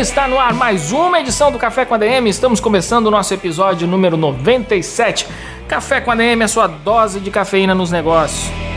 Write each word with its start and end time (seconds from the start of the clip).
Está 0.00 0.28
no 0.28 0.38
ar 0.38 0.52
mais 0.52 0.92
uma 0.92 1.18
edição 1.20 1.50
do 1.50 1.58
Café 1.58 1.86
com 1.86 1.94
ADM. 1.94 2.26
Estamos 2.26 2.60
começando 2.60 3.06
o 3.06 3.10
nosso 3.10 3.32
episódio 3.32 3.88
número 3.88 4.14
97. 4.14 5.26
Café 5.66 6.02
com 6.02 6.10
ADM, 6.10 6.42
a 6.42 6.48
sua 6.48 6.66
dose 6.66 7.18
de 7.18 7.30
cafeína 7.30 7.74
nos 7.74 7.90
negócios. 7.90 8.75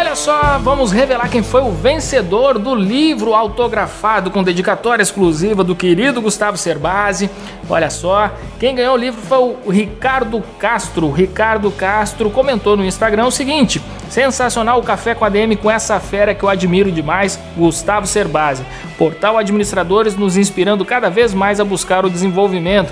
Olha 0.00 0.16
só, 0.16 0.58
vamos 0.62 0.92
revelar 0.92 1.28
quem 1.28 1.42
foi 1.42 1.60
o 1.60 1.70
vencedor 1.70 2.58
do 2.58 2.74
livro 2.74 3.34
autografado 3.34 4.30
com 4.30 4.42
dedicatória 4.42 5.02
exclusiva 5.02 5.62
do 5.62 5.76
querido 5.76 6.22
Gustavo 6.22 6.56
Cerbasi. 6.56 7.28
Olha 7.68 7.90
só, 7.90 8.30
quem 8.58 8.74
ganhou 8.74 8.94
o 8.94 8.96
livro 8.96 9.20
foi 9.20 9.38
o 9.38 9.70
Ricardo 9.70 10.42
Castro. 10.58 11.08
O 11.08 11.12
Ricardo 11.12 11.70
Castro 11.70 12.30
comentou 12.30 12.78
no 12.78 12.84
Instagram 12.84 13.26
o 13.26 13.30
seguinte: 13.30 13.80
sensacional 14.08 14.80
o 14.80 14.82
café 14.82 15.14
com 15.14 15.22
ADM 15.22 15.54
com 15.60 15.70
essa 15.70 16.00
fera 16.00 16.34
que 16.34 16.42
eu 16.42 16.48
admiro 16.48 16.90
demais, 16.90 17.38
Gustavo 17.54 18.06
Cerbasi. 18.06 18.64
Portal 18.96 19.36
Administradores 19.36 20.16
nos 20.16 20.34
inspirando 20.34 20.82
cada 20.82 21.10
vez 21.10 21.34
mais 21.34 21.60
a 21.60 21.64
buscar 21.64 22.06
o 22.06 22.10
desenvolvimento. 22.10 22.90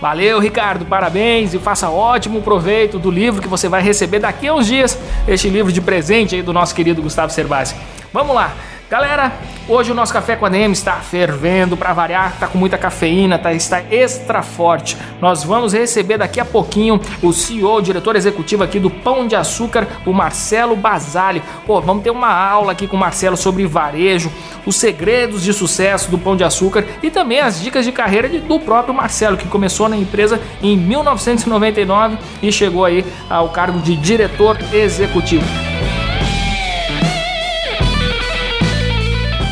Valeu, 0.00 0.38
Ricardo, 0.38 0.84
parabéns 0.84 1.54
e 1.54 1.58
faça 1.58 1.90
ótimo 1.90 2.40
proveito 2.40 2.98
do 2.98 3.10
livro 3.10 3.42
que 3.42 3.48
você 3.48 3.68
vai 3.68 3.82
receber 3.82 4.20
daqui 4.20 4.46
a 4.46 4.54
uns 4.54 4.66
dias. 4.66 4.96
Este 5.26 5.48
livro 5.48 5.72
de 5.72 5.80
presente 5.80 6.36
aí 6.36 6.42
do 6.42 6.52
nosso 6.52 6.74
querido 6.74 7.02
Gustavo 7.02 7.32
Cerbasi. 7.32 7.74
Vamos 8.12 8.34
lá. 8.34 8.52
Galera, 8.90 9.34
hoje 9.68 9.92
o 9.92 9.94
nosso 9.94 10.14
café 10.14 10.34
com 10.34 10.46
a 10.46 10.48
DM 10.48 10.72
está 10.72 10.94
fervendo 10.94 11.76
para 11.76 11.92
variar, 11.92 12.32
está 12.32 12.46
com 12.46 12.56
muita 12.56 12.78
cafeína, 12.78 13.38
tá, 13.38 13.52
está 13.52 13.82
extra 13.90 14.42
forte. 14.42 14.96
Nós 15.20 15.44
vamos 15.44 15.74
receber 15.74 16.16
daqui 16.16 16.40
a 16.40 16.44
pouquinho 16.44 16.98
o 17.22 17.30
CEO, 17.30 17.74
o 17.74 17.82
diretor 17.82 18.16
executivo 18.16 18.64
aqui 18.64 18.80
do 18.80 18.88
Pão 18.88 19.26
de 19.26 19.36
Açúcar, 19.36 19.86
o 20.06 20.12
Marcelo 20.14 20.74
Basali. 20.74 21.42
Pô, 21.66 21.82
vamos 21.82 22.02
ter 22.02 22.10
uma 22.10 22.32
aula 22.32 22.72
aqui 22.72 22.86
com 22.86 22.96
o 22.96 22.98
Marcelo 22.98 23.36
sobre 23.36 23.66
varejo, 23.66 24.32
os 24.64 24.76
segredos 24.76 25.42
de 25.42 25.52
sucesso 25.52 26.10
do 26.10 26.16
Pão 26.16 26.34
de 26.34 26.42
Açúcar 26.42 26.82
e 27.02 27.10
também 27.10 27.40
as 27.40 27.60
dicas 27.60 27.84
de 27.84 27.92
carreira 27.92 28.26
de, 28.26 28.40
do 28.40 28.58
próprio 28.58 28.94
Marcelo, 28.94 29.36
que 29.36 29.48
começou 29.48 29.86
na 29.90 29.98
empresa 29.98 30.40
em 30.62 30.78
1999 30.78 32.16
e 32.42 32.50
chegou 32.50 32.86
aí 32.86 33.04
ao 33.28 33.50
cargo 33.50 33.80
de 33.80 33.94
diretor 33.96 34.56
executivo. 34.72 35.67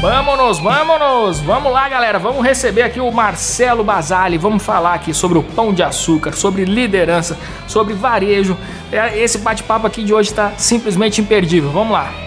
Vamos, 0.08 0.60
vamos, 0.60 1.40
vamos 1.40 1.72
lá, 1.72 1.88
galera. 1.88 2.16
Vamos 2.16 2.44
receber 2.44 2.82
aqui 2.82 3.00
o 3.00 3.10
Marcelo 3.10 3.82
Basali. 3.82 4.38
Vamos 4.38 4.62
falar 4.62 4.94
aqui 4.94 5.12
sobre 5.12 5.36
o 5.36 5.42
pão 5.42 5.74
de 5.74 5.82
açúcar, 5.82 6.30
sobre 6.32 6.64
liderança, 6.64 7.36
sobre 7.66 7.92
varejo. 7.92 8.56
É, 8.92 9.18
esse 9.18 9.38
bate-papo 9.38 9.84
aqui 9.84 10.04
de 10.04 10.14
hoje 10.14 10.30
está 10.30 10.52
simplesmente 10.56 11.20
imperdível. 11.20 11.72
Vamos 11.72 11.92
lá. 11.92 12.25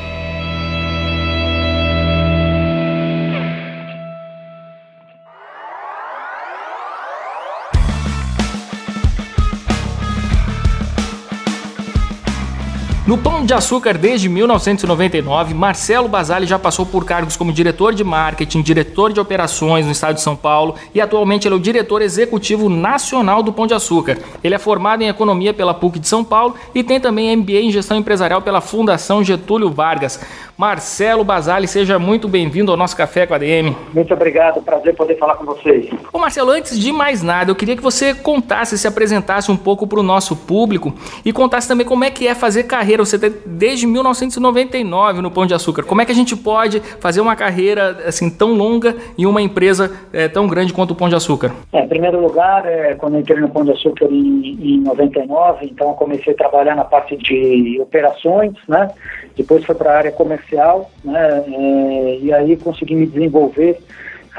No 13.10 13.18
Pão 13.18 13.44
de 13.44 13.56
Açúcar, 13.56 13.98
desde 13.98 14.30
1999, 14.30 15.56
Marcelo 15.56 16.08
Basali 16.08 16.46
já 16.46 16.60
passou 16.60 16.86
por 16.86 17.04
cargos 17.06 17.36
como 17.36 17.52
diretor 17.52 17.92
de 17.92 18.04
marketing, 18.04 18.62
diretor 18.62 19.12
de 19.12 19.20
operações 19.20 19.84
no 19.84 19.92
estado 19.92 20.14
de 20.14 20.22
São 20.22 20.36
Paulo 20.36 20.76
e 20.94 21.02
atualmente 21.02 21.48
ele 21.48 21.56
é 21.56 21.58
o 21.58 21.60
diretor 21.60 22.04
executivo 22.04 22.70
nacional 22.70 23.42
do 23.42 23.52
Pão 23.52 23.66
de 23.66 23.74
Açúcar. 23.74 24.20
Ele 24.44 24.54
é 24.54 24.60
formado 24.60 25.02
em 25.02 25.08
economia 25.08 25.56
pela 25.56 25.74
PUC 25.74 25.98
de 25.98 26.08
São 26.08 26.24
Paulo 26.24 26.54
e 26.76 26.84
tem 26.84 27.00
também 27.00 27.36
MBA 27.36 27.54
em 27.54 27.72
gestão 27.72 27.98
empresarial 27.98 28.44
pela 28.44 28.62
Fundação 28.62 29.24
Getúlio 29.24 29.72
Vargas. 29.72 30.20
Marcelo 30.56 31.24
Basali, 31.24 31.68
seja 31.68 31.98
muito 31.98 32.28
bem-vindo 32.28 32.70
ao 32.70 32.78
nosso 32.78 32.96
Café 32.96 33.26
com 33.26 33.34
a 33.34 33.38
DM. 33.38 33.76
Muito 33.94 34.14
obrigado, 34.14 34.62
prazer 34.62 34.94
poder 34.94 35.18
falar 35.18 35.36
com 35.36 35.46
vocês. 35.46 35.90
Ô 36.12 36.20
Marcelo, 36.20 36.52
antes 36.52 36.78
de 36.78 36.92
mais 36.92 37.24
nada, 37.24 37.50
eu 37.50 37.56
queria 37.56 37.78
que 37.78 37.82
você 37.82 38.14
contasse, 38.14 38.78
se 38.78 38.86
apresentasse 38.86 39.50
um 39.50 39.58
pouco 39.58 39.88
para 39.88 40.02
o 40.02 40.04
nosso 40.04 40.36
público 40.36 40.94
e 41.24 41.32
contasse 41.32 41.68
também 41.68 41.88
como 41.88 42.04
é 42.04 42.12
que 42.12 42.28
é 42.28 42.36
fazer 42.36 42.64
carreira. 42.64 42.99
Você 43.06 43.18
tem 43.18 43.34
desde 43.46 43.86
1999 43.88 45.22
no 45.22 45.32
Pão 45.32 45.46
de 45.46 45.54
Açúcar. 45.54 45.84
Como 45.84 46.02
é 46.02 46.06
que 46.06 46.12
a 46.12 46.16
gente 46.16 46.36
pode 46.36 46.80
fazer 46.80 47.22
uma 47.22 47.36
carreira 47.36 48.04
assim 48.06 48.30
tão 48.30 48.54
longa 48.54 48.96
em 49.18 49.26
uma 49.26 49.42
empresa 49.42 49.92
é, 50.14 50.28
tão 50.28 50.48
grande 50.48 50.74
quanto 50.74 50.92
o 50.92 50.96
Pão 50.96 51.10
de 51.10 51.16
Açúcar? 51.16 51.52
É, 51.74 51.84
em 51.84 51.88
primeiro 51.88 52.22
lugar, 52.22 52.66
é, 52.66 52.96
quando 52.96 53.16
eu 53.16 53.22
entrei 53.22 53.40
no 53.40 53.50
Pão 53.50 53.64
de 53.64 53.72
Açúcar 53.72 54.06
em, 54.06 54.76
em 54.76 54.82
99, 54.82 55.66
então 55.66 55.90
eu 55.90 55.94
comecei 55.94 56.34
a 56.34 56.38
trabalhar 56.38 56.76
na 56.76 56.84
parte 56.84 57.16
de 57.18 57.80
operações, 57.82 58.54
né? 58.68 58.90
Depois 59.36 59.64
foi 59.64 59.76
para 59.76 59.92
a 59.92 59.98
área 59.98 60.12
comercial, 60.12 60.90
né? 61.04 61.44
É, 61.48 62.20
e 62.22 62.34
aí 62.34 62.58
consegui 62.58 62.96
me 62.96 63.06
desenvolver 63.08 63.80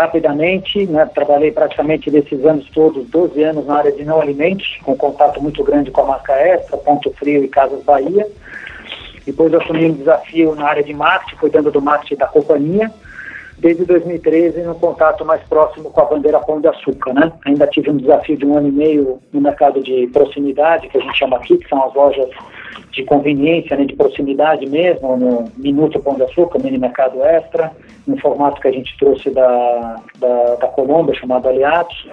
rapidamente, 0.00 0.86
né? 0.86 1.04
trabalhei 1.14 1.50
praticamente 1.50 2.10
desses 2.10 2.44
anos 2.44 2.68
todos, 2.70 3.06
12 3.08 3.42
anos 3.42 3.66
na 3.66 3.76
área 3.76 3.92
de 3.92 4.04
não 4.04 4.20
alimentos, 4.20 4.78
com 4.82 4.96
contato 4.96 5.42
muito 5.42 5.62
grande 5.62 5.90
com 5.90 6.00
a 6.02 6.06
marca 6.06 6.32
Extra, 6.32 6.76
Ponto 6.78 7.10
Frio 7.12 7.44
e 7.44 7.48
Casas 7.48 7.82
Bahia. 7.84 8.26
Depois 9.26 9.52
assumi 9.52 9.86
um 9.86 9.94
desafio 9.94 10.54
na 10.54 10.66
área 10.66 10.82
de 10.82 10.94
marketing, 10.94 11.36
cuidando 11.36 11.70
do 11.70 11.82
marketing 11.82 12.16
da 12.16 12.26
companhia. 12.26 12.90
Desde 13.60 13.84
2013, 13.84 14.62
no 14.62 14.74
contato 14.74 15.22
mais 15.22 15.42
próximo 15.42 15.90
com 15.90 16.00
a 16.00 16.06
bandeira 16.06 16.40
Pão 16.40 16.62
de 16.62 16.66
Açúcar, 16.66 17.12
né? 17.12 17.30
Ainda 17.44 17.66
tive 17.66 17.90
um 17.90 17.96
desafio 17.98 18.38
de 18.38 18.46
um 18.46 18.56
ano 18.56 18.68
e 18.68 18.72
meio 18.72 19.18
no 19.30 19.40
mercado 19.40 19.82
de 19.82 20.06
proximidade, 20.06 20.88
que 20.88 20.96
a 20.96 21.00
gente 21.00 21.18
chama 21.18 21.36
aqui, 21.36 21.58
que 21.58 21.68
são 21.68 21.84
as 21.84 21.92
lojas 21.92 22.30
de 22.90 23.04
conveniência, 23.04 23.76
né, 23.76 23.84
de 23.84 23.94
proximidade 23.94 24.66
mesmo, 24.66 25.14
no 25.16 25.44
Minuto 25.58 26.00
Pão 26.00 26.14
de 26.14 26.22
Açúcar, 26.22 26.58
mini 26.58 26.78
mercado 26.78 27.22
extra, 27.22 27.70
no 28.06 28.18
formato 28.18 28.60
que 28.62 28.68
a 28.68 28.72
gente 28.72 28.96
trouxe 28.98 29.30
da, 29.30 29.96
da, 30.18 30.54
da 30.54 30.66
Colômbia, 30.68 31.14
chamado 31.14 31.46
Aliados. 31.46 32.08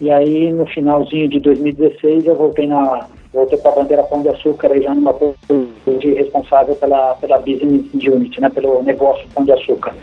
E 0.00 0.10
aí, 0.10 0.52
no 0.52 0.66
finalzinho 0.66 1.28
de 1.28 1.38
2016, 1.38 2.26
eu 2.26 2.34
voltei 2.34 2.66
na 2.66 3.06
voltei 3.32 3.56
para 3.56 3.70
a 3.70 3.74
bandeira 3.76 4.02
Pão 4.02 4.20
de 4.20 4.28
Açúcar, 4.28 4.72
aí 4.72 4.82
já 4.82 4.94
numa 4.94 5.14
posição 5.14 5.66
de 5.98 6.12
responsável 6.12 6.74
pela, 6.76 7.14
pela 7.14 7.38
business 7.38 7.86
unit, 7.94 8.38
né, 8.40 8.50
pelo 8.50 8.82
negócio 8.82 9.26
Pão 9.32 9.44
de 9.44 9.52
Açúcar. 9.52 9.94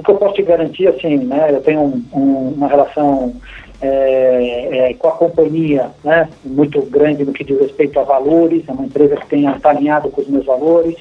O 0.00 0.02
que 0.02 0.10
eu 0.10 0.16
posso 0.16 0.34
te 0.34 0.42
garantir, 0.42 0.88
assim, 0.88 1.18
né, 1.18 1.48
eu 1.50 1.60
tenho 1.60 1.80
um, 1.80 2.02
um, 2.14 2.54
uma 2.56 2.68
relação 2.68 3.34
é, 3.82 4.88
é, 4.90 4.94
com 4.94 5.08
a 5.08 5.12
companhia 5.12 5.90
né, 6.02 6.26
muito 6.42 6.80
grande 6.82 7.22
no 7.22 7.34
que 7.34 7.44
diz 7.44 7.60
respeito 7.60 8.00
a 8.00 8.02
valores, 8.02 8.62
é 8.66 8.72
uma 8.72 8.86
empresa 8.86 9.16
que 9.16 9.26
tem 9.26 9.46
está 9.46 9.68
alinhado 9.68 10.08
com 10.08 10.22
os 10.22 10.28
meus 10.28 10.46
valores, 10.46 10.96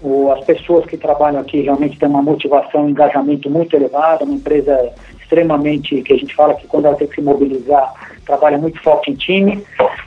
o, 0.00 0.32
as 0.32 0.42
pessoas 0.46 0.86
que 0.86 0.96
trabalham 0.96 1.42
aqui 1.42 1.60
realmente 1.60 1.98
têm 1.98 2.08
uma 2.08 2.22
motivação, 2.22 2.86
um 2.86 2.88
engajamento 2.88 3.50
muito 3.50 3.76
elevado, 3.76 4.24
uma 4.24 4.34
empresa 4.34 4.92
extremamente, 5.20 6.00
que 6.00 6.14
a 6.14 6.16
gente 6.16 6.34
fala 6.34 6.54
que 6.54 6.66
quando 6.66 6.86
ela 6.86 6.96
tem 6.96 7.08
que 7.08 7.16
se 7.16 7.20
mobilizar, 7.20 7.92
trabalha 8.24 8.56
muito 8.56 8.80
forte 8.82 9.10
em 9.10 9.14
time. 9.14 9.62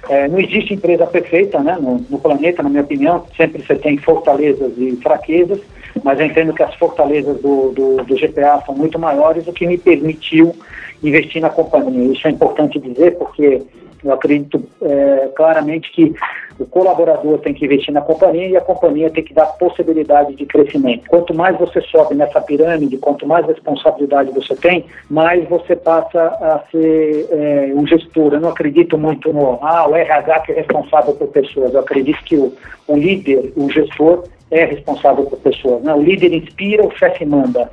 É, 0.09 0.28
não 0.28 0.40
existe 0.40 0.74
empresa 0.74 1.06
perfeita 1.06 1.59
né, 1.59 1.78
no, 1.80 2.03
no 2.09 2.18
planeta, 2.18 2.64
na 2.64 2.69
minha 2.69 2.81
opinião, 2.81 3.24
sempre 3.38 3.62
você 3.62 3.75
tem 3.75 3.97
fortalezas 3.97 4.74
e 4.78 4.96
fraquezas, 4.97 5.59
mas 6.04 6.20
eu 6.20 6.26
entendo 6.26 6.54
que 6.54 6.64
as 6.64 6.74
fortalezas 6.76 7.40
do, 7.42 7.72
do, 7.72 7.98
do 8.04 8.16
GPA 8.16 8.62
são 8.66 8.76
muito 8.76 9.00
maiores, 9.00 9.47
o 9.47 9.53
que 9.53 9.66
me 9.66 9.78
permitiu 9.78 10.56
investir 11.03 11.42
na 11.42 11.50
companhia. 11.50 12.14
Isso 12.14 12.28
é 12.28 12.32
importante 12.32 12.80
dizer 12.80 13.18
porque 13.18 13.62
eu 14.03 14.14
acredito 14.14 14.64
é, 14.82 15.30
claramente 15.36 15.92
que 15.92 16.14
o 16.59 16.66
colaborador 16.66 17.40
tem 17.40 17.53
que 17.53 17.66
investir 17.66 17.94
na 17.94 18.02
companhia 18.02 18.47
e 18.47 18.56
a 18.56 18.62
companhia 18.62 19.09
tem 19.09 19.24
que 19.24 19.34
dar 19.34 19.46
possibilidade 19.46 20.36
de 20.36 20.46
crescimento. 20.46 21.09
Quanto 21.09 21.34
mais 21.34 21.58
você 21.58 21.82
sobe 21.82 22.16
nessa 22.16 22.40
pirâmide, 22.40 22.98
quanto 22.98 23.28
mais 23.28 23.46
responsabilidade 23.46 24.32
você 24.32 24.56
tem, 24.56 24.86
mais 25.09 25.48
você 25.50 25.76
passa 25.76 26.22
a 26.22 26.64
ser 26.72 27.28
é, 27.32 27.74
um 27.76 27.86
gestor. 27.86 28.34
Eu 28.34 28.40
não 28.40 28.50
acredito 28.50 28.98
muito 28.98 29.34
no 29.34 29.59
ah, 29.62 29.88
o 29.88 29.96
RH 29.96 30.40
que 30.41 30.52
é 30.53 30.56
responsável 30.56 31.14
por 31.16 31.28
pessoas. 31.28 31.74
Eu 31.74 31.82
acredito 31.82 32.24
que 32.24 32.38
o, 32.38 32.53
o 32.88 32.96
líder, 32.96 33.52
o 33.58 33.70
gestor, 33.70 34.24
é 34.52 34.66
responsável 34.66 35.26
por 35.26 35.40
pessoas. 35.40 35.84
Né? 35.84 35.94
O 35.94 36.02
líder 36.02 36.34
inspira, 36.34 36.86
o 36.86 36.92
chefe 36.96 37.26
manda. 37.26 37.70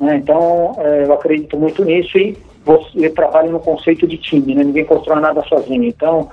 Né? 0.00 0.16
Então, 0.16 0.72
é, 0.78 1.04
eu 1.04 1.12
acredito 1.12 1.56
muito 1.56 1.84
nisso 1.84 2.18
e 2.18 2.36
você 2.64 3.08
trabalha 3.10 3.50
no 3.50 3.60
conceito 3.60 4.06
de 4.06 4.16
time, 4.16 4.54
né? 4.54 4.64
ninguém 4.64 4.84
constrói 4.84 5.20
nada 5.20 5.42
sozinho. 5.42 5.84
Então, 5.84 6.28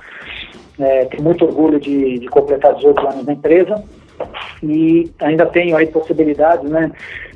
é, 0.78 1.04
tenho 1.06 1.22
muito 1.22 1.44
orgulho 1.44 1.80
de, 1.80 2.18
de 2.18 2.26
completar 2.28 2.74
18 2.74 3.06
anos 3.06 3.26
na 3.26 3.32
empresa 3.32 3.82
e 4.62 5.10
ainda 5.20 5.46
tenho 5.46 5.76
aí 5.76 5.86
possibilidades, 5.86 6.68
né? 6.68 6.90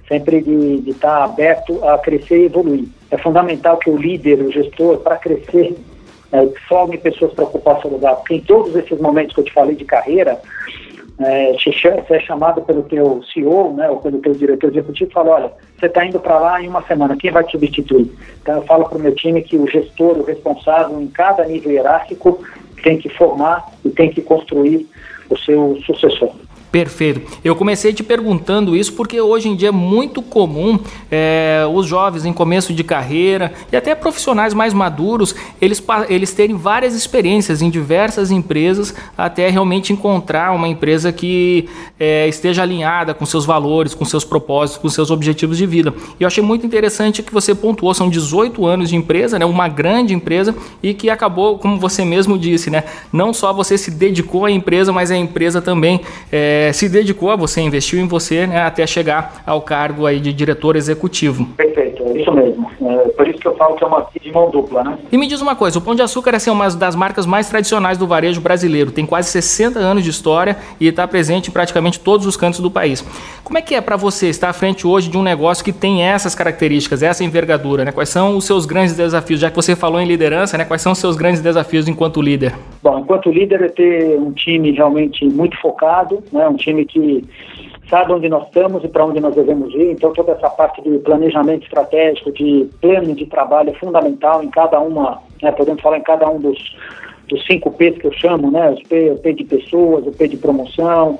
sempre 0.08 0.42
de 0.42 0.90
estar 0.90 1.18
tá 1.18 1.24
aberto 1.24 1.82
a 1.84 1.96
crescer 1.98 2.42
e 2.42 2.44
evoluir. 2.46 2.84
É 3.10 3.16
fundamental 3.16 3.78
que 3.78 3.88
o 3.88 3.96
líder, 3.96 4.40
o 4.40 4.50
gestor, 4.50 4.98
para 4.98 5.16
crescer, 5.16 5.74
é, 6.32 6.46
forme 6.68 6.98
pessoas 6.98 7.32
para 7.32 7.44
ocupar 7.44 7.80
seu 7.80 7.90
lugar, 7.90 8.16
porque 8.16 8.34
em 8.34 8.40
todos 8.40 8.74
esses 8.74 8.98
momentos 8.98 9.34
que 9.34 9.40
eu 9.40 9.44
te 9.44 9.52
falei 9.52 9.76
de 9.76 9.84
carreira, 9.84 10.40
é, 11.26 11.52
você 11.52 12.14
é 12.14 12.20
chamado 12.20 12.62
pelo 12.62 12.82
teu 12.82 13.22
CEO, 13.32 13.72
né, 13.74 13.88
ou 13.88 13.98
pelo 13.98 14.18
teu 14.18 14.32
diretor 14.32 14.70
executivo 14.70 15.10
fala, 15.10 15.30
olha, 15.30 15.52
você 15.78 15.86
está 15.86 16.04
indo 16.04 16.20
para 16.20 16.38
lá 16.38 16.62
em 16.62 16.68
uma 16.68 16.82
semana, 16.82 17.16
quem 17.16 17.30
vai 17.30 17.44
te 17.44 17.52
substituir? 17.52 18.10
Então 18.40 18.56
eu 18.56 18.62
falo 18.62 18.88
para 18.88 18.98
o 18.98 19.00
meu 19.00 19.14
time 19.14 19.42
que 19.42 19.56
o 19.56 19.66
gestor, 19.66 20.18
o 20.18 20.24
responsável 20.24 21.00
em 21.00 21.08
cada 21.08 21.44
nível 21.44 21.72
hierárquico 21.72 22.42
tem 22.82 22.98
que 22.98 23.08
formar 23.08 23.66
e 23.84 23.90
tem 23.90 24.10
que 24.10 24.22
construir 24.22 24.88
o 25.30 25.36
seu 25.38 25.78
sucessor. 25.86 26.32
Perfeito. 26.72 27.20
Eu 27.44 27.54
comecei 27.54 27.92
te 27.92 28.02
perguntando 28.02 28.74
isso 28.74 28.94
porque 28.94 29.20
hoje 29.20 29.46
em 29.46 29.54
dia 29.54 29.68
é 29.68 29.70
muito 29.70 30.22
comum 30.22 30.78
é, 31.10 31.66
os 31.70 31.86
jovens 31.86 32.24
em 32.24 32.32
começo 32.32 32.72
de 32.72 32.82
carreira 32.82 33.52
e 33.70 33.76
até 33.76 33.94
profissionais 33.94 34.54
mais 34.54 34.72
maduros 34.72 35.34
eles, 35.60 35.84
eles 36.08 36.32
terem 36.32 36.56
várias 36.56 36.94
experiências 36.94 37.60
em 37.60 37.68
diversas 37.68 38.30
empresas 38.30 38.94
até 39.18 39.50
realmente 39.50 39.92
encontrar 39.92 40.52
uma 40.52 40.66
empresa 40.66 41.12
que 41.12 41.68
é, 42.00 42.26
esteja 42.26 42.62
alinhada 42.62 43.12
com 43.12 43.26
seus 43.26 43.44
valores, 43.44 43.94
com 43.94 44.06
seus 44.06 44.24
propósitos, 44.24 44.80
com 44.80 44.88
seus 44.88 45.10
objetivos 45.10 45.58
de 45.58 45.66
vida. 45.66 45.92
E 46.18 46.22
eu 46.22 46.26
achei 46.26 46.42
muito 46.42 46.64
interessante 46.64 47.22
que 47.22 47.34
você 47.34 47.54
pontuou, 47.54 47.92
são 47.92 48.08
18 48.08 48.64
anos 48.64 48.88
de 48.88 48.96
empresa, 48.96 49.38
né, 49.38 49.44
uma 49.44 49.68
grande 49.68 50.14
empresa 50.14 50.56
e 50.82 50.94
que 50.94 51.10
acabou, 51.10 51.58
como 51.58 51.78
você 51.78 52.02
mesmo 52.02 52.38
disse, 52.38 52.70
né, 52.70 52.84
não 53.12 53.34
só 53.34 53.52
você 53.52 53.76
se 53.76 53.90
dedicou 53.90 54.46
à 54.46 54.50
empresa, 54.50 54.90
mas 54.90 55.10
a 55.10 55.16
empresa 55.18 55.60
também. 55.60 56.00
É, 56.32 56.61
é, 56.62 56.72
se 56.72 56.88
dedicou 56.88 57.30
a 57.30 57.36
você, 57.36 57.60
investiu 57.60 57.98
em 57.98 58.06
você 58.06 58.46
né, 58.46 58.62
até 58.62 58.86
chegar 58.86 59.42
ao 59.46 59.60
cargo 59.60 60.06
aí 60.06 60.20
de 60.20 60.32
diretor 60.32 60.76
executivo. 60.76 61.46
Perfeito, 61.56 62.02
é 62.04 62.20
isso 62.20 62.32
mesmo. 62.32 62.70
É, 62.80 63.08
por 63.08 63.26
isso 63.26 63.38
que 63.38 63.48
eu 63.48 63.56
falo 63.56 63.74
que 63.74 63.84
é 63.84 63.86
uma 63.86 64.06
de 64.20 64.32
mão 64.32 64.50
dupla, 64.50 64.84
né? 64.84 64.98
E 65.10 65.18
me 65.18 65.26
diz 65.26 65.40
uma 65.40 65.56
coisa, 65.56 65.78
o 65.78 65.82
Pão 65.82 65.94
de 65.94 66.02
Açúcar 66.02 66.32
é 66.32 66.36
assim, 66.36 66.50
uma 66.50 66.68
das 66.70 66.94
marcas 66.94 67.26
mais 67.26 67.48
tradicionais 67.48 67.98
do 67.98 68.06
varejo 68.06 68.40
brasileiro, 68.40 68.92
tem 68.92 69.04
quase 69.04 69.30
60 69.30 69.78
anos 69.78 70.04
de 70.04 70.10
história 70.10 70.56
e 70.80 70.86
está 70.86 71.06
presente 71.08 71.48
em 71.48 71.52
praticamente 71.52 71.98
todos 71.98 72.26
os 72.26 72.36
cantos 72.36 72.60
do 72.60 72.70
país. 72.70 73.04
Como 73.42 73.58
é 73.58 73.62
que 73.62 73.74
é 73.74 73.80
para 73.80 73.96
você 73.96 74.28
estar 74.28 74.48
à 74.48 74.52
frente 74.52 74.86
hoje 74.86 75.10
de 75.10 75.18
um 75.18 75.22
negócio 75.22 75.64
que 75.64 75.72
tem 75.72 76.02
essas 76.02 76.34
características, 76.34 77.02
essa 77.02 77.24
envergadura? 77.24 77.84
Né? 77.84 77.92
Quais 77.92 78.08
são 78.08 78.36
os 78.36 78.44
seus 78.44 78.66
grandes 78.66 78.96
desafios? 78.96 79.40
Já 79.40 79.50
que 79.50 79.56
você 79.56 79.74
falou 79.74 80.00
em 80.00 80.06
liderança, 80.06 80.56
né? 80.56 80.64
quais 80.64 80.80
são 80.80 80.92
os 80.92 80.98
seus 80.98 81.16
grandes 81.16 81.40
desafios 81.40 81.88
enquanto 81.88 82.22
líder? 82.22 82.54
Bom, 82.82 83.00
enquanto 83.00 83.30
líder 83.30 83.62
é 83.62 83.68
ter 83.68 84.18
um 84.18 84.32
time 84.32 84.70
realmente 84.72 85.24
muito 85.24 85.60
focado, 85.60 86.22
né? 86.32 86.51
Um 86.52 86.56
time 86.56 86.84
que 86.84 87.24
sabe 87.88 88.12
onde 88.12 88.28
nós 88.28 88.46
estamos 88.46 88.82
e 88.84 88.88
para 88.88 89.04
onde 89.04 89.20
nós 89.20 89.34
devemos 89.34 89.74
ir. 89.74 89.90
Então, 89.90 90.12
toda 90.12 90.32
essa 90.32 90.48
parte 90.48 90.80
de 90.82 90.98
planejamento 90.98 91.64
estratégico, 91.64 92.32
de 92.32 92.68
plano 92.80 93.14
de 93.14 93.26
trabalho 93.26 93.70
é 93.70 93.74
fundamental 93.74 94.42
em 94.42 94.48
cada 94.48 94.80
uma, 94.80 95.20
né, 95.42 95.52
podemos 95.52 95.82
falar 95.82 95.98
em 95.98 96.02
cada 96.02 96.28
um 96.30 96.40
dos, 96.40 96.76
dos 97.28 97.44
cinco 97.46 97.70
P's 97.72 97.98
que 97.98 98.06
eu 98.06 98.12
chamo, 98.12 98.50
né, 98.50 98.70
o 98.70 98.88
P, 98.88 99.10
o 99.10 99.18
P 99.18 99.34
de 99.34 99.44
pessoas, 99.44 100.06
o 100.06 100.12
P 100.12 100.28
de 100.28 100.36
promoção, 100.36 101.18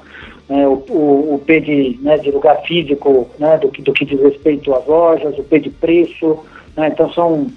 né, 0.49 0.67
o, 0.67 0.82
o, 0.88 1.34
o, 1.34 1.43
P 1.44 1.61
de, 1.61 1.99
né, 2.00 2.17
de 2.19 2.31
lugar 2.31 2.62
físico, 2.62 3.29
né, 3.38 3.58
do, 3.58 3.69
que, 3.69 3.82
do 3.82 3.93
que 3.93 4.05
diz 4.05 4.20
respeito 4.20 4.73
às 4.75 4.87
lojas, 4.87 5.38
o 5.38 5.44
P 5.44 5.58
de 5.58 5.70
preço. 5.70 6.38
Né, 6.76 6.88
então, 6.88 7.12
são 7.12 7.49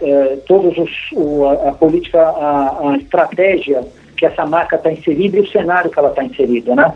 é, 0.00 0.36
todos 0.46 0.78
os, 0.78 0.90
o, 1.12 1.44
a, 1.46 1.70
a, 1.70 1.72
política, 1.72 2.20
a, 2.20 2.90
a 2.90 2.96
estratégia 2.98 3.84
que 4.20 4.26
essa 4.26 4.44
marca 4.44 4.76
está 4.76 4.92
inserida 4.92 5.38
e 5.38 5.40
o 5.40 5.48
cenário 5.48 5.90
que 5.90 5.98
ela 5.98 6.10
está 6.10 6.22
inserida, 6.22 6.74
né? 6.74 6.92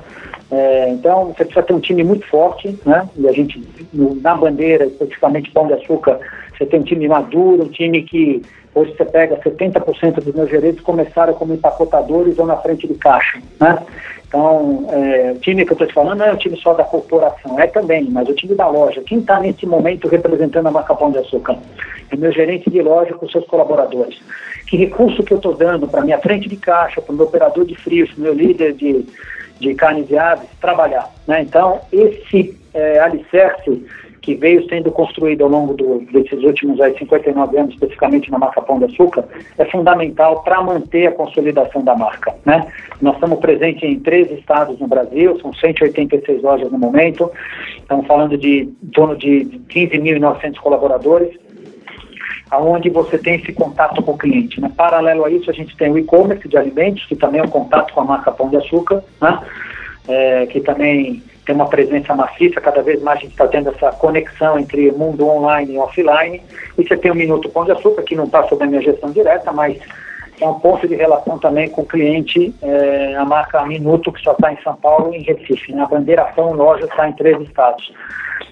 É, 0.50 0.90
então, 0.90 1.28
você 1.28 1.42
precisa 1.42 1.62
ter 1.62 1.72
um 1.72 1.80
time 1.80 2.04
muito 2.04 2.26
forte, 2.26 2.78
né? 2.84 3.08
E 3.16 3.26
a 3.26 3.32
gente, 3.32 3.66
no, 3.94 4.14
na 4.16 4.34
bandeira, 4.34 4.84
especificamente 4.84 5.50
Pão 5.50 5.66
de 5.66 5.72
Açúcar, 5.72 6.20
você 6.52 6.66
tem 6.66 6.80
um 6.80 6.82
time 6.82 7.08
maduro, 7.08 7.62
um 7.62 7.68
time 7.68 8.02
que 8.02 8.42
hoje 8.74 8.94
você 8.94 9.06
pega 9.06 9.38
70% 9.38 10.16
dos 10.16 10.34
meus 10.34 10.50
gerentes 10.50 10.82
começaram 10.82 11.32
como 11.32 11.54
empacotadores 11.54 12.38
ou 12.38 12.44
na 12.44 12.58
frente 12.58 12.86
de 12.86 12.92
caixa, 12.94 13.40
né? 13.58 13.78
Então, 14.34 14.84
é, 14.90 15.30
o 15.30 15.38
time 15.38 15.64
que 15.64 15.70
eu 15.70 15.74
estou 15.74 15.86
te 15.86 15.94
falando 15.94 16.18
não 16.18 16.26
é 16.26 16.32
o 16.32 16.36
time 16.36 16.56
só 16.56 16.74
da 16.74 16.82
corporação, 16.82 17.56
é 17.60 17.68
também, 17.68 18.10
mas 18.10 18.28
o 18.28 18.34
time 18.34 18.52
da 18.56 18.66
loja. 18.66 19.00
Quem 19.02 19.20
está 19.20 19.38
nesse 19.38 19.64
momento 19.64 20.08
representando 20.08 20.66
a 20.66 20.72
marca 20.72 20.92
Pão 20.92 21.12
de 21.12 21.18
Açúcar? 21.18 21.56
É 22.10 22.16
meu 22.16 22.32
gerente 22.32 22.68
de 22.68 22.82
loja 22.82 23.14
com 23.14 23.28
seus 23.28 23.46
colaboradores 23.46 24.20
que 24.66 24.76
recurso 24.76 25.22
que 25.22 25.32
eu 25.32 25.36
estou 25.36 25.54
dando 25.54 25.86
para 25.86 26.02
minha 26.02 26.18
frente 26.18 26.48
de 26.48 26.56
caixa, 26.56 27.00
para 27.00 27.12
o 27.12 27.16
meu 27.16 27.26
operador 27.26 27.64
de 27.64 27.76
frios, 27.76 28.12
meu 28.16 28.34
líder 28.34 28.72
de, 28.72 29.06
de 29.60 29.72
carnes 29.76 30.10
e 30.10 30.18
aves, 30.18 30.48
trabalhar. 30.60 31.08
Né? 31.28 31.42
Então, 31.42 31.80
esse 31.92 32.58
é, 32.74 32.98
alicerce 32.98 33.86
que 34.24 34.34
veio 34.34 34.66
sendo 34.70 34.90
construído 34.90 35.44
ao 35.44 35.50
longo 35.50 35.74
do, 35.74 35.98
desses 36.10 36.42
últimos 36.42 36.80
aí, 36.80 36.96
59 36.96 37.58
anos, 37.58 37.74
especificamente 37.74 38.30
na 38.30 38.38
marca 38.38 38.62
Pão 38.62 38.78
de 38.78 38.86
Açúcar, 38.86 39.22
é 39.58 39.66
fundamental 39.66 40.42
para 40.42 40.62
manter 40.62 41.08
a 41.08 41.12
consolidação 41.12 41.84
da 41.84 41.94
marca. 41.94 42.34
Né? 42.46 42.66
Nós 43.02 43.16
estamos 43.16 43.38
presentes 43.38 43.82
em 43.82 44.00
três 44.00 44.30
estados 44.30 44.80
no 44.80 44.88
Brasil, 44.88 45.38
são 45.40 45.52
186 45.52 46.42
lojas 46.42 46.72
no 46.72 46.78
momento, 46.78 47.30
estamos 47.76 48.06
falando 48.06 48.38
de 48.38 48.62
em 48.82 48.90
torno 48.94 49.14
de 49.14 49.60
15.900 49.68 50.56
colaboradores, 50.56 51.36
aonde 52.50 52.88
você 52.88 53.18
tem 53.18 53.34
esse 53.34 53.52
contato 53.52 54.02
com 54.02 54.12
o 54.12 54.18
cliente. 54.18 54.58
Né? 54.58 54.72
Paralelo 54.74 55.26
a 55.26 55.30
isso, 55.30 55.50
a 55.50 55.54
gente 55.54 55.76
tem 55.76 55.90
o 55.90 55.98
e-commerce 55.98 56.48
de 56.48 56.56
alimentos, 56.56 57.04
que 57.04 57.14
também 57.14 57.42
é 57.42 57.44
um 57.44 57.48
contato 57.48 57.92
com 57.92 58.00
a 58.00 58.04
marca 58.04 58.32
Pão 58.32 58.48
de 58.48 58.56
Açúcar, 58.56 59.04
né? 59.20 59.38
É, 60.06 60.46
que 60.46 60.60
também 60.60 61.22
tem 61.44 61.54
uma 61.54 61.68
presença 61.68 62.14
maciça, 62.14 62.60
cada 62.60 62.82
vez 62.82 63.02
mais 63.02 63.18
a 63.18 63.22
gente 63.22 63.32
está 63.32 63.46
tendo 63.46 63.70
essa 63.70 63.92
conexão 63.92 64.58
entre 64.58 64.90
mundo 64.92 65.28
online 65.28 65.74
e 65.74 65.78
offline. 65.78 66.42
E 66.78 66.86
você 66.86 66.96
tem 66.96 67.10
o 67.10 67.14
Minuto 67.14 67.48
Pão 67.48 67.64
de 67.64 67.72
Açúcar, 67.72 68.02
que 68.02 68.16
não 68.16 68.24
está 68.24 68.42
sob 68.44 68.64
a 68.64 68.66
minha 68.66 68.82
gestão 68.82 69.10
direta, 69.10 69.52
mas 69.52 69.78
é 70.40 70.46
um 70.46 70.58
ponto 70.58 70.88
de 70.88 70.94
relação 70.94 71.38
também 71.38 71.68
com 71.68 71.82
o 71.82 71.86
cliente, 71.86 72.54
é, 72.62 73.14
a 73.16 73.24
marca 73.24 73.64
Minuto, 73.64 74.12
que 74.12 74.22
só 74.22 74.32
está 74.32 74.52
em 74.52 74.60
São 74.62 74.74
Paulo 74.76 75.14
e 75.14 75.18
em 75.18 75.22
Recife. 75.22 75.72
Né? 75.72 75.82
A 75.82 75.86
bandeira 75.86 76.24
Pão 76.24 76.52
Loja 76.52 76.86
está 76.86 77.08
em 77.08 77.12
três 77.12 77.40
estados. 77.42 77.92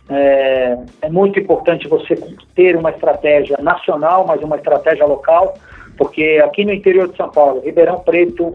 É, 0.09 0.77
é 1.03 1.09
muito 1.09 1.39
importante 1.39 1.89
você 1.89 2.15
ter 2.55 2.77
uma 2.77 2.91
estratégia 2.91 3.57
nacional, 3.61 4.27
mas 4.27 4.43
uma 4.43 4.57
estratégia 4.57 5.07
local, 5.07 5.55
porque 5.97 6.43
aqui 6.45 6.65
no 6.65 6.73
interior 6.73 7.09
de 7.09 7.17
São 7.17 7.31
Paulo, 7.31 7.63
Ribeirão 7.65 8.01
Preto 8.01 8.55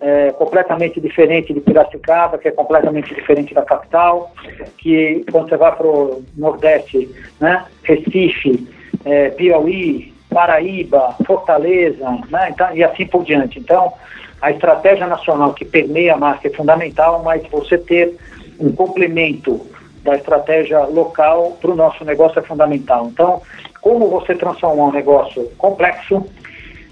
é 0.00 0.32
completamente 0.32 1.00
diferente 1.00 1.52
de 1.52 1.60
Piracicaba, 1.60 2.38
que 2.38 2.48
é 2.48 2.50
completamente 2.50 3.14
diferente 3.14 3.52
da 3.52 3.62
capital, 3.62 4.32
que 4.78 5.24
quando 5.30 5.48
você 5.48 5.56
vai 5.56 5.74
para 5.76 5.86
o 5.86 6.24
Nordeste, 6.36 7.10
né, 7.38 7.64
Recife, 7.82 8.66
é, 9.04 9.28
Piauí, 9.30 10.14
Paraíba, 10.30 11.16
Fortaleza, 11.26 12.08
né, 12.30 12.48
então, 12.50 12.74
e 12.74 12.82
assim 12.82 13.06
por 13.06 13.24
diante. 13.24 13.58
Então, 13.58 13.92
a 14.40 14.50
estratégia 14.50 15.06
nacional 15.06 15.52
que 15.52 15.64
permeia 15.66 16.14
a 16.14 16.16
marca 16.16 16.48
é 16.48 16.50
fundamental, 16.50 17.22
mas 17.22 17.46
você 17.48 17.76
ter 17.76 18.16
um 18.58 18.72
complemento 18.72 19.60
da 20.02 20.16
estratégia 20.16 20.80
local 20.84 21.58
para 21.60 21.70
o 21.70 21.76
nosso 21.76 22.04
negócio 22.06 22.38
é 22.38 22.42
fundamental. 22.42 23.06
Então, 23.12 23.42
como 23.82 24.08
você 24.08 24.34
transformar 24.34 24.84
um 24.84 24.92
negócio 24.92 25.50
complexo 25.58 26.24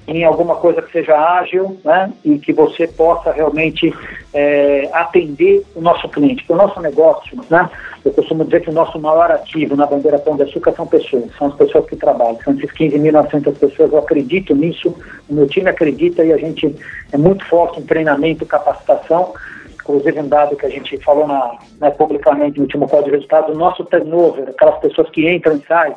em 0.09 0.25
alguma 0.25 0.57
coisa 0.57 0.81
que 0.81 0.91
seja 0.91 1.15
ágil 1.15 1.79
né, 1.85 2.11
e 2.25 2.39
que 2.39 2.53
você 2.53 2.87
possa 2.87 3.31
realmente 3.31 3.95
é, 4.33 4.89
atender 4.93 5.63
o 5.77 5.81
nosso 5.83 6.09
cliente. 6.09 6.43
Porque 6.43 6.55
o 6.55 6.57
nosso 6.57 6.81
negócio, 6.81 7.39
né, 7.51 7.69
eu 8.05 8.13
costumo 8.13 8.45
dizer 8.45 8.63
que 8.63 8.71
o 8.71 8.73
nosso 8.73 8.99
maior 8.99 9.31
ativo 9.31 9.77
na 9.77 9.87
bandeira 9.87 10.19
Pão 10.19 10.37
de 10.37 10.45
Açúcar 10.45 10.73
são 10.73 10.87
pessoas, 10.87 11.25
são 11.37 11.49
as 11.49 11.55
pessoas 11.57 11.85
que 11.87 11.97
trabalham. 11.97 12.39
São 12.43 12.55
esses 12.55 12.71
15.900 12.73 13.59
pessoas, 13.59 13.93
eu 13.93 13.99
acredito 13.99 14.55
nisso, 14.55 14.95
o 15.29 15.35
meu 15.35 15.47
time 15.47 15.69
acredita 15.69 16.25
e 16.25 16.33
a 16.33 16.39
gente 16.39 16.75
é 17.13 17.17
muito 17.19 17.45
forte 17.45 17.79
em 17.79 17.85
treinamento, 17.85 18.47
capacitação 18.47 19.35
inclusive 19.89 20.21
um 20.21 20.29
dado 20.29 20.55
que 20.55 20.67
a 20.67 20.69
gente 20.69 20.99
falou 20.99 21.27
na, 21.27 21.57
né, 21.81 21.91
publicamente 21.91 22.59
no 22.59 22.65
último 22.65 22.87
código 22.87 23.07
de 23.07 23.17
resultados, 23.17 23.55
o 23.55 23.59
nosso 23.59 23.83
turnover, 23.87 24.51
aquelas 24.51 24.79
pessoas 24.81 25.09
que 25.09 25.27
entram 25.27 25.57
e 25.57 25.67
saem, 25.67 25.95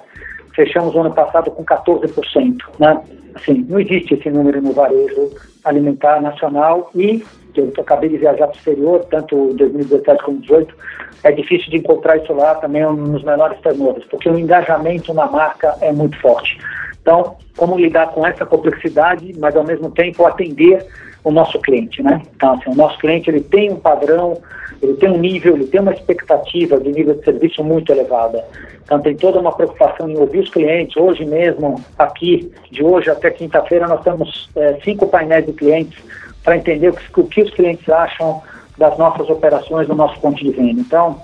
fechamos 0.56 0.94
o 0.96 1.00
ano 1.00 1.14
passado 1.14 1.52
com 1.52 1.64
14%. 1.64 2.58
Né? 2.80 3.02
Assim, 3.36 3.66
não 3.70 3.80
existe 3.80 4.14
esse 4.14 4.30
número 4.30 4.62
no 4.62 4.74
varejo 4.74 5.32
alimentar 5.64 6.22
nacional 6.22 6.90
e 6.96 7.24
eu 7.56 7.72
acabei 7.78 8.10
de 8.10 8.18
viajar 8.18 8.48
para 8.48 8.56
o 8.56 8.58
exterior, 8.58 9.06
tanto 9.10 9.36
em 9.52 9.56
2017 9.56 10.24
como 10.24 10.38
2018, 10.38 10.76
é 11.24 11.32
difícil 11.32 11.70
de 11.70 11.78
encontrar 11.78 12.18
isso 12.18 12.34
lá 12.34 12.56
também 12.56 12.86
um 12.86 13.12
dos 13.12 13.24
menores 13.24 13.60
turnovers, 13.60 14.06
porque 14.06 14.30
o 14.30 14.40
engajamento 14.40 15.14
na 15.14 15.28
marca 15.28 15.76
é 15.82 15.92
muito 15.92 16.20
forte. 16.20 16.58
Então, 17.02 17.36
como 17.58 17.78
lidar 17.78 18.08
com 18.12 18.26
essa 18.26 18.46
complexidade, 18.46 19.34
mas 19.38 19.56
ao 19.56 19.64
mesmo 19.64 19.92
tempo 19.92 20.26
atender 20.26 20.86
o 21.24 21.32
nosso 21.32 21.60
cliente, 21.60 22.02
né? 22.02 22.22
Então, 22.36 22.54
assim, 22.54 22.72
o 22.72 22.76
nosso 22.76 22.98
cliente 23.00 23.30
ele 23.30 23.42
tem 23.42 23.72
um 23.72 23.76
padrão, 23.76 24.42
ele 24.82 24.94
tem 24.96 25.10
um 25.10 25.18
nível, 25.18 25.56
ele 25.56 25.68
tem 25.68 25.80
uma 25.80 25.94
expectativa 25.94 26.80
de 26.80 26.92
nível 26.92 27.14
de 27.14 27.24
serviço 27.24 27.64
muito 27.64 27.92
elevada. 27.92 28.44
Então, 28.84 29.00
tem 29.00 29.16
toda 29.16 29.40
uma 29.40 29.52
preocupação 29.52 30.10
em 30.10 30.18
ouvir 30.18 30.40
os 30.40 30.50
clientes. 30.50 30.98
Hoje 30.98 31.24
mesmo, 31.24 31.80
aqui, 31.98 32.52
de 32.72 32.84
hoje 32.84 33.10
até 33.10 33.30
quinta-feira, 33.30 33.88
nós 33.88 34.04
temos 34.04 34.50
é, 34.56 34.78
cinco 34.84 35.08
painéis 35.08 35.46
de 35.46 35.54
clientes 35.54 35.98
para 36.44 36.58
entender 36.58 36.90
o 36.90 36.94
que, 36.94 37.20
o 37.22 37.24
que 37.26 37.42
os 37.44 37.52
clientes 37.52 37.88
acham 37.88 38.42
das 38.78 38.98
nossas 38.98 39.30
operações, 39.30 39.88
do 39.88 39.96
nosso 39.96 40.20
ponto 40.20 40.44
de 40.44 40.52
venda. 40.52 40.82
Então, 40.82 41.22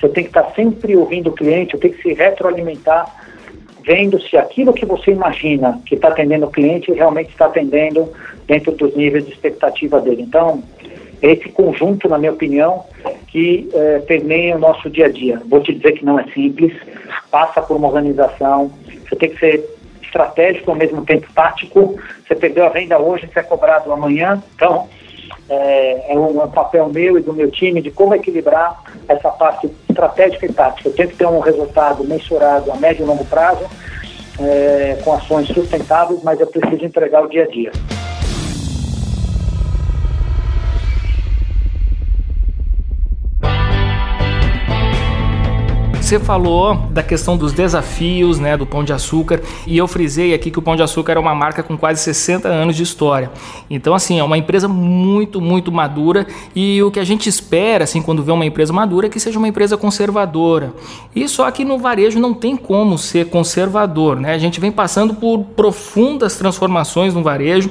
Você 0.00 0.08
tem 0.08 0.24
que 0.24 0.30
estar 0.30 0.52
sempre 0.54 0.96
ouvindo 0.96 1.30
o 1.30 1.32
cliente, 1.32 1.76
tem 1.76 1.90
que 1.90 2.02
se 2.02 2.14
retroalimentar, 2.14 3.06
vendo 3.84 4.20
se 4.20 4.36
aquilo 4.36 4.72
que 4.72 4.86
você 4.86 5.10
imagina 5.10 5.80
que 5.84 5.94
está 5.94 6.08
atendendo 6.08 6.46
o 6.46 6.50
cliente 6.50 6.92
realmente 6.92 7.30
está 7.30 7.46
atendendo 7.46 8.12
dentro 8.46 8.72
dos 8.72 8.94
níveis 8.94 9.26
de 9.26 9.32
expectativa 9.32 10.00
dele. 10.00 10.22
Então, 10.22 10.62
esse 11.20 11.48
conjunto, 11.48 12.08
na 12.08 12.18
minha 12.18 12.32
opinião, 12.32 12.84
que 13.28 13.68
é, 13.72 13.98
permeia 14.00 14.56
o 14.56 14.58
nosso 14.58 14.88
dia 14.88 15.06
a 15.06 15.10
dia. 15.10 15.40
Vou 15.46 15.60
te 15.60 15.74
dizer 15.74 15.92
que 15.92 16.04
não 16.04 16.18
é 16.18 16.24
simples, 16.32 16.72
passa 17.30 17.60
por 17.60 17.76
uma 17.76 17.88
organização, 17.88 18.70
você 19.08 19.16
tem 19.16 19.30
que 19.30 19.38
ser 19.38 19.78
estratégico 20.02 20.70
ao 20.70 20.76
mesmo 20.76 21.04
tempo 21.04 21.26
tático. 21.34 21.96
Você 22.26 22.34
perdeu 22.34 22.66
a 22.66 22.70
venda 22.70 22.98
hoje, 22.98 23.28
você 23.32 23.40
é 23.40 23.42
cobrado 23.42 23.92
amanhã. 23.92 24.42
Então, 24.54 24.88
é, 25.48 26.12
é, 26.12 26.18
um, 26.18 26.48
papel 26.48 26.88
meu 26.88 27.18
e 27.18 27.22
do 27.22 27.32
meu 27.32 27.50
time 27.50 27.80
de 27.80 27.90
como 27.90 28.14
equilibrar 28.14 28.82
essa 29.08 29.30
parte 29.30 29.70
estratégica 29.88 30.46
e 30.46 30.52
tática. 30.52 30.88
Eu 30.88 30.94
tenho 30.94 31.08
que 31.08 31.16
ter 31.16 31.26
um 31.26 31.40
resultado 31.40 32.04
mensurado 32.04 32.70
a 32.72 32.76
médio 32.76 33.04
e 33.04 33.06
longo 33.06 33.24
prazo, 33.24 33.64
é, 34.40 34.98
com 35.04 35.12
ações 35.14 35.48
sustentáveis, 35.48 36.22
mas 36.22 36.40
eu 36.40 36.46
preciso 36.46 36.84
entregar 36.84 37.22
o 37.24 37.28
dia 37.28 37.44
a 37.44 37.46
dia. 37.46 37.72
Você 46.08 46.18
falou 46.18 46.74
da 46.90 47.02
questão 47.02 47.36
dos 47.36 47.52
desafios, 47.52 48.38
né, 48.38 48.56
do 48.56 48.64
Pão 48.64 48.82
de 48.82 48.94
Açúcar, 48.94 49.42
e 49.66 49.76
eu 49.76 49.86
frisei 49.86 50.32
aqui 50.32 50.50
que 50.50 50.58
o 50.58 50.62
Pão 50.62 50.74
de 50.74 50.82
Açúcar 50.82 51.12
é 51.12 51.18
uma 51.18 51.34
marca 51.34 51.62
com 51.62 51.76
quase 51.76 52.02
60 52.02 52.48
anos 52.48 52.76
de 52.76 52.82
história. 52.82 53.30
Então, 53.68 53.92
assim, 53.92 54.18
é 54.18 54.24
uma 54.24 54.38
empresa 54.38 54.66
muito, 54.66 55.38
muito 55.38 55.70
madura 55.70 56.26
e 56.56 56.82
o 56.82 56.90
que 56.90 56.98
a 56.98 57.04
gente 57.04 57.28
espera, 57.28 57.84
assim, 57.84 58.00
quando 58.00 58.22
vê 58.22 58.32
uma 58.32 58.46
empresa 58.46 58.72
madura 58.72 59.06
é 59.06 59.10
que 59.10 59.20
seja 59.20 59.38
uma 59.38 59.48
empresa 59.48 59.76
conservadora. 59.76 60.72
E 61.14 61.28
só 61.28 61.50
que 61.50 61.62
no 61.62 61.76
varejo 61.76 62.18
não 62.18 62.32
tem 62.32 62.56
como 62.56 62.96
ser 62.96 63.26
conservador, 63.26 64.18
né? 64.18 64.32
A 64.32 64.38
gente 64.38 64.58
vem 64.60 64.72
passando 64.72 65.12
por 65.12 65.40
profundas 65.40 66.38
transformações 66.38 67.12
no 67.12 67.22
varejo 67.22 67.70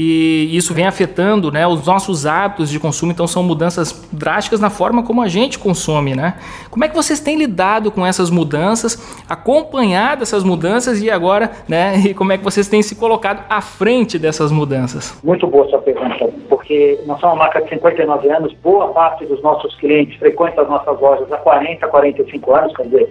e 0.00 0.56
isso 0.56 0.72
vem 0.72 0.86
afetando 0.86 1.50
né, 1.50 1.66
os 1.66 1.84
nossos 1.84 2.24
hábitos 2.24 2.70
de 2.70 2.78
consumo, 2.78 3.10
então 3.10 3.26
são 3.26 3.42
mudanças 3.42 4.08
drásticas 4.12 4.60
na 4.60 4.70
forma 4.70 5.02
como 5.02 5.20
a 5.20 5.26
gente 5.26 5.58
consome. 5.58 6.14
Né? 6.14 6.34
Como 6.70 6.84
é 6.84 6.88
que 6.88 6.94
vocês 6.94 7.18
têm 7.18 7.36
lidado 7.36 7.90
com 7.90 8.06
essas 8.06 8.30
mudanças, 8.30 8.96
acompanhado 9.28 10.22
essas 10.22 10.44
mudanças 10.44 11.02
e 11.02 11.10
agora, 11.10 11.50
né, 11.68 11.96
e 12.06 12.14
como 12.14 12.30
é 12.30 12.38
que 12.38 12.44
vocês 12.44 12.68
têm 12.68 12.80
se 12.80 12.94
colocado 12.94 13.44
à 13.50 13.60
frente 13.60 14.20
dessas 14.20 14.52
mudanças? 14.52 15.18
Muito 15.24 15.48
boa 15.48 15.68
sua 15.68 15.80
pergunta, 15.80 16.30
porque 16.48 17.00
nós 17.04 17.18
somos 17.18 17.34
uma 17.34 17.44
marca 17.44 17.60
de 17.60 17.68
59 17.70 18.30
anos, 18.30 18.52
boa 18.62 18.92
parte 18.92 19.26
dos 19.26 19.42
nossos 19.42 19.74
clientes 19.80 20.16
frequentam 20.20 20.62
as 20.62 20.70
nossas 20.70 21.00
lojas 21.00 21.32
há 21.32 21.38
40, 21.38 21.88
45 21.88 22.54
anos, 22.54 22.76
quer 22.76 22.84
dizer, 22.84 23.08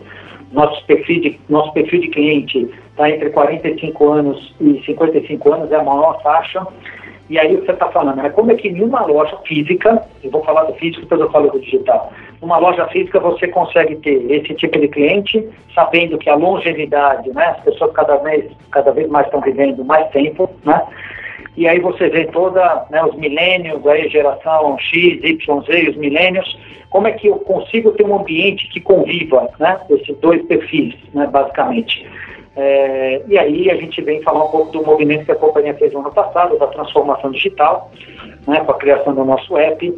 nosso 0.52 0.86
perfil 0.86 1.22
de, 1.22 1.40
nosso 1.50 1.74
perfil 1.74 2.02
de 2.02 2.08
cliente 2.10 2.70
está 2.92 3.10
entre 3.10 3.30
45 3.30 4.12
anos 4.12 4.56
e 4.60 4.82
55 4.86 5.54
anos, 5.54 5.72
é 5.72 5.76
a 5.76 5.84
maior 5.84 6.22
faixa. 6.22 6.66
E 7.30 7.38
aí 7.38 7.56
o 7.56 7.60
que 7.60 7.66
você 7.66 7.74
está 7.74 7.90
falando? 7.90 8.26
É 8.26 8.30
como 8.30 8.52
é 8.52 8.56
que 8.56 8.70
em 8.70 8.82
uma 8.82 9.06
loja 9.06 9.38
física, 9.46 10.02
eu 10.24 10.32
vou 10.32 10.44
falar 10.44 10.64
do 10.64 10.74
físico, 10.76 11.02
depois 11.02 11.20
eu 11.20 11.30
falo 11.30 11.52
do 11.52 11.60
digital, 11.60 12.12
numa 12.42 12.58
loja 12.58 12.88
física 12.88 13.20
você 13.20 13.48
consegue 13.48 13.98
ter 13.98 14.32
esse 14.32 14.54
tipo 14.54 14.80
de 14.80 14.88
cliente, 14.88 15.48
sabendo 15.76 16.18
que 16.18 16.30
a 16.30 16.36
longevidade, 16.36 17.30
né, 17.34 17.56
as 17.58 17.64
pessoas 17.64 17.92
cada 17.92 18.16
vez, 18.18 18.50
cada 18.72 18.92
vez 18.92 19.10
mais 19.10 19.26
estão 19.26 19.42
vivendo 19.42 19.84
mais 19.84 20.10
tempo, 20.12 20.50
né, 20.64 20.82
e 21.58 21.68
aí 21.68 21.80
você 21.80 22.08
vê 22.08 22.26
toda, 22.26 22.86
né, 22.92 23.04
os 23.04 23.16
milênios, 23.16 23.86
aí 23.88 24.08
geração 24.10 24.78
X, 24.78 25.20
Y, 25.24 25.62
Z, 25.64 25.90
os 25.90 25.98
milênios, 25.98 26.58
como 26.92 27.08
é 27.08 27.12
que 27.14 27.28
eu 27.28 27.38
consigo 27.40 27.92
ter 27.94 28.06
um 28.06 28.20
ambiente 28.20 28.70
que 28.70 28.80
conviva, 28.80 29.50
né, 29.60 29.80
esses 29.90 30.16
dois 30.20 30.46
perfis, 30.46 30.94
né, 31.16 31.26
basicamente. 31.26 32.08
É, 32.56 33.24
e 33.28 33.40
aí 33.40 33.72
a 33.72 33.76
gente 33.76 34.00
vem 34.04 34.22
falar 34.22 34.46
um 34.46 34.52
pouco 34.52 34.72
do 34.72 34.86
movimento 34.86 35.26
que 35.26 35.32
a 35.32 35.36
companhia 35.36 35.74
fez 35.74 35.92
no 35.94 36.00
ano 36.00 36.12
passado, 36.12 36.60
da 36.60 36.68
transformação 36.68 37.32
digital, 37.32 37.92
né, 38.48 38.60
com 38.60 38.72
a 38.72 38.78
criação 38.78 39.16
do 39.16 39.26
nosso 39.26 39.58
app, 39.58 39.94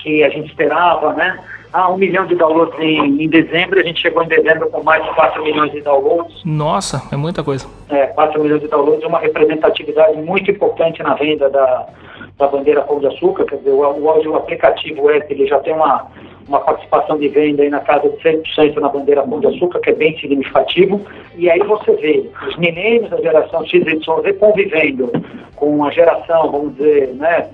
que 0.00 0.24
a 0.24 0.28
gente 0.30 0.48
esperava, 0.48 1.12
né, 1.12 1.38
ah, 1.72 1.90
um 1.90 1.96
milhão 1.96 2.26
de 2.26 2.34
downloads 2.34 2.78
em, 2.80 3.22
em 3.22 3.28
dezembro, 3.28 3.78
a 3.78 3.82
gente 3.82 4.00
chegou 4.00 4.22
em 4.22 4.28
dezembro 4.28 4.70
com 4.70 4.82
mais 4.82 5.04
de 5.04 5.14
4 5.14 5.42
milhões 5.42 5.70
de 5.72 5.80
downloads. 5.82 6.42
Nossa, 6.44 7.02
é 7.12 7.16
muita 7.16 7.42
coisa. 7.42 7.66
É, 7.90 8.06
4 8.06 8.42
milhões 8.42 8.62
de 8.62 8.68
downloads, 8.68 9.04
uma 9.04 9.18
representatividade 9.18 10.16
muito 10.22 10.50
importante 10.50 11.02
na 11.02 11.14
venda 11.14 11.50
da, 11.50 11.86
da 12.38 12.46
bandeira 12.46 12.82
Pão 12.82 13.00
de 13.00 13.06
Açúcar, 13.06 13.44
quer 13.44 13.56
dizer, 13.56 13.70
o, 13.70 13.82
o, 13.82 14.28
o 14.30 14.36
aplicativo 14.36 15.10
app, 15.10 15.32
ele 15.32 15.46
já 15.46 15.58
tem 15.60 15.74
uma, 15.74 16.06
uma 16.48 16.60
participação 16.60 17.18
de 17.18 17.28
venda 17.28 17.62
aí 17.62 17.68
na 17.68 17.80
casa 17.80 18.08
de 18.08 18.16
100% 18.16 18.76
na 18.76 18.88
bandeira 18.88 19.22
Pão 19.22 19.40
de 19.40 19.48
Açúcar, 19.48 19.80
que 19.80 19.90
é 19.90 19.94
bem 19.94 20.18
significativo, 20.18 21.00
e 21.36 21.50
aí 21.50 21.60
você 21.60 21.92
vê 21.92 22.30
os 22.48 22.56
milênios 22.56 23.10
da 23.10 23.18
geração 23.18 23.64
XYZ 23.66 24.06
convivendo 24.40 25.12
com 25.54 25.84
a 25.84 25.90
geração, 25.90 26.50
vamos 26.50 26.76
dizer, 26.76 27.08
né, 27.14 27.48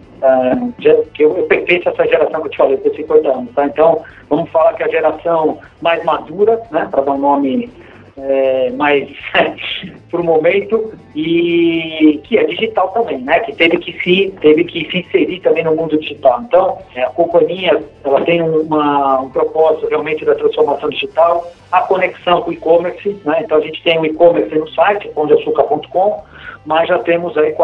que 1.14 1.22
eu, 1.24 1.36
eu 1.36 1.46
pertenço 1.46 1.88
a 1.88 1.92
essa 1.92 2.06
geração 2.06 2.40
que 2.40 2.46
eu 2.46 2.50
te 2.50 2.56
falei, 2.56 2.76
por 2.78 2.94
50 2.94 3.28
anos, 3.28 3.52
tá? 3.54 3.66
Então, 3.66 4.02
vamos 4.28 4.50
falar 4.50 4.74
que 4.74 4.82
a 4.82 4.88
geração 4.88 5.58
mais 5.80 6.02
madura, 6.04 6.60
né, 6.70 6.88
para 6.90 7.02
dar 7.02 7.12
um 7.12 7.18
nome 7.18 7.70
é, 8.16 8.70
mais 8.70 9.08
o 10.12 10.22
momento 10.22 10.92
e 11.14 12.20
que 12.22 12.38
é 12.38 12.44
digital 12.44 12.88
também, 12.88 13.18
né? 13.18 13.40
Que 13.40 13.54
teve 13.54 13.78
que 13.78 13.92
se 14.00 14.32
teve 14.40 14.64
que 14.64 14.88
se 14.90 14.98
inserir 14.98 15.40
também 15.40 15.64
no 15.64 15.74
mundo 15.74 15.98
digital. 15.98 16.40
Então 16.42 16.78
é, 16.94 17.02
a 17.02 17.10
companhia 17.10 17.82
ela 18.04 18.20
tem 18.20 18.40
uma, 18.40 19.20
um 19.20 19.30
propósito 19.30 19.88
realmente 19.88 20.24
da 20.24 20.34
transformação 20.34 20.88
digital, 20.90 21.50
a 21.72 21.80
conexão 21.82 22.42
com 22.42 22.50
o 22.50 22.52
e-commerce, 22.52 23.16
né? 23.24 23.40
Então 23.44 23.58
a 23.58 23.60
gente 23.60 23.82
tem 23.82 23.98
o 23.98 24.06
e-commerce 24.06 24.54
no 24.56 24.68
site 24.70 25.10
ondeaçucar.com, 25.16 26.22
mas 26.64 26.88
já 26.88 26.98
temos 27.00 27.36
aí 27.36 27.54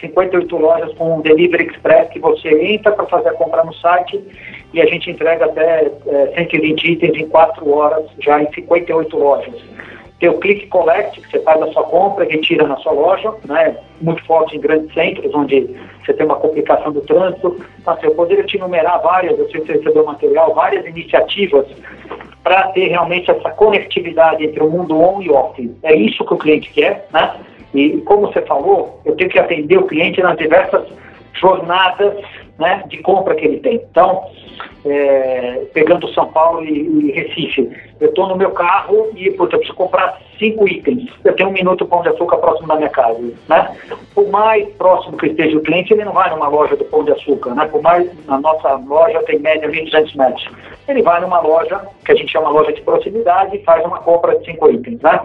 58 0.00 0.56
é, 0.56 0.58
lojas 0.58 0.94
com 0.94 1.20
delivery 1.20 1.66
express 1.66 2.08
que 2.08 2.18
você 2.18 2.48
entra 2.72 2.92
para 2.92 3.06
fazer 3.06 3.28
a 3.28 3.34
compra 3.34 3.62
no 3.62 3.74
site 3.74 4.18
e 4.72 4.80
a 4.80 4.86
gente 4.86 5.10
entrega 5.10 5.44
até 5.44 5.90
é, 6.06 6.32
120 6.36 6.92
itens 6.92 7.16
em 7.16 7.28
4 7.28 7.70
horas 7.70 8.06
já 8.18 8.42
em 8.42 8.50
58 8.52 9.16
lojas. 9.16 9.54
Tem 10.18 10.28
o 10.28 10.38
Click 10.38 10.66
Collect, 10.66 11.20
que 11.20 11.30
você 11.30 11.40
faz 11.40 11.62
a 11.62 11.72
sua 11.72 11.84
compra 11.84 12.24
e 12.24 12.28
retira 12.28 12.66
na 12.66 12.76
sua 12.78 12.92
loja, 12.92 13.32
né? 13.44 13.76
muito 14.00 14.24
forte 14.24 14.56
em 14.56 14.60
grandes 14.60 14.92
centros, 14.92 15.32
onde 15.32 15.76
você 16.04 16.12
tem 16.12 16.26
uma 16.26 16.36
complicação 16.36 16.90
do 16.90 17.00
trânsito. 17.02 17.64
Então, 17.78 17.94
assim, 17.94 18.06
eu 18.06 18.14
poderia 18.14 18.44
te 18.44 18.56
enumerar 18.56 19.00
várias, 19.00 19.38
eu 19.38 19.48
sei 19.50 19.60
que 19.60 19.72
recebeu 19.72 20.04
material, 20.04 20.54
várias 20.54 20.84
iniciativas 20.86 21.66
para 22.42 22.68
ter 22.68 22.88
realmente 22.88 23.30
essa 23.30 23.50
conectividade 23.50 24.44
entre 24.44 24.62
o 24.62 24.70
mundo 24.70 24.98
on 24.98 25.22
e 25.22 25.30
off. 25.30 25.76
É 25.82 25.94
isso 25.94 26.24
que 26.24 26.34
o 26.34 26.38
cliente 26.38 26.70
quer, 26.72 27.06
né? 27.12 27.34
E 27.74 27.98
como 27.98 28.22
você 28.22 28.40
falou, 28.42 29.00
eu 29.04 29.14
tenho 29.14 29.30
que 29.30 29.38
atender 29.38 29.76
o 29.76 29.86
cliente 29.86 30.22
nas 30.22 30.36
diversas 30.36 30.88
jornadas 31.34 32.14
né, 32.58 32.84
de 32.88 32.98
compra 32.98 33.34
que 33.34 33.44
ele 33.44 33.60
tem. 33.60 33.76
Então, 33.90 34.24
é, 34.84 35.66
pegando 35.72 36.12
São 36.12 36.26
Paulo 36.26 36.64
e, 36.64 37.08
e 37.08 37.12
Recife, 37.12 37.70
eu 38.00 38.08
estou 38.08 38.28
no 38.28 38.36
meu 38.36 38.50
carro 38.50 39.10
e 39.14 39.30
putz, 39.30 39.52
eu 39.52 39.58
preciso 39.58 39.76
comprar 39.76 40.20
cinco 40.38 40.68
itens. 40.68 41.10
Eu 41.24 41.34
tenho 41.34 41.48
um 41.48 41.52
minuto 41.52 41.86
pão 41.86 42.02
de 42.02 42.08
açúcar 42.08 42.38
próximo 42.38 42.68
da 42.68 42.76
minha 42.76 42.88
casa. 42.88 43.18
Né? 43.48 43.76
Por 44.14 44.28
mais 44.28 44.68
próximo 44.74 45.16
que 45.16 45.26
esteja 45.26 45.56
o 45.56 45.62
cliente, 45.62 45.92
ele 45.92 46.04
não 46.04 46.12
vai 46.12 46.30
numa 46.30 46.48
loja 46.48 46.76
do 46.76 46.84
pão 46.84 47.04
de 47.04 47.12
açúcar. 47.12 47.54
Né? 47.54 47.66
Por 47.66 47.82
mais 47.82 48.10
a 48.28 48.38
nossa 48.38 48.74
loja 48.76 49.22
tem 49.24 49.38
média 49.38 49.68
1.200 49.68 50.16
metros. 50.16 50.48
Ele 50.86 51.02
vai 51.02 51.20
numa 51.20 51.40
loja, 51.40 51.80
que 52.04 52.12
a 52.12 52.14
gente 52.14 52.32
chama 52.32 52.48
loja 52.48 52.72
de 52.72 52.80
proximidade, 52.80 53.56
e 53.56 53.64
faz 53.64 53.84
uma 53.84 53.98
compra 53.98 54.38
de 54.38 54.46
cinco 54.46 54.70
itens. 54.70 55.00
Né? 55.00 55.20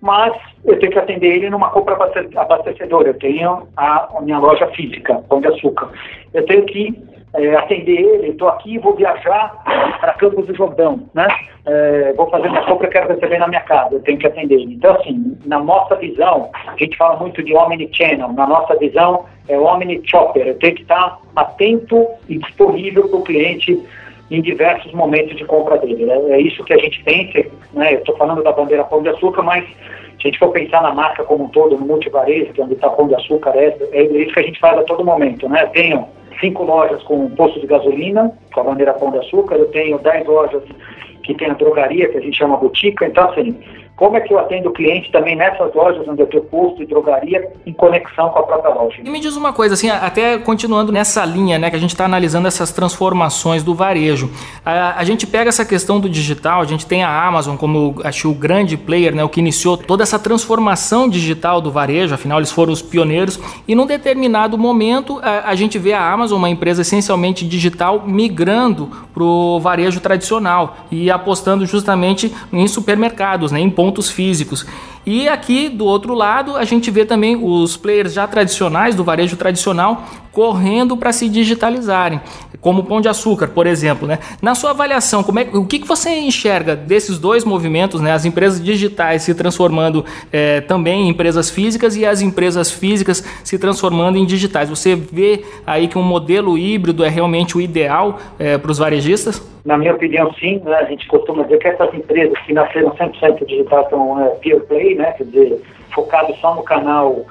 Mas 0.00 0.32
eu 0.64 0.78
tenho 0.78 0.92
que 0.92 0.98
atender 0.98 1.36
ele 1.36 1.50
numa 1.50 1.70
compra 1.70 1.94
abastecedora. 1.94 3.08
Eu 3.08 3.14
tenho 3.14 3.68
a, 3.76 4.16
a 4.16 4.20
minha 4.20 4.38
loja 4.38 4.66
física, 4.68 5.14
Pão 5.28 5.40
de 5.40 5.48
Açúcar. 5.48 5.90
Eu 6.32 6.44
tenho 6.46 6.64
que 6.66 6.94
é, 7.34 7.54
atender 7.54 8.00
ele, 8.00 8.28
estou 8.28 8.48
aqui, 8.48 8.78
vou 8.78 8.94
viajar 8.94 9.62
para 10.00 10.14
Campos 10.14 10.46
do 10.46 10.54
Jordão, 10.54 11.08
né? 11.14 11.26
É, 11.66 12.12
vou 12.16 12.30
fazer 12.30 12.48
minha 12.48 12.64
compra, 12.64 12.88
quero 12.88 13.08
receber 13.08 13.38
na 13.38 13.48
minha 13.48 13.60
casa, 13.60 13.96
eu 13.96 14.00
tenho 14.00 14.18
que 14.18 14.26
atender 14.26 14.54
ele. 14.54 14.74
Então, 14.74 14.94
assim, 14.94 15.36
na 15.44 15.58
nossa 15.58 15.96
visão, 15.96 16.50
a 16.66 16.76
gente 16.76 16.96
fala 16.96 17.16
muito 17.16 17.42
de 17.42 17.54
omnichannel, 17.54 18.32
na 18.32 18.46
nossa 18.46 18.76
visão 18.76 19.26
é 19.48 19.58
omnichopper, 19.58 20.46
eu 20.46 20.58
tenho 20.58 20.76
que 20.76 20.82
estar 20.82 21.18
atento 21.34 22.06
e 22.28 22.38
disponível 22.38 23.08
para 23.08 23.18
o 23.18 23.22
cliente 23.22 23.82
em 24.30 24.42
diversos 24.42 24.92
momentos 24.92 25.36
de 25.36 25.44
compra 25.44 25.78
dele. 25.78 26.04
Né? 26.04 26.16
É 26.30 26.40
isso 26.40 26.64
que 26.64 26.72
a 26.72 26.78
gente 26.78 27.02
pensa, 27.04 27.48
né? 27.72 27.94
eu 27.94 27.98
estou 27.98 28.16
falando 28.16 28.42
da 28.42 28.52
bandeira 28.52 28.84
Pão 28.84 29.02
de 29.02 29.08
Açúcar, 29.08 29.42
mas 29.42 29.64
se 29.64 30.28
a 30.28 30.30
gente 30.30 30.38
for 30.38 30.50
pensar 30.50 30.82
na 30.82 30.92
marca 30.92 31.24
como 31.24 31.44
um 31.44 31.48
todo, 31.48 31.76
no 31.76 31.86
multivarejo, 31.86 32.52
que 32.52 32.60
é 32.60 32.64
onde 32.64 32.74
está 32.74 32.90
Pão 32.90 33.06
de 33.06 33.14
Açúcar, 33.14 33.52
é, 33.54 33.76
é 33.92 34.02
isso 34.02 34.32
que 34.32 34.40
a 34.40 34.42
gente 34.42 34.58
faz 34.58 34.78
a 34.78 34.84
todo 34.84 35.04
momento. 35.04 35.48
Né? 35.48 35.64
Tenho 35.66 36.06
cinco 36.40 36.64
lojas 36.64 37.02
com 37.04 37.30
posto 37.30 37.60
de 37.60 37.66
gasolina, 37.66 38.32
com 38.52 38.60
a 38.60 38.64
bandeira 38.64 38.94
Pão 38.94 39.10
de 39.10 39.18
Açúcar, 39.18 39.56
eu 39.56 39.66
tenho 39.66 39.98
dez 39.98 40.26
lojas 40.26 40.62
que 41.22 41.34
tem 41.34 41.50
a 41.50 41.54
drogaria, 41.54 42.08
que 42.08 42.18
a 42.18 42.20
gente 42.20 42.36
chama 42.36 42.56
botica. 42.56 43.06
Então, 43.06 43.28
assim, 43.28 43.56
como 43.96 44.16
é 44.16 44.20
que 44.20 44.32
eu 44.32 44.38
atendo 44.38 44.68
o 44.68 44.72
cliente 44.72 45.10
também 45.10 45.34
nessas 45.34 45.74
lojas 45.74 46.06
onde 46.06 46.20
eu 46.20 46.26
tenho 46.26 46.42
posto 46.44 46.82
e 46.82 46.86
drogaria 46.86 47.50
em 47.64 47.72
conexão 47.72 48.28
com 48.28 48.40
a 48.40 48.42
própria 48.42 48.74
loja. 48.74 49.00
E 49.02 49.08
me 49.08 49.18
diz 49.18 49.36
uma 49.36 49.54
coisa, 49.54 49.72
assim, 49.72 49.88
até 49.88 50.36
continuando 50.36 50.92
nessa 50.92 51.24
linha, 51.24 51.58
né, 51.58 51.70
que 51.70 51.76
a 51.76 51.78
gente 51.78 51.90
está 51.90 52.04
analisando 52.04 52.46
essas 52.46 52.70
transformações 52.70 53.62
do 53.62 53.74
varejo. 53.74 54.30
A, 54.64 55.00
a, 55.00 55.04
gente 55.04 55.26
pega 55.26 55.48
essa 55.48 55.64
questão 55.64 55.98
do 55.98 56.10
digital, 56.10 56.60
a 56.60 56.66
gente 56.66 56.84
tem 56.84 57.02
a 57.02 57.26
Amazon 57.26 57.56
como, 57.56 57.94
acho, 58.04 58.30
o 58.30 58.34
grande 58.34 58.76
player, 58.76 59.14
né, 59.14 59.24
o 59.24 59.30
que 59.30 59.40
iniciou 59.40 59.78
toda 59.78 60.02
essa 60.02 60.18
transformação 60.18 61.08
digital 61.08 61.62
do 61.62 61.70
varejo, 61.70 62.14
afinal 62.14 62.38
eles 62.38 62.52
foram 62.52 62.74
os 62.74 62.82
pioneiros, 62.82 63.40
e 63.66 63.74
num 63.74 63.86
determinado 63.86 64.58
momento 64.58 65.18
a, 65.22 65.50
a 65.50 65.54
gente 65.54 65.78
vê 65.78 65.94
a 65.94 66.12
Amazon, 66.12 66.36
uma 66.36 66.50
empresa 66.50 66.82
essencialmente 66.82 67.46
digital, 67.48 68.04
migrando 68.06 68.90
para 69.14 69.22
o 69.24 69.58
varejo 69.58 70.00
tradicional 70.00 70.76
e 70.90 71.10
apostando 71.10 71.64
justamente 71.64 72.30
em 72.52 72.68
supermercados, 72.68 73.50
né, 73.50 73.58
em 73.58 73.70
pontos 73.70 73.85
pontos 73.86 74.10
físicos. 74.10 74.66
E 75.06 75.28
aqui 75.28 75.68
do 75.68 75.86
outro 75.86 76.14
lado 76.14 76.56
a 76.56 76.64
gente 76.64 76.90
vê 76.90 77.04
também 77.04 77.36
os 77.40 77.76
players 77.76 78.12
já 78.12 78.26
tradicionais 78.26 78.96
do 78.96 79.04
varejo 79.04 79.36
tradicional 79.36 80.02
correndo 80.36 80.98
para 80.98 81.12
se 81.12 81.30
digitalizarem, 81.30 82.20
como 82.60 82.82
o 82.82 82.84
Pão 82.84 83.00
de 83.00 83.08
Açúcar, 83.08 83.48
por 83.48 83.66
exemplo. 83.66 84.06
Né? 84.06 84.18
Na 84.42 84.54
sua 84.54 84.72
avaliação, 84.72 85.22
como 85.22 85.38
é, 85.38 85.44
o 85.54 85.64
que, 85.64 85.78
que 85.78 85.88
você 85.88 86.10
enxerga 86.10 86.76
desses 86.76 87.18
dois 87.18 87.42
movimentos, 87.42 88.02
né? 88.02 88.12
as 88.12 88.26
empresas 88.26 88.62
digitais 88.62 89.22
se 89.22 89.34
transformando 89.34 90.04
é, 90.30 90.60
também 90.60 91.06
em 91.06 91.08
empresas 91.08 91.48
físicas 91.48 91.96
e 91.96 92.04
as 92.04 92.20
empresas 92.20 92.70
físicas 92.70 93.24
se 93.42 93.58
transformando 93.58 94.18
em 94.18 94.26
digitais? 94.26 94.68
Você 94.68 94.94
vê 94.94 95.42
aí 95.66 95.88
que 95.88 95.96
um 95.96 96.02
modelo 96.02 96.58
híbrido 96.58 97.02
é 97.02 97.08
realmente 97.08 97.56
o 97.56 97.60
ideal 97.60 98.18
é, 98.38 98.58
para 98.58 98.70
os 98.70 98.76
varejistas? 98.76 99.40
Na 99.66 99.76
minha 99.76 99.94
opinião, 99.94 100.32
sim. 100.34 100.60
Né? 100.64 100.74
A 100.76 100.84
gente 100.84 101.08
costuma 101.08 101.42
dizer 101.42 101.58
que 101.58 101.66
essas 101.66 101.92
empresas 101.92 102.38
que 102.40 102.52
nasceram 102.52 102.90
100% 102.90 103.44
digitais 103.46 103.88
são 103.88 104.24
é, 104.24 104.28
pure 104.42 104.60
play, 104.60 104.94
né? 104.96 105.12
quer 105.12 105.24
dizer, 105.24 105.62
focados 105.94 106.36
só 106.38 106.54
no 106.54 106.62
canal 106.62 107.24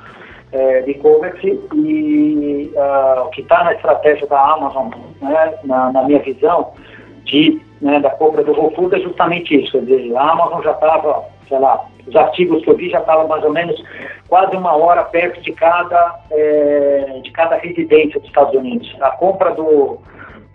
é, 0.52 0.82
de 0.82 0.92
e-commerce 0.92 1.60
e 1.74 2.72
uh, 2.76 3.26
o 3.26 3.30
que 3.30 3.42
está 3.42 3.64
na 3.64 3.74
estratégia 3.74 4.26
da 4.28 4.40
Amazon, 4.40 4.90
né, 5.22 5.54
na, 5.64 5.92
na, 5.92 6.04
minha 6.04 6.20
visão, 6.20 6.72
de, 7.26 7.62
né, 7.82 8.00
da 8.00 8.10
compra 8.12 8.44
do 8.44 8.54
Whole 8.54 8.74
Foods 8.76 9.00
é 9.00 9.04
justamente 9.04 9.62
isso. 9.62 9.74
Quer 9.74 9.86
dizer, 9.86 10.16
a 10.16 10.32
Amazon 10.32 10.62
já 10.62 10.72
estava, 10.72 11.24
sei 11.50 11.60
lá, 11.60 11.86
os 12.08 12.16
artigos 12.16 12.64
que 12.64 12.70
eu 12.70 12.78
vi 12.78 12.90
já 12.90 13.00
estavam 13.00 13.28
mais 13.28 13.44
ou 13.44 13.52
menos 13.52 13.84
quase 14.30 14.56
uma 14.56 14.76
hora 14.76 15.04
perto 15.04 15.42
de 15.42 15.52
cada, 15.52 16.20
é, 16.32 17.20
de 17.24 17.32
cada 17.32 17.56
residência 17.58 18.20
dos 18.20 18.30
Estados 18.30 18.54
Unidos. 18.54 18.96
A 19.02 19.12
compra 19.12 19.52
do, 19.52 19.98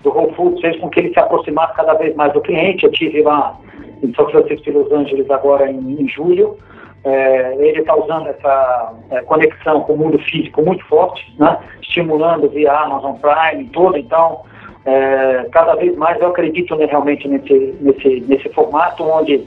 do 0.03 0.11
Whole 0.11 0.33
Foods 0.35 0.61
fez 0.61 0.79
com 0.81 0.89
que 0.89 1.01
ele 1.01 1.13
se 1.13 1.19
aproximasse 1.19 1.75
cada 1.75 1.95
vez 1.95 2.15
mais 2.15 2.33
do 2.33 2.41
cliente. 2.41 2.85
Eu 2.85 2.93
tive 2.93 3.23
lá 3.23 3.57
em 4.03 4.15
São 4.15 4.29
Francisco 4.31 4.69
e 4.69 4.73
Los 4.73 4.91
Angeles 4.93 5.31
agora 5.31 5.71
em, 5.71 6.01
em 6.01 6.09
julho. 6.09 6.57
É, 7.03 7.55
ele 7.59 7.81
está 7.81 7.97
usando 7.97 8.29
essa 8.29 8.93
é, 9.11 9.23
conexão 9.23 9.81
com 9.83 9.95
o 9.95 9.99
mundo 9.99 10.19
físico 10.19 10.63
muito 10.63 10.85
forte, 10.85 11.35
né? 11.39 11.59
estimulando 11.81 12.49
via 12.49 12.73
Amazon 12.73 13.15
Prime 13.17 13.65
tudo. 13.71 13.97
Então, 13.97 14.43
é, 14.85 15.47
cada 15.51 15.75
vez 15.77 15.97
mais 15.97 16.21
eu 16.21 16.29
acredito 16.29 16.77
né, 16.77 16.87
realmente 16.87 17.27
nesse, 17.27 17.75
nesse, 17.81 18.21
nesse 18.29 18.49
formato 18.51 19.03
onde, 19.03 19.47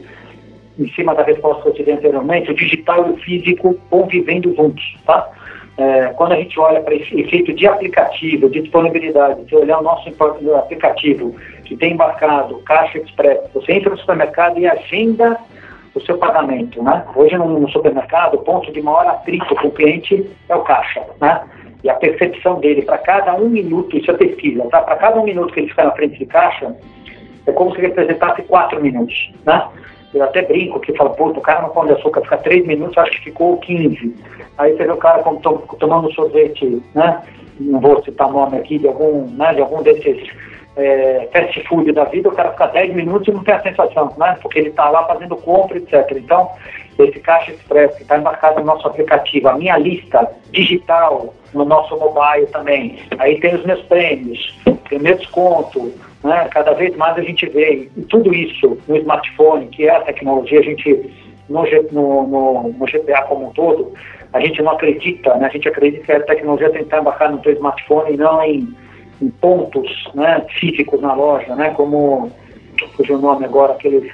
em 0.80 0.90
cima 0.94 1.14
da 1.14 1.24
resposta 1.24 1.62
que 1.62 1.70
eu 1.70 1.74
tive 1.74 1.92
anteriormente, 1.92 2.52
o 2.52 2.56
digital 2.56 3.08
e 3.08 3.12
o 3.12 3.18
físico 3.18 3.78
convivendo 3.90 4.54
juntos. 4.56 4.84
Tá? 5.06 5.30
É, 5.78 6.08
quando 6.16 6.34
a 6.34 6.38
gente 6.38 6.60
olha 6.60 6.82
para 6.82 6.94
esse 6.94 7.20
efeito 7.20 7.54
de 7.54 7.68
aplicativo, 7.68 8.50
de 8.50 8.62
disponibilidade, 8.62 9.48
se 9.48 9.56
olhar 9.56 9.80
o 9.80 9.84
nosso 9.84 10.10
aplicativo 10.56 11.36
que 11.66 11.76
tem 11.76 11.94
embarcado 11.94 12.60
Caixa 12.60 13.00
Express, 13.00 13.40
você 13.54 13.74
entra 13.74 13.90
no 13.90 13.98
supermercado 13.98 14.60
e 14.60 14.68
agenda 14.68 15.38
o 15.96 16.02
seu 16.02 16.18
pagamento. 16.18 16.82
Né? 16.82 17.06
Hoje, 17.16 17.38
no, 17.38 17.60
no 17.60 17.70
supermercado, 17.70 18.36
o 18.36 18.40
ponto 18.40 18.72
de 18.72 18.82
maior 18.82 19.08
atrito 19.08 19.56
com 19.56 19.68
o 19.68 19.72
cliente 19.72 20.30
é 20.50 20.56
o 20.56 20.62
caixa. 20.62 21.04
Né? 21.22 21.42
E 21.84 21.90
a 21.90 21.96
percepção 21.96 22.60
dele 22.60 22.82
para 22.82 22.98
cada 22.98 23.36
um 23.36 23.50
minuto, 23.50 23.98
isso 23.98 24.10
é 24.12 24.14
pesquisa, 24.16 24.64
tá? 24.70 24.82
para 24.82 24.96
cada 24.96 25.20
um 25.20 25.24
minuto 25.24 25.54
que 25.54 25.60
ele 25.60 25.70
fica 25.70 25.84
na 25.84 25.92
frente 25.92 26.18
de 26.18 26.26
caixa, 26.26 26.76
é 27.46 27.52
como 27.52 27.74
se 27.76 27.82
representasse 27.82 28.42
quatro 28.44 28.82
minutos. 28.82 29.34
Né? 29.46 29.68
Eu 30.14 30.24
até 30.24 30.44
brinco 30.44 30.80
que 30.80 30.94
fala, 30.94 31.10
pô, 31.10 31.28
o 31.28 31.42
cara 31.42 31.64
no 31.64 31.70
pão 31.70 31.86
de 31.86 31.94
açúcar 31.94 32.22
fica 32.22 32.38
três 32.38 32.66
minutos, 32.66 32.98
acho 32.98 33.12
que 33.14 33.26
ficou 33.26 33.58
15. 33.58 34.16
Aí 34.58 34.74
você 34.74 34.84
vê 34.84 34.92
o 34.92 34.98
cara 34.98 35.24
tomando 35.80 36.14
sorvete, 36.14 36.82
né? 36.94 37.22
Não 37.60 37.80
vou 37.80 38.04
citar 38.04 38.32
nome 38.32 38.58
aqui 38.58 38.78
de 38.78 38.88
algum, 38.88 39.28
né, 39.32 39.54
de 39.54 39.62
algum 39.62 39.82
desses 39.82 40.30
é, 40.76 41.30
fast 41.32 41.62
food 41.68 41.92
da 41.92 42.06
vida, 42.06 42.30
o 42.30 42.34
cara 42.34 42.52
fica 42.52 42.68
10 42.68 42.96
minutos 42.96 43.28
e 43.28 43.32
não 43.32 43.44
tem 43.44 43.54
a 43.54 43.62
sensação, 43.62 44.14
né? 44.18 44.38
Porque 44.42 44.60
ele 44.60 44.70
está 44.70 44.90
lá 44.90 45.06
fazendo 45.06 45.36
compra, 45.36 45.78
etc. 45.78 46.12
Então, 46.16 46.50
esse 46.98 47.20
Caixa 47.20 47.52
Express 47.52 47.96
que 47.96 48.04
está 48.04 48.18
embarcado 48.18 48.60
no 48.60 48.66
nosso 48.66 48.88
aplicativo, 48.88 49.50
a 49.50 49.58
minha 49.58 49.78
lista 49.78 50.28
digital 50.52 51.34
no 51.54 51.66
nosso 51.66 51.98
mobile 51.98 52.48
também. 52.48 53.00
Aí 53.20 53.40
tem 53.40 53.56
os 53.56 53.66
meus 53.66 53.82
prêmios, 53.84 54.60
tem 54.90 55.00
meu 55.00 55.16
desconto, 55.16 55.94
né? 56.24 56.48
Cada 56.52 56.74
vez 56.74 56.96
mais 56.96 57.18
a 57.18 57.22
gente 57.22 57.46
vê 57.48 57.90
e 57.96 58.02
tudo 58.04 58.34
isso 58.34 58.78
no 58.88 58.98
smartphone, 58.98 59.68
que 59.68 59.88
é 59.88 59.96
a 59.96 60.02
tecnologia, 60.02 60.60
a 60.60 60.64
gente 60.64 61.12
no, 61.50 61.64
no, 61.92 62.74
no, 62.74 62.86
GPA 62.86 63.24
como 63.24 63.48
um 63.48 63.52
todo, 63.52 63.94
a 64.32 64.40
gente 64.40 64.62
não 64.62 64.72
acredita, 64.72 65.36
né? 65.36 65.48
A 65.48 65.50
gente 65.50 65.68
acredita 65.68 66.06
que 66.06 66.12
a 66.12 66.24
tecnologia 66.24 66.70
tem 66.70 66.80
que 66.80 66.86
estar 66.86 67.00
embarcada 67.00 67.34
no 67.34 67.40
teu 67.40 67.54
smartphone 67.54 68.14
e 68.14 68.18
não 68.18 68.42
em 68.42 68.76
em 69.22 69.30
pontos 69.30 69.90
né, 70.14 70.46
físicos 70.60 71.02
na 71.02 71.14
loja, 71.14 71.56
né, 71.56 71.72
como, 71.72 72.32
fugiu 72.96 73.18
o 73.18 73.22
nome 73.22 73.46
agora, 73.46 73.74
aqueles 73.74 74.12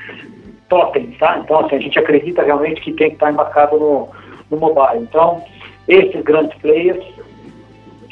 totens, 0.67 1.17
tá? 1.17 1.39
Então, 1.43 1.59
assim, 1.59 1.75
a 1.75 1.79
gente 1.79 1.99
acredita 1.99 2.43
realmente 2.43 2.81
que 2.81 2.93
tem 2.93 3.09
que 3.09 3.15
estar 3.15 3.31
embarcado 3.31 3.77
no, 3.77 4.09
no 4.51 4.57
mobile. 4.57 5.03
Então, 5.03 5.43
esses 5.87 6.21
grandes 6.21 6.57
players, 6.59 7.03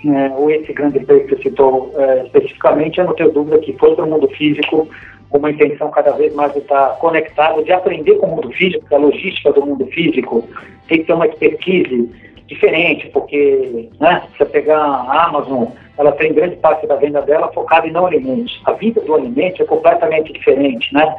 é, 0.06 0.30
ou 0.36 0.50
esse 0.50 0.74
grande 0.74 1.00
player 1.02 1.28
que 1.28 1.36
você 1.36 1.44
citou 1.44 1.94
é, 1.96 2.24
especificamente, 2.26 3.00
eu 3.00 3.06
não 3.06 3.14
tenho 3.14 3.32
dúvida 3.32 3.60
que 3.60 3.74
foi 3.74 3.96
para 3.96 4.06
o 4.06 4.10
mundo 4.10 4.28
físico 4.30 4.88
uma 5.32 5.52
intenção 5.52 5.92
cada 5.92 6.12
vez 6.12 6.34
mais 6.34 6.54
de 6.54 6.60
estar 6.60 6.98
conectado, 7.00 7.64
de 7.64 7.72
aprender 7.72 8.16
com 8.16 8.28
o 8.28 8.36
mundo 8.36 8.50
físico, 8.52 8.86
a 8.94 8.98
logística 8.98 9.52
do 9.52 9.66
mundo 9.66 9.86
físico 9.88 10.48
tem 10.88 11.00
que 11.00 11.06
ter 11.06 11.14
uma 11.14 11.28
expertise 11.28 12.10
diferente, 12.48 13.10
porque 13.10 13.90
né, 14.00 14.24
se 14.32 14.38
você 14.38 14.46
pegar 14.46 14.78
a 14.78 15.26
Amazon, 15.26 15.66
ela 15.98 16.12
tem 16.14 16.34
grande 16.34 16.56
parte 16.58 16.88
da 16.88 16.96
venda 16.96 17.22
dela 17.22 17.52
focada 17.54 17.88
em 17.88 17.92
não 17.92 18.06
alimentos. 18.06 18.62
A 18.66 18.74
vida 18.74 19.02
do 19.02 19.14
alimento 19.14 19.62
é 19.62 19.66
completamente 19.66 20.32
diferente, 20.34 20.94
né? 20.94 21.16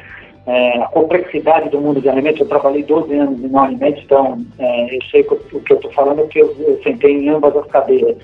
É, 0.46 0.82
a 0.82 0.86
complexidade 0.86 1.68
do 1.68 1.78
mundo 1.78 2.00
de 2.00 2.08
alimentos, 2.08 2.40
eu 2.40 2.48
trabalhei 2.48 2.82
12 2.82 3.14
anos 3.14 3.44
em 3.44 3.48
não 3.48 3.64
alimentos, 3.64 4.02
então 4.02 4.42
é, 4.58 4.96
eu 4.96 5.02
sei 5.10 5.20
o 5.20 5.60
que 5.60 5.72
eu 5.72 5.76
estou 5.76 5.92
falando 5.92 6.22
porque 6.22 6.40
eu, 6.40 6.56
eu 6.60 6.80
sentei 6.82 7.12
em 7.12 7.28
ambas 7.28 7.54
as 7.54 7.66
cadeiras. 7.66 8.16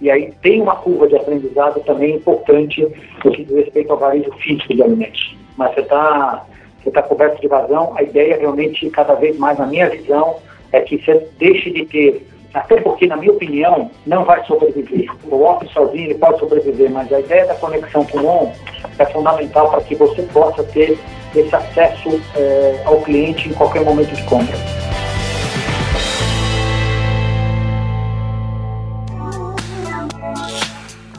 E 0.00 0.10
aí 0.10 0.32
tem 0.42 0.62
uma 0.62 0.76
curva 0.76 1.08
de 1.08 1.16
aprendizado 1.16 1.80
também 1.80 2.14
importante 2.14 2.86
no 3.22 3.30
que 3.32 3.44
diz 3.44 3.54
respeito 3.54 3.92
ao 3.92 3.98
varejo 3.98 4.32
físico 4.38 4.74
de 4.74 4.82
alimentos. 4.82 5.36
Mas 5.56 5.74
você 5.74 5.80
está 5.80 6.46
você 6.82 6.90
tá 6.92 7.02
coberto 7.02 7.40
de 7.40 7.48
razão, 7.48 7.92
a 7.96 8.02
ideia 8.02 8.38
realmente, 8.38 8.88
cada 8.90 9.14
vez 9.14 9.36
mais, 9.36 9.58
na 9.58 9.66
minha 9.66 9.90
visão, 9.90 10.36
é 10.72 10.80
que 10.80 10.96
você 10.96 11.28
deixe 11.38 11.70
de 11.70 11.84
ter 11.86 12.26
até 12.54 12.80
porque, 12.80 13.06
na 13.06 13.16
minha 13.16 13.32
opinião, 13.32 13.90
não 14.06 14.24
vai 14.24 14.44
sobreviver. 14.44 15.10
O 15.30 15.42
off 15.42 15.66
sozinho 15.72 16.04
ele 16.04 16.14
pode 16.14 16.38
sobreviver, 16.38 16.90
mas 16.90 17.12
a 17.12 17.20
ideia 17.20 17.46
da 17.46 17.54
conexão 17.54 18.04
com 18.04 18.18
o 18.18 18.26
on 18.26 18.52
é 18.98 19.04
fundamental 19.06 19.70
para 19.70 19.82
que 19.82 19.94
você 19.94 20.22
possa 20.22 20.64
ter 20.64 20.98
esse 21.36 21.54
acesso 21.54 22.20
é, 22.36 22.82
ao 22.84 23.00
cliente 23.02 23.48
em 23.48 23.52
qualquer 23.52 23.84
momento 23.84 24.14
de 24.14 24.22
compra. 24.24 24.56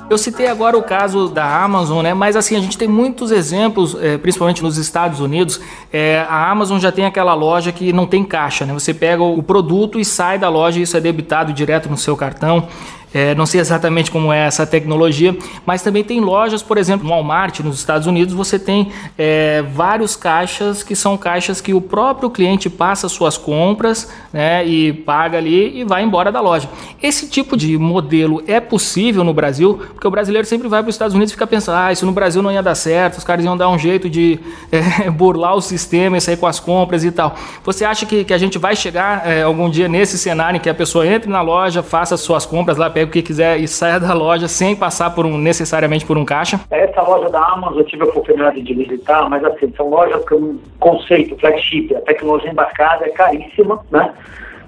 Eu 0.09 0.17
citei 0.17 0.47
agora 0.47 0.75
o 0.75 0.81
caso 0.81 1.27
da 1.27 1.63
Amazon, 1.63 2.01
né? 2.01 2.15
Mas 2.15 2.35
assim, 2.35 2.55
a 2.55 2.59
gente 2.59 2.75
tem 2.77 2.87
muitos 2.87 3.29
exemplos, 3.31 3.95
é, 4.01 4.17
principalmente 4.17 4.63
nos 4.63 4.75
Estados 4.77 5.19
Unidos. 5.19 5.61
É, 5.93 6.25
a 6.27 6.49
Amazon 6.49 6.79
já 6.79 6.91
tem 6.91 7.05
aquela 7.05 7.35
loja 7.35 7.71
que 7.71 7.93
não 7.93 8.07
tem 8.07 8.23
caixa, 8.23 8.65
né? 8.65 8.73
Você 8.73 8.91
pega 8.91 9.21
o 9.21 9.43
produto 9.43 9.99
e 9.99 10.05
sai 10.05 10.39
da 10.39 10.49
loja 10.49 10.79
e 10.79 10.81
isso 10.81 10.97
é 10.97 10.99
debitado 10.99 11.53
direto 11.53 11.87
no 11.89 11.97
seu 11.97 12.17
cartão. 12.17 12.67
É, 13.13 13.33
não 13.33 13.45
sei 13.45 13.59
exatamente 13.59 14.11
como 14.11 14.31
é 14.31 14.45
essa 14.45 14.65
tecnologia, 14.67 15.35
mas 15.65 15.81
também 15.81 16.03
tem 16.03 16.19
lojas, 16.19 16.61
por 16.61 16.77
exemplo, 16.77 17.07
no 17.07 17.13
Walmart, 17.13 17.59
nos 17.61 17.79
Estados 17.79 18.05
Unidos, 18.05 18.33
você 18.33 18.59
tem 18.59 18.91
é, 19.17 19.63
vários 19.73 20.15
caixas 20.15 20.83
que 20.83 20.95
são 20.95 21.17
caixas 21.17 21.59
que 21.59 21.73
o 21.73 21.81
próprio 21.81 22.29
cliente 22.29 22.69
passa 22.69 23.09
suas 23.09 23.37
compras 23.37 24.11
né, 24.31 24.65
e 24.65 24.93
paga 24.93 25.37
ali 25.37 25.79
e 25.79 25.83
vai 25.83 26.03
embora 26.03 26.31
da 26.31 26.39
loja. 26.39 26.69
Esse 27.01 27.27
tipo 27.27 27.57
de 27.57 27.77
modelo 27.77 28.43
é 28.47 28.59
possível 28.59 29.23
no 29.23 29.33
Brasil, 29.33 29.79
porque 29.93 30.07
o 30.07 30.11
brasileiro 30.11 30.47
sempre 30.47 30.67
vai 30.67 30.81
para 30.83 30.89
os 30.89 30.95
Estados 30.95 31.15
Unidos 31.15 31.31
e 31.31 31.33
fica 31.33 31.47
pensando, 31.47 31.75
ah, 31.75 31.91
isso 31.91 32.05
no 32.05 32.11
Brasil 32.11 32.41
não 32.41 32.51
ia 32.51 32.61
dar 32.61 32.75
certo, 32.75 33.17
os 33.17 33.23
caras 33.23 33.43
iam 33.43 33.57
dar 33.57 33.69
um 33.69 33.79
jeito 33.79 34.09
de 34.09 34.39
é, 34.71 35.09
burlar 35.09 35.55
o 35.55 35.61
sistema 35.61 36.17
e 36.17 36.21
sair 36.21 36.37
com 36.37 36.45
as 36.45 36.59
compras 36.59 37.03
e 37.03 37.11
tal. 37.11 37.35
Você 37.63 37.83
acha 37.83 38.05
que, 38.05 38.23
que 38.23 38.33
a 38.33 38.37
gente 38.37 38.57
vai 38.59 38.75
chegar 38.75 39.27
é, 39.27 39.41
algum 39.41 39.69
dia 39.69 39.87
nesse 39.87 40.17
cenário 40.17 40.57
em 40.57 40.59
que 40.59 40.69
a 40.69 40.75
pessoa 40.75 41.07
entre 41.07 41.29
na 41.29 41.41
loja, 41.41 41.81
faça 41.81 42.15
suas 42.17 42.45
compras 42.45 42.77
lá, 42.77 42.89
o 43.03 43.09
que 43.09 43.21
quiser 43.21 43.57
e 43.59 43.67
saia 43.67 43.99
da 43.99 44.13
loja 44.13 44.47
sem 44.47 44.75
passar 44.75 45.13
por 45.15 45.25
um, 45.25 45.37
necessariamente 45.37 46.05
por 46.05 46.17
um 46.17 46.25
caixa? 46.25 46.59
Essa 46.71 47.01
loja 47.01 47.29
da 47.29 47.39
Amazon 47.39 47.79
eu 47.79 47.85
tive 47.85 48.03
a 48.03 48.05
oportunidade 48.05 48.61
de 48.61 48.73
visitar, 48.73 49.29
mas 49.29 49.43
assim, 49.43 49.73
são 49.75 49.89
lojas 49.89 50.23
com 50.27 50.57
conceito 50.79 51.37
flagship, 51.37 51.95
a 51.95 52.01
tecnologia 52.01 52.51
embarcada 52.51 53.05
é 53.05 53.09
caríssima, 53.09 53.79
né? 53.91 54.13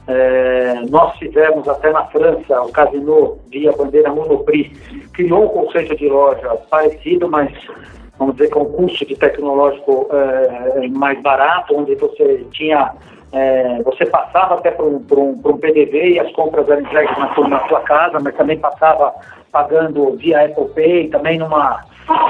É, 0.08 0.82
nós 0.90 1.16
fizemos 1.18 1.68
até 1.68 1.92
na 1.92 2.06
França, 2.06 2.62
o 2.62 2.72
Casino, 2.72 3.38
via 3.50 3.72
bandeira 3.72 4.12
Monoprix, 4.12 4.72
criou 5.14 5.46
um 5.46 5.48
conceito 5.48 5.96
de 5.96 6.10
loja 6.10 6.50
parecido, 6.70 7.30
mas 7.30 7.52
vamos 8.18 8.36
dizer 8.36 8.50
com 8.50 8.62
um 8.62 8.72
custo 8.72 9.06
de 9.06 9.16
tecnológico 9.16 10.10
é, 10.12 10.88
mais 10.90 11.22
barato, 11.22 11.76
onde 11.78 11.96
você 11.96 12.46
tinha 12.52 12.92
é, 13.32 13.82
você 13.84 14.06
passava 14.06 14.56
até 14.56 14.72
por 14.72 14.86
um, 14.86 15.00
por, 15.00 15.20
um, 15.20 15.38
por 15.38 15.52
um, 15.54 15.58
PDV 15.58 16.12
e 16.12 16.20
as 16.20 16.32
compras 16.34 16.70
eram 16.70 16.82
entregues 16.82 17.18
na, 17.18 17.48
na 17.48 17.68
sua 17.68 17.80
casa, 17.82 18.20
mas 18.20 18.36
também 18.36 18.58
passava 18.58 19.14
pagando 19.52 20.16
via 20.18 20.46
Apple 20.46 20.70
Pay, 20.74 21.10
também 21.10 21.38
numa 21.38 21.84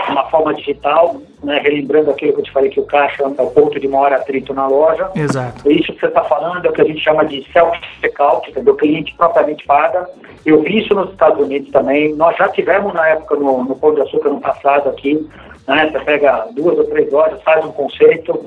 uma 0.09 0.29
forma 0.29 0.53
digital, 0.53 1.15
né, 1.43 1.59
relembrando 1.59 2.11
aquilo 2.11 2.33
que 2.33 2.39
eu 2.39 2.43
te 2.43 2.51
falei 2.51 2.69
que 2.69 2.79
o 2.79 2.85
caixa 2.85 3.23
é 3.23 3.41
o 3.41 3.51
ponto 3.51 3.79
de 3.79 3.87
maior 3.87 4.13
atrito 4.13 4.53
na 4.53 4.67
loja. 4.67 5.09
Exato. 5.15 5.71
Isso 5.71 5.93
que 5.93 5.99
você 5.99 6.07
está 6.07 6.23
falando 6.23 6.65
é 6.65 6.69
o 6.69 6.73
que 6.73 6.81
a 6.81 6.85
gente 6.85 7.01
chama 7.01 7.25
de 7.25 7.43
self-checkout, 7.51 8.51
o 8.57 8.75
cliente 8.75 9.15
propriamente 9.15 9.65
paga. 9.65 10.07
Eu 10.45 10.61
vi 10.61 10.79
isso 10.79 10.93
nos 10.93 11.09
Estados 11.11 11.39
Unidos 11.39 11.71
também. 11.71 12.13
Nós 12.15 12.35
já 12.37 12.49
tivemos 12.49 12.93
na 12.93 13.07
época 13.07 13.35
no, 13.35 13.63
no 13.63 13.75
Pão 13.75 13.93
de 13.93 14.01
Açúcar 14.01 14.29
no 14.29 14.41
passado 14.41 14.89
aqui, 14.89 15.27
né, 15.67 15.89
você 15.91 15.99
pega 15.99 16.47
duas 16.53 16.77
ou 16.77 16.83
três 16.85 17.11
lojas, 17.11 17.41
faz 17.43 17.63
um 17.65 17.71
conceito, 17.71 18.45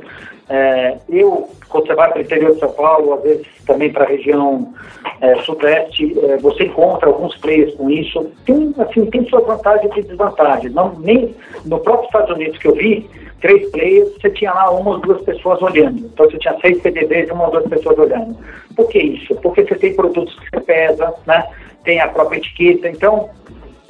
é, 0.48 0.98
eu, 1.08 1.48
quando 1.68 1.86
você 1.86 1.94
vai 1.94 2.10
para 2.10 2.18
o 2.18 2.22
interior 2.22 2.52
de 2.52 2.60
São 2.60 2.70
Paulo, 2.72 3.14
às 3.14 3.22
vezes 3.22 3.46
também 3.66 3.90
para 3.90 4.04
a 4.04 4.08
região 4.08 4.72
é, 5.20 5.36
sudeste, 5.42 6.18
é, 6.24 6.36
você 6.38 6.64
encontra 6.64 7.08
alguns 7.08 7.36
players 7.38 7.74
com 7.74 7.88
isso. 7.90 8.30
Tem, 8.44 8.74
assim, 8.78 9.06
tem 9.06 9.28
suas 9.28 9.46
vantagens 9.46 9.90
e 9.96 10.02
desvantagens. 10.02 10.72
Não, 10.74 10.94
nem 10.98 11.34
no 11.64 11.78
próprio 11.78 12.06
Estados 12.06 12.30
Unidos 12.36 12.58
que 12.58 12.68
eu 12.68 12.74
vi, 12.74 13.08
três 13.40 13.70
players, 13.70 14.12
você 14.20 14.30
tinha 14.30 14.52
lá 14.52 14.70
uma 14.70 14.92
ou 14.92 14.98
duas 14.98 15.22
pessoas 15.22 15.60
olhando. 15.62 15.98
Então 16.06 16.30
você 16.30 16.38
tinha 16.38 16.58
seis 16.60 16.80
PDDs 16.80 17.28
e 17.28 17.32
uma 17.32 17.46
ou 17.46 17.50
duas 17.50 17.66
pessoas 17.66 17.98
olhando. 17.98 18.36
Por 18.76 18.88
que 18.88 18.98
isso? 18.98 19.34
Porque 19.36 19.64
você 19.64 19.74
tem 19.76 19.94
produtos 19.94 20.38
que 20.38 20.50
você 20.50 20.60
pesa, 20.60 21.14
né? 21.26 21.46
tem 21.84 22.00
a 22.00 22.08
própria 22.08 22.38
etiqueta. 22.38 22.88
Então, 22.88 23.30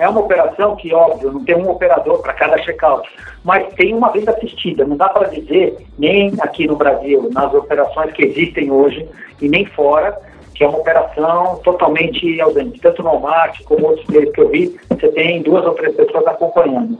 é 0.05 0.09
uma 0.09 0.21
operação 0.21 0.77
que, 0.77 0.93
óbvio, 0.93 1.33
não 1.33 1.45
tem 1.45 1.57
um 1.57 1.71
operador 1.71 2.21
para 2.21 2.35
cada 2.35 2.59
checkout, 2.59 3.09
mas 3.43 3.73
tem 3.75 3.95
uma 3.95 4.11
venda 4.11 4.33
assistida. 4.33 4.85
Não 4.85 4.97
dá 4.97 5.09
para 5.09 5.29
dizer, 5.29 5.79
nem 5.99 6.33
aqui 6.41 6.67
no 6.67 6.77
Brasil, 6.77 7.31
nas 7.33 7.53
operações 7.55 8.13
que 8.13 8.25
existem 8.25 8.71
hoje, 8.71 9.09
e 9.41 9.49
nem 9.49 9.65
fora, 9.65 10.17
que 10.55 10.63
é 10.63 10.69
uma 10.69 10.79
operação 10.79 11.59
totalmente 11.65 12.39
ausente. 12.41 12.81
Tanto 12.81 13.03
no 13.03 13.11
Walmart 13.11 13.63
como 13.65 13.87
outros 13.87 14.07
players 14.07 14.31
que 14.33 14.41
eu 14.41 14.49
vi, 14.51 14.77
você 14.91 15.09
tem 15.09 15.43
duas 15.43 15.65
ou 15.65 15.73
três 15.73 15.97
pessoas 15.97 16.27
acompanhando. 16.27 16.99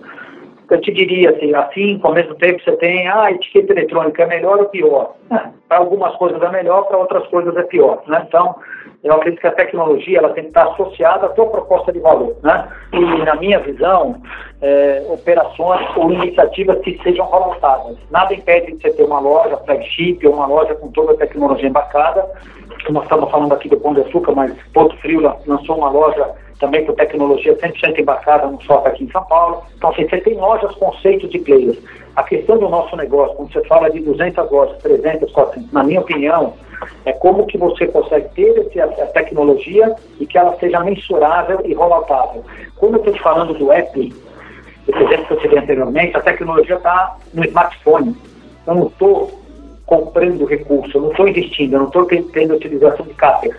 Eu 0.71 0.81
te 0.81 0.93
diria 0.93 1.31
assim, 1.31 1.55
assim, 1.55 2.01
ao 2.03 2.15
mesmo 2.15 2.35
tempo 2.37 2.63
você 2.63 2.73
tem, 2.77 3.07
ah, 3.07 3.25
a 3.25 3.33
etiqueta 3.33 3.73
eletrônica 3.73 4.23
é 4.23 4.27
melhor 4.27 4.59
ou 4.59 4.67
pior? 4.67 5.15
É, 5.31 5.41
para 5.69 5.79
algumas 5.79 6.15
coisas 6.17 6.41
é 6.43 6.49
melhor, 6.51 6.85
para 6.85 6.97
outras 6.97 7.27
coisas 7.29 7.55
é 7.57 7.63
pior. 7.65 8.03
Né? 8.07 8.25
Então, 8.27 8.55
eu 9.03 9.13
acredito 9.15 9.41
que 9.41 9.47
a 9.47 9.53
tecnologia 9.53 10.19
ela 10.19 10.31
tem 10.31 10.45
que 10.45 10.49
estar 10.49 10.67
associada 10.69 11.27
à 11.27 11.35
sua 11.35 11.47
proposta 11.47 11.93
de 11.93 11.99
valor. 11.99 12.37
Né? 12.43 12.67
E, 12.95 12.99
na 13.25 13.35
minha 13.37 13.59
visão, 13.59 14.23
é, 14.63 15.05
operações 15.11 15.87
ou 15.97 16.11
iniciativas 16.11 16.79
que 16.81 16.99
sejam 17.03 17.27
voluntárias. 17.27 17.99
Nada 18.11 18.33
impede 18.35 18.73
de 18.73 18.81
você 18.81 18.91
ter 18.93 19.05
uma 19.05 19.21
loja 19.21 19.59
flagship 19.59 20.27
ou 20.27 20.33
uma 20.33 20.47
loja 20.47 20.75
com 20.77 20.91
toda 20.93 21.13
a 21.13 21.17
tecnologia 21.17 21.69
embarcada. 21.69 22.27
Nós 22.89 23.03
estamos 23.03 23.31
falando 23.31 23.53
aqui 23.53 23.69
do 23.69 23.79
Pão 23.79 23.93
de 23.93 24.01
Açúcar, 24.01 24.33
mas 24.33 24.55
Porto 24.73 24.97
Frio 24.99 25.21
lançou 25.47 25.77
uma 25.77 25.91
loja 25.91 26.27
também 26.59 26.85
com 26.85 26.93
tecnologia 26.93 27.57
100% 27.57 27.99
embarcada 27.99 28.47
no 28.47 28.61
shopping 28.63 28.89
aqui 28.89 29.05
em 29.05 29.11
São 29.11 29.25
Paulo. 29.25 29.63
Então, 29.77 29.91
assim, 29.91 30.09
você 30.09 30.19
tem 30.19 30.35
lojas, 30.35 30.75
conceitos 30.77 31.31
de 31.31 31.39
players. 31.39 31.79
A 32.17 32.23
questão 32.23 32.59
do 32.59 32.69
nosso 32.69 32.97
negócio, 32.97 33.37
quando 33.37 33.53
você 33.53 33.65
fala 33.65 33.91
de 33.91 34.01
200 34.01 34.51
lojas, 34.51 34.79
300, 34.83 35.33
400, 35.33 35.73
na 35.73 35.83
minha 35.83 36.01
opinião, 36.01 36.55
é 37.05 37.13
como 37.13 37.47
que 37.47 37.59
você 37.59 37.87
consegue 37.87 38.29
ter 38.35 38.59
esse, 38.59 38.81
a 38.81 38.89
tecnologia 38.89 39.95
e 40.21 40.27
que 40.27 40.39
ela 40.39 40.57
seja 40.59 40.81
mensurável 40.81 41.61
e 41.65 41.75
rolloutável. 41.75 42.45
Quando 42.77 42.95
eu 42.95 42.99
estou 42.99 43.15
te 43.15 43.23
falando 43.23 43.55
do 43.55 43.73
app, 43.73 44.13
esse 44.87 45.03
exemplo 45.03 45.27
que 45.27 45.33
eu 45.33 45.41
tive 45.41 45.59
anteriormente, 45.59 46.17
a 46.17 46.21
tecnologia 46.21 46.77
está 46.77 47.17
no 47.33 47.45
smartphone. 47.45 48.17
Eu 48.67 48.75
não 48.75 48.87
estou 48.87 49.45
comprando 49.87 50.45
recurso, 50.45 50.97
eu 50.97 51.03
não 51.03 51.11
estou 51.11 51.29
investindo, 51.29 51.75
eu 51.75 51.81
não 51.81 51.87
estou 51.87 52.07
tendo 52.07 52.55
utilização 52.55 53.05
de 53.07 53.15
CAPEX. 53.15 53.57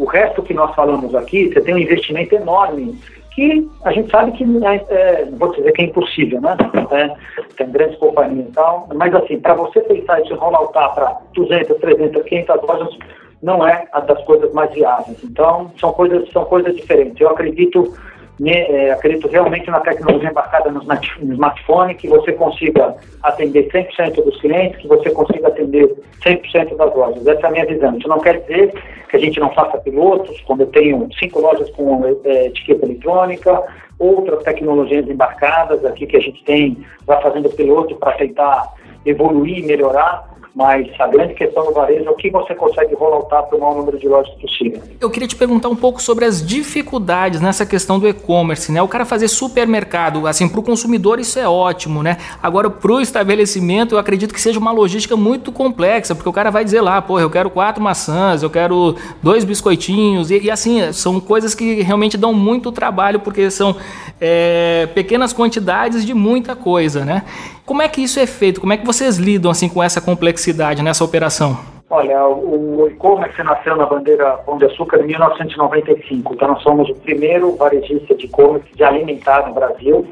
O 0.00 0.06
resto 0.06 0.42
que 0.42 0.54
nós 0.54 0.74
falamos 0.74 1.14
aqui, 1.14 1.52
você 1.52 1.60
tem 1.60 1.74
um 1.74 1.78
investimento 1.78 2.34
enorme 2.34 2.98
que 3.34 3.68
a 3.84 3.92
gente 3.92 4.10
sabe 4.10 4.32
que 4.32 4.44
é, 4.44 4.74
é, 4.88 5.28
vou 5.32 5.52
dizer 5.52 5.70
que 5.72 5.82
é 5.82 5.84
impossível, 5.84 6.40
né? 6.40 6.56
É, 6.90 7.14
tem 7.54 7.70
grandes 7.70 7.98
companhias 7.98 8.48
e 8.48 8.52
tal, 8.52 8.88
mas 8.94 9.14
assim, 9.14 9.38
para 9.38 9.52
você 9.52 9.78
pensar 9.82 10.22
isso 10.22 10.34
rolloutar 10.36 10.94
para 10.94 11.20
200, 11.34 11.76
300, 11.76 12.22
500 12.22 12.62
lojas, 12.62 12.98
não 13.42 13.68
é 13.68 13.88
a 13.92 14.00
das 14.00 14.24
coisas 14.24 14.50
mais 14.54 14.72
viáveis. 14.72 15.22
Então, 15.22 15.70
são 15.78 15.92
coisas, 15.92 16.30
são 16.30 16.46
coisas 16.46 16.74
diferentes. 16.74 17.20
Eu 17.20 17.28
acredito 17.28 17.94
né, 18.40 18.62
é, 18.70 18.92
acredito 18.92 19.28
realmente 19.28 19.70
na 19.70 19.80
tecnologia 19.80 20.30
embarcada 20.30 20.70
no, 20.70 20.82
smartphone, 20.82 21.94
que 21.94 22.08
você 22.08 22.32
consiga 22.32 22.96
atender 23.22 23.68
100% 23.68 24.14
dos 24.14 24.40
clientes, 24.40 24.80
que 24.80 24.88
você 24.88 25.10
consiga 25.10 25.48
atender 25.48 25.94
100% 26.24 26.74
das 26.74 26.94
lojas. 26.94 27.26
Essa 27.26 27.46
é 27.46 27.46
a 27.46 27.50
minha 27.50 27.66
visão. 27.66 27.98
Isso 27.98 28.08
não 28.08 28.18
quer 28.18 28.40
dizer 28.40 28.72
que 29.10 29.16
a 29.16 29.20
gente 29.20 29.38
não 29.38 29.52
faça 29.52 29.76
pilotos, 29.78 30.40
quando 30.46 30.62
eu 30.62 30.68
tenho 30.68 31.06
cinco 31.18 31.38
lojas 31.38 31.68
com 31.72 32.02
é, 32.24 32.46
etiqueta 32.46 32.86
eletrônica, 32.86 33.62
outras 33.98 34.42
tecnologias 34.42 35.06
embarcadas 35.06 35.84
aqui 35.84 36.06
que 36.06 36.16
a 36.16 36.20
gente 36.20 36.42
tem, 36.44 36.78
vai 37.04 37.20
fazendo 37.20 37.50
piloto 37.50 37.94
para 37.96 38.12
tentar 38.12 38.72
evoluir 39.04 39.66
melhorar 39.66 40.24
mas 40.54 40.88
a 40.98 41.06
grande 41.06 41.34
questão 41.34 41.64
do 41.64 41.72
varejo 41.72 42.04
é 42.04 42.10
o 42.10 42.14
que 42.14 42.30
você 42.30 42.54
consegue 42.54 42.94
rolloutar 42.94 43.44
para 43.44 43.56
o 43.56 43.60
maior 43.60 43.76
número 43.76 43.98
de 43.98 44.08
lojas 44.08 44.32
possível. 44.34 44.82
Eu 45.00 45.10
queria 45.10 45.28
te 45.28 45.36
perguntar 45.36 45.68
um 45.68 45.76
pouco 45.76 46.02
sobre 46.02 46.24
as 46.24 46.44
dificuldades 46.44 47.40
nessa 47.40 47.64
questão 47.64 47.98
do 47.98 48.08
e-commerce, 48.08 48.72
né? 48.72 48.82
O 48.82 48.88
cara 48.88 49.04
fazer 49.04 49.28
supermercado, 49.28 50.26
assim, 50.26 50.48
para 50.48 50.60
o 50.60 50.62
consumidor 50.62 51.20
isso 51.20 51.38
é 51.38 51.48
ótimo, 51.48 52.02
né? 52.02 52.16
Agora, 52.42 52.68
para 52.68 52.92
o 52.92 53.00
estabelecimento, 53.00 53.94
eu 53.94 53.98
acredito 53.98 54.34
que 54.34 54.40
seja 54.40 54.58
uma 54.58 54.72
logística 54.72 55.16
muito 55.16 55.52
complexa, 55.52 56.14
porque 56.14 56.28
o 56.28 56.32
cara 56.32 56.50
vai 56.50 56.64
dizer 56.64 56.80
lá, 56.80 57.00
pô, 57.00 57.20
eu 57.20 57.30
quero 57.30 57.48
quatro 57.50 57.82
maçãs, 57.82 58.42
eu 58.42 58.50
quero 58.50 58.96
dois 59.22 59.44
biscoitinhos, 59.44 60.30
e, 60.30 60.40
e 60.40 60.50
assim, 60.50 60.92
são 60.92 61.20
coisas 61.20 61.54
que 61.54 61.82
realmente 61.82 62.16
dão 62.16 62.34
muito 62.34 62.72
trabalho, 62.72 63.20
porque 63.20 63.50
são 63.50 63.76
é, 64.20 64.88
pequenas 64.94 65.32
quantidades 65.32 66.04
de 66.04 66.12
muita 66.12 66.56
coisa, 66.56 67.04
né? 67.04 67.24
Como 67.64 67.82
é 67.82 67.88
que 67.88 68.02
isso 68.02 68.18
é 68.18 68.26
feito? 68.26 68.60
Como 68.60 68.72
é 68.72 68.76
que 68.76 68.86
vocês 68.86 69.16
lidam 69.16 69.50
assim 69.50 69.68
com 69.68 69.82
essa 69.82 70.00
complexidade 70.00 70.82
nessa 70.82 71.04
operação? 71.04 71.58
Olha, 71.92 72.24
o 72.24 72.86
e-commerce 72.88 73.42
nasceu 73.42 73.76
na 73.76 73.84
bandeira 73.84 74.36
Pão 74.46 74.58
de 74.58 74.64
Açúcar 74.64 75.00
em 75.00 75.06
1995. 75.08 76.34
Então, 76.34 76.48
nós 76.48 76.62
somos 76.62 76.88
o 76.88 76.94
primeiro 76.94 77.56
varejista 77.56 78.14
de 78.14 78.26
e-commerce 78.26 78.68
de 78.74 78.84
alimentar 78.84 79.48
no 79.48 79.54
Brasil. 79.54 80.06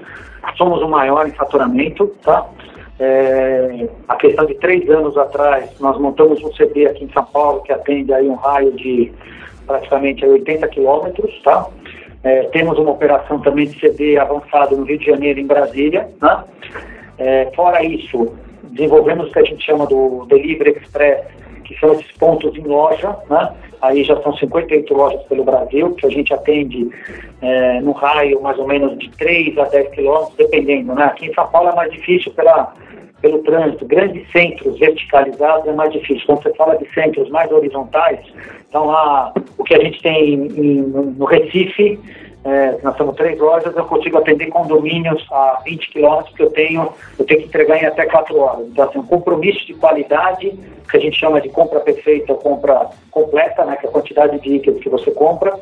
Somos 0.57 0.83
o 0.83 0.89
maior 0.89 1.29
em 1.29 1.31
faturamento, 1.31 2.09
tá? 2.25 2.47
É, 2.99 3.89
a 4.09 4.17
questão 4.17 4.45
de 4.45 4.55
três 4.57 4.91
anos 4.91 5.17
atrás, 5.17 5.71
nós 5.79 5.97
montamos 6.01 6.43
um 6.43 6.53
CD 6.55 6.87
aqui 6.87 7.05
em 7.05 7.13
São 7.13 7.25
Paulo 7.25 7.63
que 7.63 7.73
atende 7.73 8.13
aí 8.13 8.29
um 8.29 8.35
raio 8.35 8.73
de 8.73 9.13
praticamente 9.65 10.27
80 10.27 10.67
quilômetros, 10.67 11.41
tá? 11.43 11.69
É, 12.25 12.43
temos 12.49 12.77
uma 12.77 12.91
operação 12.91 13.39
também 13.41 13.69
de 13.69 13.79
CD 13.79 14.19
avançado 14.19 14.77
no 14.77 14.83
Rio 14.83 14.99
de 14.99 15.07
Janeiro, 15.07 15.39
em 15.39 15.47
Brasília, 15.47 16.09
né? 16.21 16.43
É, 17.19 17.51
fora 17.55 17.83
isso, 17.85 18.35
desenvolvemos 18.65 19.29
o 19.29 19.33
que 19.33 19.39
a 19.39 19.45
gente 19.45 19.65
chama 19.65 19.87
do 19.87 20.27
Delivery 20.27 20.79
Express, 20.79 21.25
que 21.65 21.79
são 21.79 21.93
esses 21.93 22.11
pontos 22.13 22.57
em 22.57 22.63
loja, 22.63 23.17
né? 23.29 23.53
Aí 23.81 24.03
já 24.03 24.21
são 24.23 24.37
58 24.37 24.93
lojas 24.93 25.23
pelo 25.25 25.45
Brasil, 25.45 25.95
que 25.95 26.07
a 26.07 26.11
gente 26.11 26.33
atende 26.35 26.91
é, 27.41 27.81
no 27.81 27.93
raio 27.93 28.41
mais 28.41 28.59
ou 28.59 28.67
menos 28.67 28.99
de 28.99 29.09
3 29.11 29.57
a 29.59 29.65
10 29.65 29.91
quilômetros, 29.91 30.37
dependendo, 30.37 30.95
né? 30.95 31.05
Aqui 31.05 31.27
em 31.27 31.35
São 31.35 31.47
Paulo 31.49 31.69
é 31.69 31.75
mais 31.75 31.93
difícil 31.93 32.33
pela, 32.33 32.73
pelo 33.21 33.39
trânsito. 33.41 33.85
Grandes 33.85 34.29
centros 34.33 34.79
verticalizados 34.79 35.69
é 35.69 35.73
mais 35.73 35.93
difícil. 35.93 36.25
Quando 36.27 36.43
você 36.43 36.55
fala 36.55 36.77
de 36.77 36.93
centros 36.93 37.29
mais 37.31 37.51
horizontais, 37.53 38.21
então 38.69 38.87
lá 38.87 39.33
o 39.57 39.65
que 39.65 39.75
a 39.75 39.81
gente 39.81 40.03
tem 40.03 40.35
em, 40.35 40.83
no 40.83 41.25
Recife 41.25 42.01
é, 42.49 42.79
nós 42.83 42.97
temos 42.97 43.15
três 43.15 43.39
lojas, 43.39 43.77
eu 43.77 43.85
consigo 43.85 44.17
atender 44.17 44.47
condomínios 44.47 45.23
a 45.31 45.61
20 45.67 45.91
quilômetros 45.91 46.35
que 46.35 46.43
eu 46.43 46.51
tenho, 46.51 46.95
eu 47.19 47.25
tenho 47.27 47.41
que 47.41 47.47
entregar 47.47 47.77
em 47.77 47.85
até 47.85 48.07
4 48.07 48.39
horas. 48.39 48.67
Então, 48.69 48.89
assim, 48.89 48.99
um 48.99 49.07
compromisso 49.07 49.67
de 49.67 49.75
qualidade, 49.75 50.59
que 50.91 50.97
a 50.97 51.01
gente 51.01 51.19
chama 51.19 51.43
de 51.43 51.51
compra 51.51 51.79
perfeita 51.81 52.33
ou 52.33 52.39
compra 52.39 52.89
completa, 53.11 53.67
né, 53.67 53.77
que 53.77 53.85
é 53.85 53.89
a 53.91 53.93
quantidade 53.93 54.41
de 54.41 54.55
itens 54.55 54.81
que 54.81 54.89
você 54.89 55.11
compra. 55.11 55.59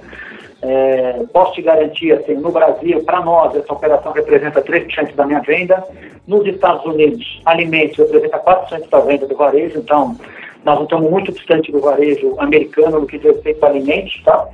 É, 0.62 1.24
posso 1.32 1.54
te 1.54 1.62
garantir, 1.62 2.12
assim, 2.12 2.34
no 2.34 2.52
Brasil, 2.52 3.02
para 3.02 3.20
nós, 3.20 3.56
essa 3.56 3.72
operação 3.72 4.12
representa 4.12 4.62
3% 4.62 5.12
da 5.16 5.26
minha 5.26 5.40
venda. 5.40 5.82
Nos 6.24 6.46
Estados 6.46 6.84
Unidos, 6.84 7.42
alimentos 7.44 7.98
representa 7.98 8.38
4% 8.38 8.88
da 8.88 9.00
venda 9.00 9.26
do 9.26 9.36
varejo, 9.36 9.80
então 9.80 10.16
nós 10.64 10.76
não 10.76 10.84
estamos 10.84 11.10
muito 11.10 11.32
distante 11.32 11.72
do 11.72 11.80
varejo 11.80 12.36
americano 12.38 13.00
no 13.00 13.06
que 13.06 13.18
diz 13.18 13.32
respeito 13.32 13.64
a 13.64 13.68
alimentos, 13.68 14.22
tá? 14.24 14.48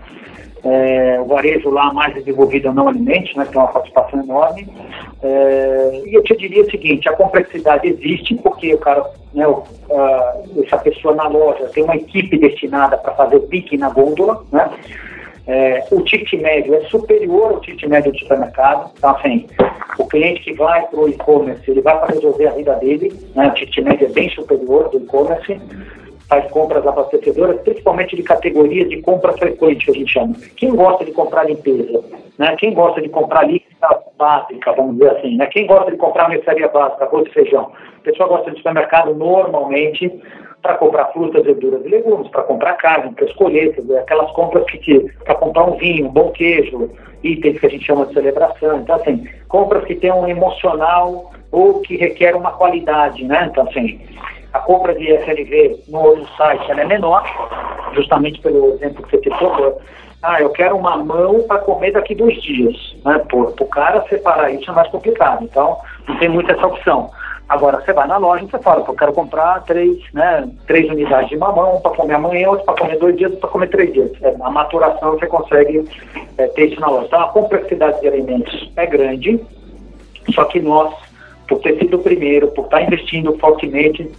É, 0.64 1.20
o 1.20 1.24
varejo 1.24 1.70
lá 1.70 1.92
mais 1.92 2.14
desenvolvido 2.14 2.68
é 2.68 2.72
não 2.72 2.88
alimentos, 2.88 3.34
né, 3.34 3.44
que 3.44 3.52
tem 3.52 3.60
uma 3.60 3.72
participação 3.72 4.20
enorme. 4.20 4.68
É, 5.22 6.02
e 6.06 6.14
eu 6.14 6.22
te 6.22 6.36
diria 6.36 6.62
o 6.62 6.70
seguinte, 6.70 7.08
a 7.08 7.16
complexidade 7.16 7.88
existe 7.88 8.34
porque 8.36 8.72
o 8.72 8.78
cara, 8.78 9.04
né, 9.34 9.46
o, 9.46 9.64
a, 9.90 10.36
essa 10.64 10.78
pessoa 10.78 11.14
na 11.14 11.26
loja 11.26 11.68
tem 11.74 11.82
uma 11.82 11.96
equipe 11.96 12.38
destinada 12.38 12.96
para 12.96 13.14
fazer 13.14 13.40
pique 13.40 13.76
na 13.76 13.90
gôndola, 13.90 14.44
né? 14.52 14.70
É, 15.44 15.84
o 15.90 16.00
ticket 16.02 16.40
médio 16.40 16.72
é 16.72 16.82
superior 16.82 17.54
ao 17.54 17.60
ticket 17.60 17.88
médio 17.88 18.12
do 18.12 18.18
supermercado. 18.20 18.92
Então, 18.96 19.10
assim, 19.10 19.48
o 19.98 20.06
cliente 20.06 20.40
que 20.42 20.52
vai 20.52 20.86
para 20.86 21.00
o 21.00 21.08
e-commerce, 21.08 21.68
ele 21.68 21.80
vai 21.80 21.98
para 21.98 22.14
resolver 22.14 22.46
a 22.46 22.52
vida 22.52 22.74
dele, 22.76 23.12
né? 23.34 23.48
o 23.48 23.54
ticket 23.54 23.84
médio 23.84 24.06
é 24.06 24.10
bem 24.10 24.30
superior 24.30 24.88
do 24.90 24.98
e-commerce 24.98 25.60
faz 26.28 26.50
compras 26.50 26.86
abastecedoras, 26.86 27.60
principalmente 27.60 28.16
de 28.16 28.22
categorias 28.22 28.88
de 28.88 29.00
compra 29.02 29.32
frequente, 29.32 29.84
que 29.84 29.90
a 29.90 29.94
gente 29.94 30.12
chama. 30.12 30.34
Quem 30.56 30.74
gosta 30.74 31.04
de 31.04 31.12
comprar 31.12 31.44
limpeza? 31.44 32.02
Né? 32.38 32.56
Quem 32.56 32.72
gosta 32.72 33.00
de 33.00 33.08
comprar 33.08 33.46
líquida 33.46 34.02
básica, 34.16 34.72
vamos 34.72 34.94
dizer 34.94 35.10
assim? 35.10 35.36
Né? 35.36 35.46
Quem 35.46 35.66
gosta 35.66 35.90
de 35.90 35.96
comprar 35.96 36.28
mercearia 36.28 36.68
básica, 36.68 37.04
arroz 37.04 37.26
e 37.28 37.32
feijão? 37.32 37.72
A 37.98 38.04
pessoa 38.04 38.28
gosta 38.28 38.50
de 38.50 38.56
supermercado 38.56 39.14
normalmente 39.14 40.10
para 40.62 40.74
comprar 40.74 41.06
frutas, 41.12 41.44
verduras 41.44 41.84
e 41.84 41.88
legumes, 41.88 42.28
para 42.28 42.44
comprar 42.44 42.74
carne, 42.74 43.12
para 43.14 43.26
escolher, 43.26 43.74
aquelas 44.00 44.30
compras 44.32 44.64
que, 44.64 45.00
para 45.24 45.34
comprar 45.34 45.64
um 45.64 45.76
vinho, 45.76 46.06
um 46.06 46.10
bom 46.10 46.30
queijo, 46.30 46.88
itens 47.22 47.58
que 47.58 47.66
a 47.66 47.70
gente 47.70 47.84
chama 47.84 48.06
de 48.06 48.14
celebração. 48.14 48.78
Então, 48.78 48.96
assim, 48.96 49.26
compras 49.48 49.84
que 49.84 49.96
têm 49.96 50.12
um 50.12 50.28
emocional 50.28 51.32
ou 51.50 51.80
que 51.80 51.96
requer 51.96 52.34
uma 52.36 52.52
qualidade, 52.52 53.24
né? 53.24 53.48
Então, 53.50 53.68
assim, 53.68 54.00
a 54.52 54.58
compra 54.60 54.94
de 54.94 55.10
SLV 55.10 55.84
no, 55.88 56.16
no 56.16 56.28
site 56.36 56.70
é 56.70 56.84
menor, 56.84 57.24
justamente 57.94 58.40
pelo 58.40 58.74
exemplo 58.74 59.02
que 59.02 59.10
você 59.10 59.22
citou. 59.22 59.80
Ah, 60.22 60.40
eu 60.40 60.50
quero 60.50 60.76
uma 60.76 60.96
mão 60.98 61.42
para 61.48 61.58
comer 61.58 61.92
daqui 61.92 62.14
dois 62.14 62.40
dias. 62.42 62.76
Né? 63.04 63.18
Para 63.18 63.38
o 63.38 63.68
cara 63.68 64.04
separar 64.08 64.50
isso 64.50 64.70
é 64.70 64.74
mais 64.74 64.88
complicado. 64.88 65.42
Então, 65.44 65.76
não 66.06 66.16
tem 66.18 66.28
muita 66.28 66.52
essa 66.52 66.66
opção. 66.66 67.10
Agora, 67.48 67.80
você 67.80 67.92
vai 67.92 68.06
na 68.06 68.16
loja 68.16 68.44
e 68.44 68.50
você 68.50 68.58
fala, 68.60 68.84
eu 68.86 68.94
quero 68.94 69.12
comprar 69.12 69.62
três, 69.64 69.98
né, 70.14 70.48
três 70.66 70.88
unidades 70.88 71.28
de 71.28 71.36
mamão, 71.36 71.80
para 71.80 71.90
comer 71.92 72.14
amanhã, 72.14 72.48
outro 72.48 72.64
para 72.64 72.76
comer 72.76 72.98
dois 72.98 73.16
dias, 73.16 73.34
para 73.34 73.50
comer 73.50 73.68
três 73.68 73.92
dias. 73.92 74.10
É, 74.22 74.34
a 74.40 74.50
maturação 74.50 75.10
você 75.10 75.26
consegue 75.26 75.84
é, 76.38 76.46
ter 76.46 76.66
isso 76.70 76.80
na 76.80 76.88
loja. 76.88 77.06
Então, 77.06 77.20
a 77.20 77.28
complexidade 77.28 78.00
de 78.00 78.08
alimentos 78.08 78.72
é 78.76 78.86
grande, 78.86 79.38
só 80.34 80.44
que 80.44 80.60
nós, 80.60 80.94
por 81.48 81.60
ter 81.60 81.78
sido 81.78 81.96
o 81.96 82.02
primeiro, 82.02 82.48
por 82.48 82.64
estar 82.64 82.82
investindo 82.82 83.36
fortemente, 83.38 84.10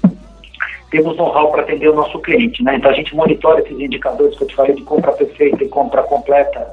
temos 0.93 1.17
know-how 1.17 1.51
para 1.51 1.63
atender 1.63 1.89
o 1.89 1.95
nosso 1.95 2.19
cliente. 2.19 2.63
Né? 2.63 2.75
Então 2.75 2.91
a 2.91 2.93
gente 2.93 3.15
monitora 3.15 3.61
esses 3.61 3.79
indicadores 3.79 4.37
que 4.37 4.43
eu 4.43 4.47
te 4.47 4.55
falei 4.55 4.75
de 4.75 4.83
compra 4.83 5.11
perfeita 5.11 5.63
e 5.63 5.67
compra 5.67 6.03
completa 6.03 6.71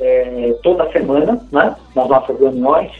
é, 0.00 0.54
toda 0.62 0.90
semana 0.90 1.38
né? 1.52 1.76
nas 1.94 2.08
nossas 2.08 2.40
reuniões. 2.40 2.90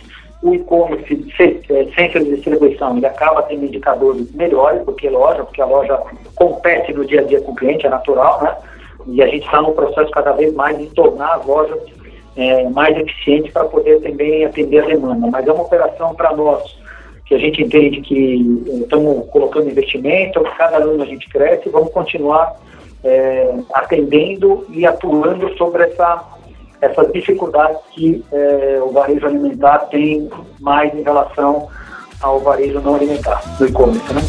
O 0.42 0.54
e-commerce, 0.54 1.32
é, 1.40 1.84
centro 1.96 2.22
de 2.22 2.34
distribuição, 2.34 2.96
ele 2.96 3.06
acaba 3.06 3.42
tendo 3.42 3.64
indicadores 3.64 4.30
melhores 4.34 4.84
do 4.84 4.92
que 4.92 5.08
loja, 5.08 5.42
porque 5.42 5.60
a 5.60 5.66
loja 5.66 5.98
compete 6.36 6.92
no 6.92 7.04
dia 7.04 7.22
a 7.22 7.24
dia 7.24 7.40
com 7.40 7.52
o 7.52 7.56
cliente, 7.56 7.86
é 7.86 7.88
natural, 7.90 8.42
né? 8.42 8.54
E 9.06 9.22
a 9.22 9.26
gente 9.26 9.46
está 9.46 9.60
no 9.60 9.72
processo 9.72 10.10
cada 10.12 10.32
vez 10.32 10.54
mais 10.54 10.78
de 10.78 10.86
tornar 10.90 11.36
as 11.36 11.46
lojas 11.46 11.80
é, 12.36 12.68
mais 12.68 12.96
eficientes 12.96 13.52
para 13.52 13.64
poder 13.64 14.00
também 14.00 14.44
atender 14.44 14.84
a 14.84 14.86
demanda. 14.86 15.26
Mas 15.26 15.44
é 15.44 15.52
uma 15.52 15.64
operação 15.64 16.14
para 16.14 16.36
nós 16.36 16.77
que 17.28 17.34
a 17.34 17.38
gente 17.38 17.62
entende 17.62 18.00
que 18.00 18.64
eh, 18.66 18.78
estamos 18.78 19.28
colocando 19.30 19.68
investimento, 19.68 20.42
cada 20.56 20.78
ano 20.78 21.02
a 21.02 21.06
gente 21.06 21.28
cresce 21.28 21.68
vamos 21.68 21.92
continuar 21.92 22.56
é, 23.04 23.54
atendendo 23.74 24.66
e 24.70 24.86
atuando 24.86 25.54
sobre 25.58 25.84
essa, 25.84 26.24
essas 26.80 27.12
dificuldades 27.12 27.78
que 27.92 28.24
é, 28.32 28.80
o 28.82 28.90
varejo 28.90 29.26
alimentar 29.26 29.78
tem 29.90 30.28
mais 30.58 30.92
em 30.94 31.02
relação 31.02 31.68
ao 32.20 32.40
varejo 32.40 32.80
não 32.80 32.96
alimentar, 32.96 33.40
do 33.58 33.66
e-commerce. 33.66 34.12
Né? 34.12 34.22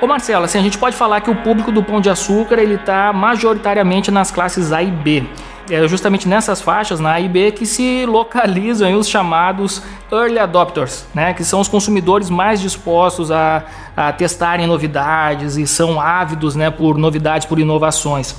Ô 0.00 0.06
Marcelo, 0.06 0.44
assim, 0.44 0.58
a 0.58 0.62
gente 0.62 0.78
pode 0.78 0.94
falar 0.94 1.22
que 1.22 1.30
o 1.30 1.42
público 1.42 1.72
do 1.72 1.82
Pão 1.82 2.00
de 2.00 2.10
Açúcar 2.10 2.58
ele 2.58 2.74
está 2.74 3.10
majoritariamente 3.12 4.10
nas 4.10 4.30
classes 4.30 4.70
A 4.70 4.82
e 4.82 4.90
B 4.90 5.24
é 5.70 5.86
justamente 5.88 6.28
nessas 6.28 6.60
faixas, 6.60 7.00
na 7.00 7.12
A 7.12 7.20
e 7.20 7.28
B, 7.28 7.52
que 7.52 7.66
se 7.66 8.04
localizam 8.06 8.92
os 8.98 9.08
chamados 9.08 9.82
early 10.12 10.38
adopters, 10.38 11.06
né, 11.14 11.32
que 11.34 11.44
são 11.44 11.60
os 11.60 11.68
consumidores 11.68 12.30
mais 12.30 12.60
dispostos 12.60 13.30
a, 13.30 13.64
a 13.96 14.12
testarem 14.12 14.66
novidades 14.66 15.56
e 15.56 15.66
são 15.66 16.00
ávidos 16.00 16.54
né, 16.54 16.70
por 16.70 16.98
novidades, 16.98 17.46
por 17.46 17.58
inovações. 17.58 18.34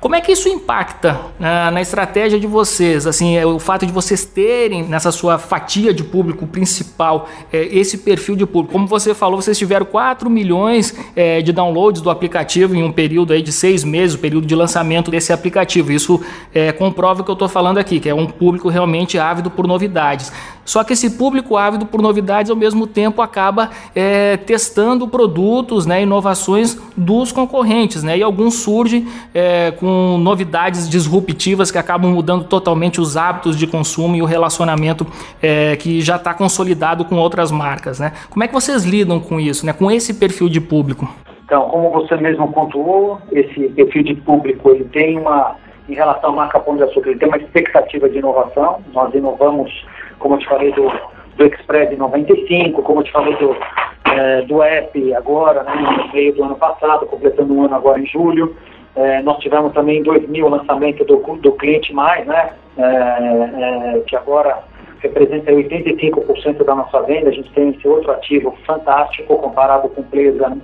Como 0.00 0.14
é 0.14 0.20
que 0.20 0.30
isso 0.30 0.48
impacta 0.48 1.14
uh, 1.40 1.72
na 1.72 1.80
estratégia 1.80 2.38
de 2.38 2.46
vocês? 2.46 3.04
Assim, 3.04 3.36
é, 3.36 3.44
o 3.44 3.58
fato 3.58 3.84
de 3.84 3.90
vocês 3.90 4.24
terem 4.24 4.84
nessa 4.84 5.10
sua 5.10 5.38
fatia 5.38 5.92
de 5.92 6.04
público 6.04 6.46
principal 6.46 7.28
é, 7.52 7.64
esse 7.76 7.98
perfil 7.98 8.36
de 8.36 8.46
público. 8.46 8.72
Como 8.72 8.86
você 8.86 9.12
falou, 9.12 9.42
vocês 9.42 9.58
tiveram 9.58 9.84
4 9.84 10.30
milhões 10.30 10.94
é, 11.16 11.42
de 11.42 11.52
downloads 11.52 12.00
do 12.00 12.10
aplicativo 12.10 12.76
em 12.76 12.84
um 12.84 12.92
período 12.92 13.32
aí 13.32 13.42
de 13.42 13.50
seis 13.50 13.82
meses, 13.82 14.14
o 14.14 14.20
período 14.20 14.46
de 14.46 14.54
lançamento 14.54 15.10
desse 15.10 15.32
aplicativo. 15.32 15.90
Isso 15.90 16.20
é, 16.54 16.70
comprova 16.70 17.22
o 17.22 17.24
que 17.24 17.30
eu 17.30 17.34
estou 17.34 17.48
falando 17.48 17.78
aqui, 17.78 17.98
que 17.98 18.08
é 18.08 18.14
um 18.14 18.26
público 18.26 18.68
realmente 18.68 19.18
ávido 19.18 19.50
por 19.50 19.66
novidades. 19.66 20.32
Só 20.68 20.84
que 20.84 20.92
esse 20.92 21.16
público 21.16 21.56
ávido 21.56 21.86
por 21.86 22.02
novidades, 22.02 22.50
ao 22.50 22.56
mesmo 22.56 22.86
tempo, 22.86 23.22
acaba 23.22 23.70
é, 23.94 24.36
testando 24.36 25.08
produtos, 25.08 25.86
né, 25.86 26.02
inovações 26.02 26.78
dos 26.94 27.32
concorrentes, 27.32 28.02
né, 28.02 28.18
e 28.18 28.22
alguns 28.22 28.56
surgem 28.56 29.08
é, 29.34 29.70
com 29.70 30.18
novidades 30.18 30.86
disruptivas 30.86 31.70
que 31.70 31.78
acabam 31.78 32.12
mudando 32.12 32.44
totalmente 32.44 33.00
os 33.00 33.16
hábitos 33.16 33.56
de 33.56 33.66
consumo 33.66 34.14
e 34.14 34.20
o 34.20 34.26
relacionamento 34.26 35.06
é, 35.40 35.74
que 35.76 36.02
já 36.02 36.16
está 36.16 36.34
consolidado 36.34 37.02
com 37.06 37.16
outras 37.16 37.50
marcas. 37.50 37.98
Né? 37.98 38.12
Como 38.28 38.44
é 38.44 38.46
que 38.46 38.52
vocês 38.52 38.84
lidam 38.84 39.20
com 39.20 39.40
isso, 39.40 39.64
né, 39.64 39.72
com 39.72 39.90
esse 39.90 40.12
perfil 40.12 40.50
de 40.50 40.60
público? 40.60 41.08
Então, 41.46 41.62
como 41.70 41.90
você 41.90 42.14
mesmo 42.18 42.52
pontuou, 42.52 43.18
esse 43.32 43.70
perfil 43.70 44.02
de 44.02 44.14
público 44.16 44.68
ele 44.68 44.84
tem 44.84 45.18
uma, 45.18 45.56
em 45.88 45.94
relação 45.94 46.28
à 46.28 46.32
marca 46.36 46.60
Pão 46.60 46.76
de 46.76 46.82
Açúcar, 46.82 47.08
ele 47.08 47.18
tem 47.18 47.26
uma 47.26 47.38
expectativa 47.38 48.06
de 48.06 48.18
inovação. 48.18 48.80
Nós 48.92 49.14
inovamos 49.14 49.72
como 50.18 50.34
eu 50.34 50.38
te 50.38 50.46
falei 50.46 50.72
do, 50.72 50.90
do 51.36 51.46
Express 51.46 51.92
em 51.92 51.96
95, 51.96 52.82
como 52.82 53.00
eu 53.00 53.04
te 53.04 53.12
falei 53.12 53.34
do, 53.36 53.56
é, 54.04 54.42
do 54.42 54.62
app 54.62 55.14
agora, 55.14 55.62
né, 55.62 55.74
no 55.74 56.12
meio 56.12 56.34
do 56.34 56.44
ano 56.44 56.56
passado, 56.56 57.06
completando 57.06 57.54
um 57.54 57.64
ano 57.64 57.74
agora 57.74 58.00
em 58.00 58.06
julho. 58.06 58.56
É, 58.96 59.22
nós 59.22 59.38
tivemos 59.38 59.72
também 59.72 59.98
em 59.98 60.02
2000 60.02 60.44
o 60.44 60.48
lançamento 60.48 61.04
do, 61.04 61.16
do 61.16 61.52
Cliente 61.52 61.92
Mais, 61.92 62.26
né, 62.26 62.50
é, 62.76 62.82
é 62.82 64.00
que 64.06 64.16
agora 64.16 64.58
representa 65.00 65.52
85% 65.52 66.64
da 66.64 66.74
nossa 66.74 67.02
venda. 67.02 67.28
A 67.28 67.32
gente 67.32 67.50
tem 67.52 67.70
esse 67.70 67.86
outro 67.86 68.10
ativo 68.10 68.56
fantástico 68.66 69.36
comparado 69.38 69.88
com 69.88 70.00
empresa 70.00 70.56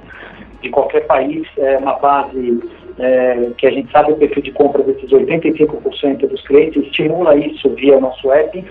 de 0.60 0.70
qualquer 0.70 1.06
país, 1.06 1.46
é 1.58 1.76
uma 1.76 1.94
base 1.94 2.60
é, 2.98 3.50
que 3.58 3.66
a 3.66 3.70
gente 3.70 3.90
sabe 3.92 4.12
o 4.12 4.16
perfil 4.16 4.42
de 4.42 4.52
compra 4.52 4.82
desses 4.82 5.10
85% 5.10 6.26
dos 6.26 6.40
clientes, 6.46 6.82
estimula 6.84 7.36
isso 7.36 7.68
via 7.70 8.00
nosso 8.00 8.32
app. 8.32 8.64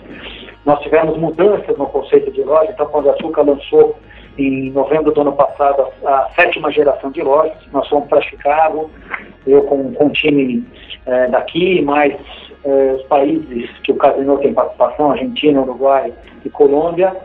Nós 0.66 0.80
tivemos 0.82 1.18
mudanças 1.18 1.78
no 1.78 1.86
conceito 1.88 2.32
de 2.32 2.42
loja, 2.42 2.72
então 2.72 2.86
quando 2.86 3.10
a 3.10 3.14
Açúcar 3.14 3.42
lançou 3.42 3.98
em 4.38 4.72
novembro 4.72 5.12
do 5.12 5.22
ano 5.22 5.34
passado 5.34 5.88
a, 6.06 6.10
a 6.10 6.30
sétima 6.36 6.72
geração 6.72 7.12
de 7.12 7.22
lojas, 7.22 7.58
nós 7.72 7.88
fomos 7.88 8.08
para 8.08 8.22
Chicago, 8.22 8.90
eu 9.46 9.64
com, 9.64 9.94
com 9.94 10.06
um 10.06 10.10
time 10.10 10.66
é, 11.06 11.28
daqui, 11.28 11.82
mais 11.82 12.16
é, 12.64 12.94
os 12.94 13.04
países 13.04 13.70
que 13.84 13.92
o 13.92 13.96
Casino 13.96 14.38
tem 14.40 14.54
participação, 14.54 15.12
Argentina, 15.12 15.62
Uruguai 15.62 16.14
e 16.46 16.50
Colômbia, 16.50 17.16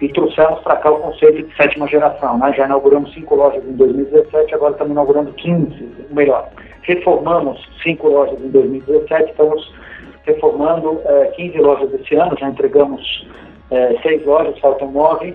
e 0.00 0.08
trouxemos 0.08 0.60
para 0.60 0.76
cá 0.76 0.90
o 0.90 1.00
conceito 1.00 1.42
de 1.42 1.56
sétima 1.56 1.88
geração. 1.88 2.36
Né? 2.38 2.52
Já 2.52 2.66
inauguramos 2.66 3.12
cinco 3.14 3.34
lojas 3.34 3.64
em 3.64 3.72
2017, 3.72 4.54
agora 4.54 4.72
estamos 4.72 4.92
inaugurando 4.92 5.32
15, 5.32 5.88
melhor, 6.10 6.48
reformamos 6.82 7.66
cinco 7.82 8.08
lojas 8.08 8.38
em 8.40 8.48
2017, 8.50 9.30
estamos 9.30 9.72
reformando 10.24 11.00
é, 11.04 11.26
15 11.36 11.58
lojas 11.58 11.94
esse 11.94 12.14
ano, 12.14 12.36
já 12.38 12.48
entregamos 12.48 13.26
é, 13.70 13.96
seis 14.02 14.24
lojas, 14.24 14.58
faltam 14.58 14.90
nove, 14.90 15.34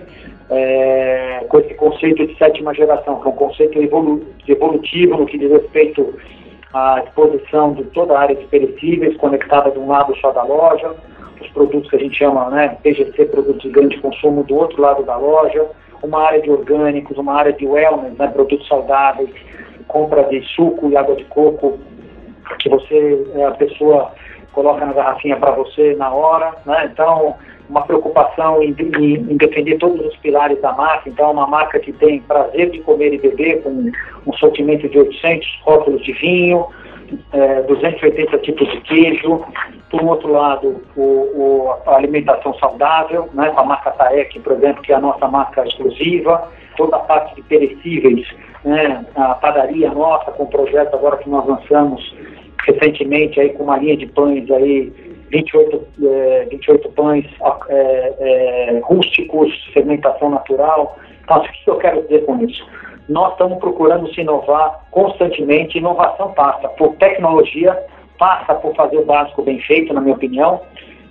é, 0.50 1.44
com 1.48 1.58
esse 1.60 1.74
conceito 1.74 2.26
de 2.26 2.36
sétima 2.36 2.74
geração, 2.74 3.20
que 3.20 3.28
é 3.28 3.30
um 3.30 3.36
conceito 3.36 3.78
evolu 3.78 4.22
evolutivo 4.48 5.16
no 5.16 5.26
que 5.26 5.38
diz 5.38 5.50
respeito 5.50 6.14
à 6.72 7.02
exposição 7.04 7.72
de 7.74 7.84
toda 7.84 8.14
a 8.14 8.20
área 8.20 8.36
de 8.36 8.44
perecíveis, 8.46 9.16
conectada 9.16 9.70
de 9.70 9.78
um 9.78 9.88
lado 9.88 10.16
só 10.16 10.32
da 10.32 10.42
loja, 10.42 10.94
os 11.40 11.48
produtos 11.50 11.88
que 11.88 11.96
a 11.96 11.98
gente 11.98 12.16
chama 12.16 12.50
né, 12.50 12.76
PGC, 12.82 13.26
produtos 13.26 13.62
de 13.62 13.70
grande 13.70 13.98
consumo, 13.98 14.42
do 14.44 14.56
outro 14.56 14.80
lado 14.80 15.02
da 15.04 15.16
loja, 15.16 15.66
uma 16.02 16.22
área 16.22 16.40
de 16.40 16.50
orgânicos, 16.50 17.16
uma 17.16 17.34
área 17.34 17.52
de 17.52 17.66
wellness, 17.66 18.16
né, 18.18 18.26
produtos 18.28 18.66
saudáveis, 18.66 19.30
compra 19.88 20.24
de 20.24 20.42
suco 20.54 20.88
e 20.88 20.96
água 20.96 21.14
de 21.16 21.24
coco, 21.24 21.78
que 22.58 22.68
você, 22.68 23.26
a 23.46 23.52
pessoa 23.52 24.12
coloca 24.52 24.84
na 24.84 24.92
garrafinha 24.92 25.36
para 25.36 25.52
você 25.52 25.94
na 25.94 26.12
hora, 26.12 26.54
né? 26.66 26.90
Então, 26.92 27.36
uma 27.70 27.82
preocupação 27.82 28.62
em, 28.62 28.74
em, 28.98 29.36
defender 29.36 29.78
todos 29.78 30.04
os 30.04 30.16
pilares 30.16 30.60
da 30.60 30.72
marca. 30.72 31.08
Então, 31.08 31.28
é 31.28 31.32
uma 31.32 31.46
marca 31.46 31.78
que 31.78 31.92
tem 31.92 32.20
prazer 32.20 32.70
de 32.70 32.80
comer 32.80 33.14
e 33.14 33.18
beber, 33.18 33.62
com 33.62 33.92
um 34.26 34.32
sortimento 34.34 34.88
de 34.88 34.98
800 34.98 35.60
rótulos 35.62 36.02
de 36.02 36.12
vinho, 36.14 36.66
é, 37.32 37.62
280 37.62 38.38
tipos 38.38 38.68
de 38.70 38.80
queijo. 38.80 39.44
Por 39.88 40.02
outro 40.02 40.32
lado, 40.32 40.82
o, 40.96 41.00
o, 41.00 41.74
a 41.86 41.94
alimentação 41.94 42.54
saudável, 42.54 43.28
né, 43.32 43.50
com 43.50 43.60
a 43.60 43.64
marca 43.64 43.92
Taek, 43.92 44.40
por 44.40 44.52
exemplo, 44.54 44.82
que 44.82 44.92
é 44.92 44.96
a 44.96 45.00
nossa 45.00 45.28
marca 45.28 45.64
exclusiva. 45.64 46.48
Toda 46.76 46.96
a 46.96 47.00
parte 47.00 47.36
de 47.36 47.42
perecíveis, 47.42 48.26
né, 48.64 49.04
a 49.14 49.34
padaria 49.34 49.90
nossa, 49.90 50.30
com 50.32 50.44
o 50.44 50.48
projeto 50.48 50.94
agora 50.94 51.18
que 51.18 51.28
nós 51.28 51.46
lançamos 51.46 52.14
recentemente 52.66 53.40
aí 53.40 53.50
com 53.50 53.64
uma 53.64 53.78
linha 53.78 53.96
de 53.96 54.06
pães 54.06 54.50
aí 54.50 54.92
28, 55.30 55.86
é, 56.04 56.46
28 56.50 56.88
pães 56.90 57.24
é, 57.68 58.14
é, 58.18 58.80
rústicos, 58.82 59.52
fermentação 59.72 60.30
natural. 60.30 60.98
Então, 61.22 61.38
o 61.38 61.42
que 61.42 61.70
eu 61.70 61.76
quero 61.76 62.02
dizer 62.02 62.24
com 62.24 62.42
isso? 62.44 62.66
Nós 63.08 63.32
estamos 63.32 63.58
procurando 63.58 64.12
se 64.12 64.20
inovar 64.20 64.86
constantemente. 64.90 65.78
Inovação 65.78 66.32
passa 66.32 66.68
por 66.70 66.94
tecnologia, 66.96 67.78
passa 68.18 68.54
por 68.54 68.74
fazer 68.74 68.98
o 68.98 69.04
básico 69.04 69.42
bem 69.42 69.60
feito, 69.60 69.94
na 69.94 70.00
minha 70.00 70.14
opinião, 70.14 70.60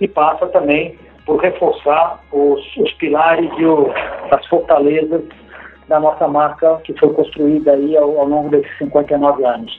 e 0.00 0.06
passa 0.06 0.46
também 0.48 0.94
por 1.26 1.40
reforçar 1.40 2.20
os, 2.32 2.76
os 2.76 2.92
pilares 2.94 3.50
e 3.58 3.64
o, 3.64 3.90
as 4.30 4.46
fortalezas 4.46 5.22
da 5.88 5.98
nossa 5.98 6.26
marca 6.28 6.80
que 6.84 6.98
foi 6.98 7.12
construída 7.12 7.72
aí 7.72 7.96
ao, 7.96 8.18
ao 8.18 8.26
longo 8.26 8.48
desses 8.50 8.78
59 8.78 9.44
anos. 9.44 9.76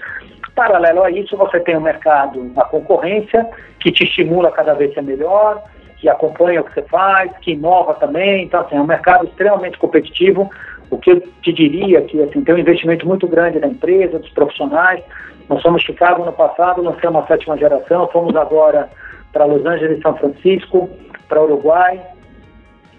Paralelo 0.55 1.03
a 1.03 1.09
isso, 1.09 1.37
você 1.37 1.59
tem 1.59 1.77
o 1.77 1.81
mercado, 1.81 2.51
a 2.57 2.65
concorrência, 2.65 3.49
que 3.79 3.91
te 3.91 4.03
estimula 4.03 4.51
cada 4.51 4.73
vez 4.73 4.93
ser 4.93 5.01
melhor, 5.01 5.63
que 5.97 6.09
acompanha 6.09 6.61
o 6.61 6.63
que 6.63 6.73
você 6.73 6.81
faz, 6.83 7.31
que 7.37 7.51
inova 7.51 7.93
também. 7.93 8.43
Então, 8.43 8.61
assim, 8.61 8.75
é 8.75 8.81
um 8.81 8.85
mercado 8.85 9.25
extremamente 9.25 9.77
competitivo. 9.77 10.49
O 10.89 10.97
que 10.97 11.11
eu 11.11 11.21
te 11.41 11.53
diria 11.53 12.01
que 12.01 12.21
assim, 12.21 12.43
tem 12.43 12.55
um 12.55 12.57
investimento 12.57 13.07
muito 13.07 13.27
grande 13.27 13.59
na 13.59 13.67
empresa, 13.67 14.19
dos 14.19 14.29
profissionais. 14.31 15.01
Nós 15.47 15.61
somos 15.61 15.83
Chicago 15.83 16.25
no 16.25 16.33
passado, 16.33 16.81
lançamos 16.81 17.23
a 17.23 17.27
sétima 17.27 17.57
geração, 17.57 18.09
fomos 18.09 18.35
agora 18.35 18.89
para 19.31 19.45
Los 19.45 19.65
Angeles 19.65 19.99
e 19.99 20.01
São 20.01 20.15
Francisco, 20.17 20.89
para 21.29 21.41
Uruguai. 21.41 22.01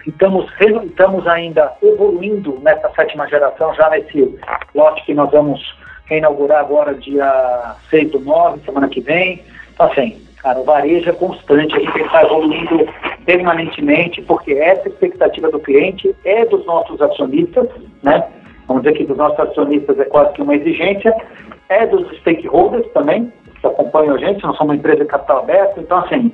Estamos, 0.07 0.49
estamos 0.85 1.27
ainda 1.27 1.71
evoluindo 1.81 2.59
nessa 2.61 2.89
sétima 2.91 3.27
geração, 3.27 3.73
já 3.75 3.89
nesse 3.89 4.39
lote 4.73 5.05
que 5.05 5.13
nós 5.13 5.29
vamos 5.29 5.61
inaugurar 6.17 6.59
agora 6.59 6.93
dia 6.93 7.75
6 7.89 8.11
do 8.11 8.19
9, 8.19 8.61
semana 8.65 8.87
que 8.87 9.01
vem. 9.01 9.41
Então, 9.73 9.91
assim, 9.91 10.21
cara, 10.37 10.59
o 10.59 10.63
varejo 10.63 11.09
é 11.09 11.13
constante, 11.13 11.75
a 11.75 11.79
gente 11.79 12.01
está 12.01 12.23
evoluindo 12.23 12.87
permanentemente, 13.25 14.21
porque 14.21 14.53
essa 14.53 14.87
expectativa 14.87 15.49
do 15.49 15.59
cliente 15.59 16.13
é 16.25 16.45
dos 16.45 16.65
nossos 16.65 17.01
acionistas, 17.01 17.67
né? 18.01 18.23
Vamos 18.67 18.83
dizer 18.83 18.97
que 18.97 19.05
dos 19.05 19.17
nossos 19.17 19.39
acionistas 19.39 19.99
é 19.99 20.05
quase 20.05 20.33
que 20.33 20.41
uma 20.41 20.55
exigência, 20.55 21.13
é 21.69 21.85
dos 21.87 22.07
stakeholders 22.19 22.87
também, 22.93 23.31
que 23.59 23.67
acompanham 23.67 24.15
a 24.15 24.17
gente, 24.17 24.43
nós 24.43 24.57
somos 24.57 24.71
uma 24.71 24.75
empresa 24.75 25.03
de 25.03 25.05
capital 25.05 25.39
aberto, 25.39 25.79
então, 25.79 25.99
assim, 25.99 26.31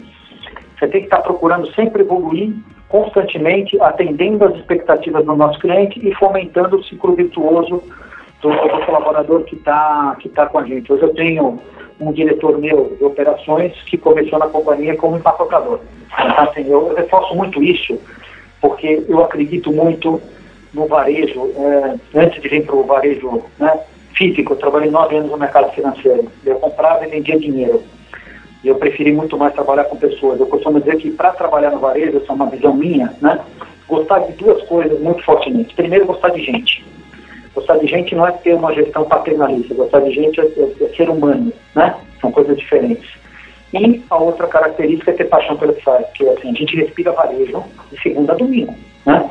você 0.77 0.87
tem 0.87 1.01
que 1.01 1.07
estar 1.07 1.21
procurando 1.21 1.71
sempre 1.73 2.01
evoluir 2.01 2.53
constantemente, 2.87 3.79
atendendo 3.81 4.45
às 4.45 4.55
expectativas 4.55 5.23
do 5.23 5.35
nosso 5.35 5.59
cliente 5.59 5.99
e 6.05 6.13
fomentando 6.15 6.77
o 6.77 6.83
ciclo 6.83 7.15
virtuoso 7.15 7.83
do, 8.41 8.49
do 8.49 8.86
colaborador 8.86 9.43
que 9.43 9.56
está 9.56 10.15
que 10.19 10.30
tá 10.30 10.45
com 10.45 10.60
a 10.60 10.65
gente. 10.65 10.91
Hoje 10.91 11.04
eu 11.04 11.13
tenho 11.13 11.60
um 11.99 12.12
diretor 12.12 12.58
meu 12.58 12.95
de 12.97 13.04
operações 13.04 13.73
que 13.84 13.97
começou 13.97 14.39
na 14.39 14.47
companhia 14.47 14.95
como 14.95 15.17
empacotador. 15.17 15.80
Então, 16.13 16.43
assim, 16.43 16.67
eu 16.67 16.93
reforço 16.95 17.36
muito 17.36 17.62
isso, 17.62 17.99
porque 18.62 19.04
eu 19.08 19.23
acredito 19.23 19.71
muito 19.71 20.21
no 20.73 20.88
varejo. 20.88 21.52
É, 21.56 21.95
antes 22.15 22.41
de 22.41 22.47
vir 22.47 22.65
para 22.65 22.75
o 22.75 22.84
varejo 22.84 23.43
né, 23.58 23.80
físico, 24.15 24.54
eu 24.54 24.58
trabalhei 24.58 24.89
nove 24.89 25.17
anos 25.17 25.32
no 25.32 25.38
mercado 25.38 25.71
financeiro. 25.73 26.32
Eu 26.45 26.56
comprava 26.56 27.06
e 27.06 27.10
vendia 27.10 27.38
dinheiro. 27.38 27.84
E 28.63 28.67
eu 28.67 28.75
preferi 28.75 29.12
muito 29.12 29.38
mais 29.38 29.54
trabalhar 29.54 29.86
com 29.86 29.95
pessoas. 29.95 30.39
Eu 30.39 30.47
costumo 30.47 30.80
dizer 30.80 30.97
que 30.97 31.12
para 31.12 31.32
trabalhar 31.32 31.71
no 31.71 31.80
varejo, 31.80 32.17
essa 32.17 32.32
é 32.32 32.36
uma 32.36 32.49
visão 32.49 32.73
minha, 32.73 33.13
né? 33.21 33.39
Gostar 33.88 34.19
de 34.19 34.34
duas 34.34 34.62
coisas 34.63 34.99
muito 34.99 35.23
fortemente. 35.23 35.73
Primeiro, 35.73 36.06
gostar 36.06 36.30
de 36.30 36.43
gente. 36.43 36.86
Gostar 37.53 37.77
de 37.77 37.88
gente 37.88 38.15
não 38.15 38.27
é 38.27 38.31
ter 38.31 38.53
uma 38.53 38.73
gestão 38.73 39.05
paternalista, 39.05 39.73
gostar 39.73 40.01
de 40.01 40.12
gente 40.12 40.39
é, 40.39 40.43
é, 40.43 40.83
é 40.83 40.88
ser 40.95 41.09
humano, 41.09 41.51
né? 41.75 41.95
São 42.21 42.31
coisas 42.31 42.57
diferentes. 42.57 43.09
E 43.73 44.03
a 44.09 44.17
outra 44.17 44.47
característica 44.47 45.12
é 45.12 45.13
ter 45.13 45.25
paixão 45.25 45.55
pelo 45.57 45.73
que 45.73 45.83
faz, 45.83 46.05
é 46.21 46.29
assim, 46.29 46.49
a 46.49 46.53
gente 46.53 46.75
respira 46.75 47.12
varejo 47.12 47.63
de 47.91 48.01
segunda 48.01 48.33
a 48.33 48.35
domingo, 48.35 48.73
né? 49.05 49.29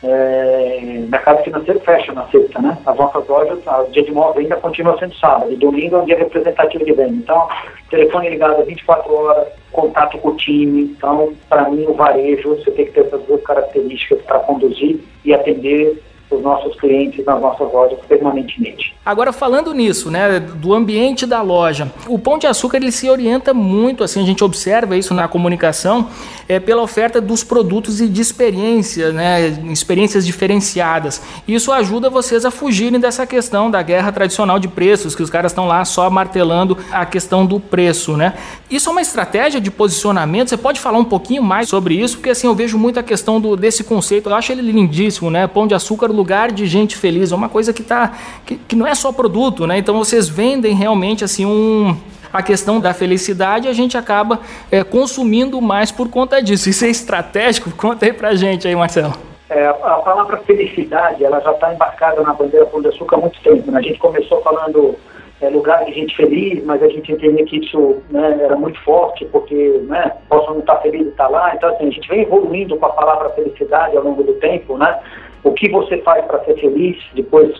É, 0.00 1.02
mercado 1.08 1.42
financeiro 1.42 1.80
fecha 1.80 2.12
na 2.12 2.24
sexta, 2.28 2.60
né? 2.60 2.78
As 2.86 2.96
nossas 2.96 3.26
lojas, 3.26 3.58
o 3.66 3.90
dia 3.90 4.04
de 4.04 4.12
móvel 4.12 4.42
ainda 4.42 4.56
continua 4.56 4.96
sendo 4.98 5.14
sábado, 5.16 5.52
e 5.52 5.56
domingo 5.56 5.96
é 5.96 5.98
um 6.00 6.04
dia 6.04 6.18
representativo 6.18 6.84
de 6.84 6.92
venda. 6.92 7.14
Então, 7.14 7.48
telefone 7.90 8.30
ligado 8.30 8.64
24 8.64 9.12
horas, 9.12 9.48
contato 9.72 10.18
com 10.18 10.28
o 10.28 10.36
time. 10.36 10.82
Então, 10.82 11.32
para 11.48 11.68
mim, 11.68 11.84
o 11.88 11.94
varejo, 11.94 12.50
você 12.50 12.70
tem 12.70 12.84
que 12.84 12.92
ter 12.92 13.06
essas 13.06 13.22
duas 13.22 13.42
características 13.42 14.22
para 14.22 14.38
conduzir 14.40 15.00
e 15.24 15.34
atender 15.34 16.00
os 16.30 16.42
nossos 16.42 16.78
clientes 16.78 17.24
nas 17.24 17.40
nossas 17.40 17.72
lojas 17.72 17.98
permanentemente. 18.06 18.94
Agora 19.04 19.32
falando 19.32 19.72
nisso, 19.72 20.10
né, 20.10 20.38
do 20.38 20.74
ambiente 20.74 21.26
da 21.26 21.40
loja, 21.42 21.90
o 22.06 22.18
Pão 22.18 22.38
de 22.38 22.46
Açúcar 22.46 22.76
ele 22.76 22.92
se 22.92 23.08
orienta 23.08 23.54
muito, 23.54 24.04
assim 24.04 24.22
a 24.22 24.26
gente 24.26 24.44
observa 24.44 24.96
isso 24.96 25.14
na 25.14 25.26
comunicação, 25.28 26.08
é 26.48 26.58
pela 26.58 26.82
oferta 26.82 27.20
dos 27.20 27.42
produtos 27.44 28.00
e 28.00 28.08
de 28.08 28.20
experiência, 28.20 29.12
né, 29.12 29.48
experiências 29.70 30.26
diferenciadas. 30.26 31.22
Isso 31.46 31.72
ajuda 31.72 32.10
vocês 32.10 32.44
a 32.44 32.50
fugirem 32.50 33.00
dessa 33.00 33.26
questão 33.26 33.70
da 33.70 33.82
guerra 33.82 34.12
tradicional 34.12 34.58
de 34.58 34.68
preços, 34.68 35.14
que 35.14 35.22
os 35.22 35.30
caras 35.30 35.52
estão 35.52 35.66
lá 35.66 35.84
só 35.84 36.08
martelando 36.10 36.76
a 36.90 37.04
questão 37.06 37.44
do 37.44 37.60
preço, 37.60 38.16
né? 38.16 38.34
Isso 38.70 38.88
é 38.88 38.92
uma 38.92 39.00
estratégia 39.00 39.60
de 39.60 39.70
posicionamento. 39.70 40.48
Você 40.48 40.56
pode 40.56 40.80
falar 40.80 40.98
um 40.98 41.04
pouquinho 41.04 41.42
mais 41.42 41.68
sobre 41.68 41.94
isso, 41.94 42.16
porque 42.16 42.30
assim 42.30 42.46
eu 42.46 42.54
vejo 42.54 42.78
muito 42.78 43.00
a 43.00 43.02
questão 43.02 43.40
do, 43.40 43.56
desse 43.56 43.82
conceito. 43.82 44.28
Eu 44.28 44.34
acho 44.34 44.52
ele 44.52 44.62
lindíssimo, 44.62 45.30
né? 45.30 45.46
Pão 45.46 45.66
de 45.66 45.74
Açúcar 45.74 46.08
lugar 46.18 46.52
de 46.52 46.66
gente 46.66 46.96
feliz, 46.96 47.32
é 47.32 47.34
uma 47.34 47.48
coisa 47.48 47.72
que 47.72 47.82
tá 47.82 48.12
que, 48.44 48.56
que 48.56 48.76
não 48.76 48.86
é 48.86 48.94
só 48.94 49.12
produto, 49.12 49.66
né? 49.66 49.78
Então 49.78 49.96
vocês 49.96 50.28
vendem 50.28 50.74
realmente 50.74 51.24
assim 51.24 51.46
um 51.46 51.96
a 52.32 52.42
questão 52.42 52.78
da 52.78 52.92
felicidade 52.92 53.68
a 53.68 53.72
gente 53.72 53.96
acaba 53.96 54.40
é, 54.70 54.84
consumindo 54.84 55.60
mais 55.62 55.90
por 55.90 56.10
conta 56.10 56.42
disso. 56.42 56.68
Isso 56.68 56.84
é 56.84 56.88
estratégico? 56.88 57.70
Conta 57.76 58.04
aí 58.04 58.12
pra 58.12 58.34
gente 58.34 58.68
aí, 58.68 58.76
Marcelo. 58.76 59.14
É, 59.48 59.66
a 59.66 59.74
palavra 60.04 60.36
felicidade, 60.38 61.24
ela 61.24 61.40
já 61.40 61.52
está 61.52 61.72
embarcada 61.72 62.20
na 62.20 62.34
bandeira 62.34 62.66
Pão 62.66 62.82
de 62.82 62.88
Açúcar 62.88 63.16
há 63.16 63.20
muito 63.20 63.40
tempo. 63.40 63.70
Né? 63.70 63.78
A 63.78 63.82
gente 63.82 63.98
começou 63.98 64.42
falando 64.42 64.94
é, 65.40 65.48
lugar 65.48 65.84
de 65.84 65.92
gente 65.94 66.14
feliz, 66.16 66.62
mas 66.64 66.82
a 66.82 66.88
gente 66.88 67.10
entendeu 67.12 67.46
que 67.46 67.58
isso 67.58 67.96
né, 68.10 68.40
era 68.42 68.56
muito 68.56 68.78
forte, 68.82 69.24
porque 69.26 69.80
né, 69.86 70.12
posso 70.28 70.50
não 70.50 70.60
estar 70.60 70.76
feliz 70.78 71.06
e 71.06 71.08
estar 71.08 71.28
lá. 71.28 71.54
Então, 71.54 71.70
assim, 71.70 71.88
a 71.88 71.90
gente 71.90 72.08
vem 72.08 72.22
evoluindo 72.22 72.76
com 72.76 72.86
a 72.86 72.90
palavra 72.90 73.30
felicidade 73.30 73.96
ao 73.96 74.02
longo 74.02 74.22
do 74.22 74.34
tempo, 74.34 74.76
né? 74.76 74.98
O 75.44 75.52
que 75.52 75.68
você 75.68 75.98
faz 75.98 76.24
para 76.26 76.44
ser 76.44 76.54
feliz, 76.58 76.96
depois 77.14 77.54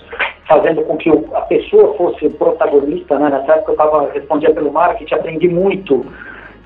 fazendo 0.47 0.83
com 0.83 0.97
que 0.97 1.11
a 1.11 1.41
pessoa 1.43 1.95
fosse 1.95 2.29
protagonista, 2.31 3.19
né? 3.19 3.29
Nessa 3.29 3.53
época 3.53 3.73
eu 3.73 3.75
estava 3.75 4.11
respondia 4.13 4.53
pelo 4.53 4.73
marketing, 4.73 5.15
aprendi 5.15 5.49
muito 5.49 6.05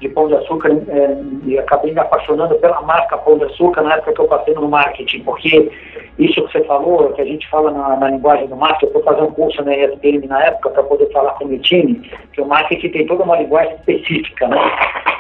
de 0.03 0.09
Pão 0.09 0.27
de 0.27 0.35
Açúcar 0.35 0.71
é, 0.89 1.17
e 1.45 1.59
acabei 1.59 1.93
me 1.93 2.01
apaixonando 2.01 2.57
pela 2.57 2.81
marca 2.83 3.17
Pão 3.19 3.39
de 3.39 3.45
Açúcar 3.45 3.83
na 3.83 3.95
época 3.95 4.13
que 4.13 4.21
eu 4.21 4.27
passei 4.27 4.55
no 4.55 4.69
marketing, 4.69 5.21
porque 5.21 5.71
isso 6.19 6.45
que 6.47 6.53
você 6.53 6.65
falou, 6.65 7.13
que 7.13 7.23
a 7.23 7.25
gente 7.25 7.49
fala 7.49 7.71
na, 7.71 7.97
na 7.97 8.11
linguagem 8.11 8.49
do 8.49 8.57
marketing, 8.57 8.87
eu 8.87 8.93
fui 8.93 9.03
fazer 9.03 9.23
um 9.23 9.33
curso 9.33 9.63
na 9.63 9.77
ESPM 9.77 10.27
na 10.27 10.45
época 10.45 10.71
para 10.71 10.83
poder 10.83 11.11
falar 11.13 11.33
com 11.35 11.45
o 11.45 11.49
meu 11.49 11.61
time, 11.61 11.95
que 12.33 12.41
o 12.41 12.47
marketing 12.47 12.89
tem 12.91 13.07
toda 13.07 13.23
uma 13.23 13.39
linguagem 13.39 13.75
específica, 13.77 14.49
né? 14.49 14.59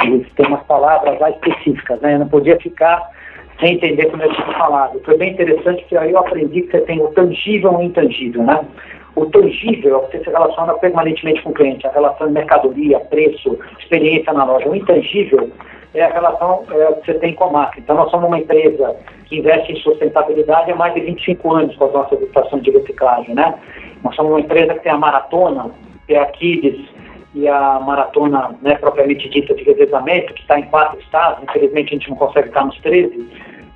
Eles 0.05 0.27
têm 0.35 0.47
umas 0.47 0.63
palavras 0.65 1.19
lá 1.19 1.31
específicas, 1.31 2.01
né? 2.01 2.15
Eu 2.15 2.19
não 2.21 2.29
podia 2.29 2.59
ficar 2.59 3.09
sem 3.61 3.75
entender 3.75 4.07
como 4.07 4.23
eu 4.23 4.33
tinha 4.33 4.47
falado. 4.59 5.01
Foi 5.05 5.17
bem 5.17 5.33
interessante 5.33 5.85
que 5.85 5.97
aí 5.97 6.13
eu 6.13 6.19
aprendi 6.19 6.63
que 6.63 6.71
você 6.71 6.81
tem 6.83 7.01
o 7.01 7.09
tangível 7.09 7.73
e 7.73 7.77
o 7.77 7.83
intangível, 7.83 8.43
né? 8.43 8.61
O 9.15 9.27
tangível 9.27 9.95
é 9.95 9.97
o 9.97 10.01
que 10.07 10.19
você 10.19 10.25
se 10.25 10.31
relaciona 10.31 10.75
permanentemente 10.75 11.43
com 11.43 11.51
o 11.51 11.55
cliente, 11.55 11.87
a 11.87 11.93
relação 11.93 12.29
de 12.29 12.33
mercadoria, 12.33 12.99
preço, 13.01 13.59
experiência 13.79 14.33
na 14.33 14.45
loja. 14.45 14.69
O 14.69 14.75
intangível 14.75 15.51
é 15.95 16.03
a 16.03 16.13
relação 16.13 16.65
é, 16.71 16.93
que 16.95 17.07
você 17.07 17.19
tem 17.19 17.35
com 17.35 17.45
a 17.45 17.51
marca. 17.51 17.79
Então, 17.79 17.95
nós 17.95 18.11
somos 18.11 18.27
uma 18.27 18.39
empresa 18.39 18.97
que 19.27 19.39
investe 19.39 19.73
em 19.73 19.77
sustentabilidade 19.77 20.71
há 20.71 20.77
mais 20.77 20.95
de 20.95 21.01
25 21.01 21.53
anos 21.53 21.77
com 21.77 21.85
as 21.85 21.93
nossas 21.93 22.21
estações 22.23 22.63
de 22.63 22.71
reciclagem, 22.71 23.35
né? 23.35 23.55
Nós 24.03 24.15
somos 24.17 24.33
uma 24.33 24.41
empresa 24.41 24.75
que 24.75 24.81
tem 24.81 24.93
a 24.93 24.99
maratona, 24.99 25.71
que 26.07 26.15
é 26.15 26.19
a 26.19 26.27
Kids, 26.27 26.81
e 27.35 27.49
a 27.49 27.81
maratona 27.81 28.55
né, 28.61 28.75
propriamente 28.77 29.29
dita 29.29 29.55
de 29.55 29.65
revezamento, 29.65 30.35
que 30.35 30.43
está 30.43 30.59
em 30.59 30.65
quatro 30.65 31.01
estados, 31.01 31.43
infelizmente 31.43 31.95
a 31.95 31.99
gente 31.99 32.11
não 32.11 32.17
consegue 32.17 32.49
estar 32.49 32.65
nos 32.65 32.79
13, 32.81 33.29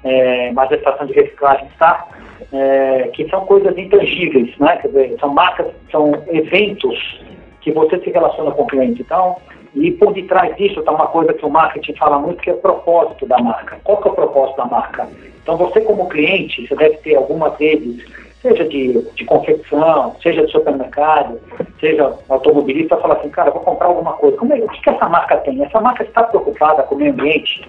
é, 0.04 0.52
mas 0.52 0.70
a 0.70 0.76
estação 0.76 1.06
de 1.06 1.14
reciclagem 1.14 1.66
está, 1.68 2.06
é, 2.52 3.10
que 3.14 3.28
são 3.28 3.46
coisas 3.46 3.76
intangíveis, 3.76 4.56
né? 4.58 4.76
Quer 4.76 4.88
dizer, 4.88 5.16
são 5.18 5.30
marcas, 5.30 5.66
são 5.90 6.12
eventos 6.28 7.20
que 7.60 7.72
você 7.72 7.98
se 7.98 8.10
relaciona 8.10 8.50
com 8.52 8.62
o 8.62 8.66
cliente. 8.66 9.02
Então, 9.02 9.36
E 9.74 9.90
por 9.90 10.14
detrás 10.14 10.56
disso 10.56 10.80
está 10.80 10.90
uma 10.90 11.08
coisa 11.08 11.34
que 11.34 11.44
o 11.44 11.50
marketing 11.50 11.94
fala 11.96 12.18
muito, 12.18 12.42
que 12.42 12.48
é 12.48 12.54
o 12.54 12.58
propósito 12.58 13.26
da 13.26 13.38
marca. 13.38 13.78
Qual 13.84 14.00
que 14.00 14.08
é 14.08 14.10
o 14.10 14.14
propósito 14.14 14.56
da 14.56 14.64
marca? 14.64 15.06
Então 15.42 15.56
você 15.56 15.80
como 15.82 16.08
cliente, 16.08 16.66
você 16.66 16.74
deve 16.74 16.96
ter 16.98 17.14
algumas 17.14 17.56
vezes, 17.58 18.02
seja 18.46 18.64
de, 18.68 19.02
de 19.14 19.24
confecção, 19.24 20.14
seja 20.22 20.46
de 20.46 20.52
supermercado, 20.52 21.40
seja 21.80 22.14
automobilista, 22.28 22.96
fala 22.98 23.14
assim, 23.14 23.28
cara, 23.30 23.50
vou 23.50 23.60
comprar 23.60 23.88
alguma 23.88 24.12
coisa. 24.12 24.36
Como 24.36 24.52
é, 24.52 24.58
o 24.58 24.68
que, 24.68 24.80
que 24.80 24.90
essa 24.90 25.08
marca 25.08 25.36
tem? 25.38 25.64
Essa 25.64 25.80
marca 25.80 26.04
está 26.04 26.22
preocupada 26.22 26.84
com 26.84 26.94
o 26.94 26.98
meio 26.98 27.12
ambiente, 27.12 27.68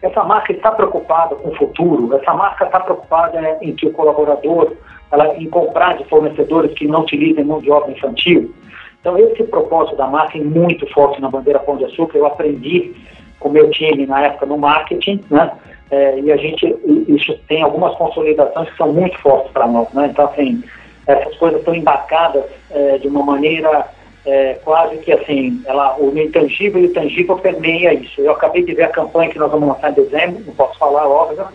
essa 0.00 0.22
marca 0.22 0.52
está 0.52 0.70
preocupada 0.70 1.34
com 1.34 1.48
o 1.48 1.56
futuro, 1.56 2.14
essa 2.16 2.32
marca 2.32 2.66
está 2.66 2.78
preocupada 2.78 3.40
né, 3.40 3.58
em 3.60 3.74
que 3.74 3.86
o 3.86 3.92
colaborador, 3.92 4.72
ela, 5.10 5.36
em 5.36 5.48
comprar 5.50 5.96
de 5.96 6.04
fornecedores 6.04 6.72
que 6.74 6.86
não 6.86 7.00
utilizem 7.00 7.44
mão 7.44 7.60
de 7.60 7.70
obra 7.70 7.90
infantil. 7.90 8.54
Então, 9.00 9.18
esse 9.18 9.42
propósito 9.44 9.96
da 9.96 10.06
marca 10.06 10.38
é 10.38 10.40
muito 10.40 10.86
forte 10.92 11.20
na 11.20 11.30
bandeira 11.30 11.58
Pão 11.60 11.76
de 11.76 11.84
Açúcar. 11.84 12.18
Eu 12.18 12.26
aprendi 12.26 12.94
com 13.40 13.48
o 13.48 13.52
meu 13.52 13.70
time 13.70 14.06
na 14.06 14.22
época 14.22 14.46
no 14.46 14.58
marketing, 14.58 15.24
né? 15.30 15.52
É, 15.90 16.20
e 16.20 16.30
a 16.30 16.36
gente, 16.36 16.76
isso 17.08 17.38
tem 17.48 17.62
algumas 17.62 17.94
consolidações 17.94 18.68
que 18.70 18.76
são 18.76 18.92
muito 18.92 19.18
fortes 19.18 19.50
para 19.52 19.66
nós, 19.66 19.90
né? 19.92 20.08
Então, 20.10 20.26
assim, 20.26 20.62
essas 21.06 21.34
coisas 21.36 21.60
estão 21.60 21.74
embarcadas 21.74 22.44
é, 22.70 22.98
de 22.98 23.08
uma 23.08 23.22
maneira 23.22 23.88
é, 24.26 24.54
quase 24.62 24.98
que 24.98 25.10
assim, 25.10 25.62
ela, 25.64 25.96
o 25.98 26.16
intangível 26.18 26.82
e 26.82 26.86
o 26.86 26.92
tangível 26.92 27.36
permeia 27.38 27.94
isso. 27.94 28.20
Eu 28.20 28.32
acabei 28.32 28.62
de 28.62 28.74
ver 28.74 28.84
a 28.84 28.88
campanha 28.88 29.30
que 29.30 29.38
nós 29.38 29.50
vamos 29.50 29.68
lançar 29.68 29.90
em 29.90 29.94
dezembro, 29.94 30.44
não 30.46 30.54
posso 30.54 30.78
falar, 30.78 31.08
óbvio, 31.08 31.46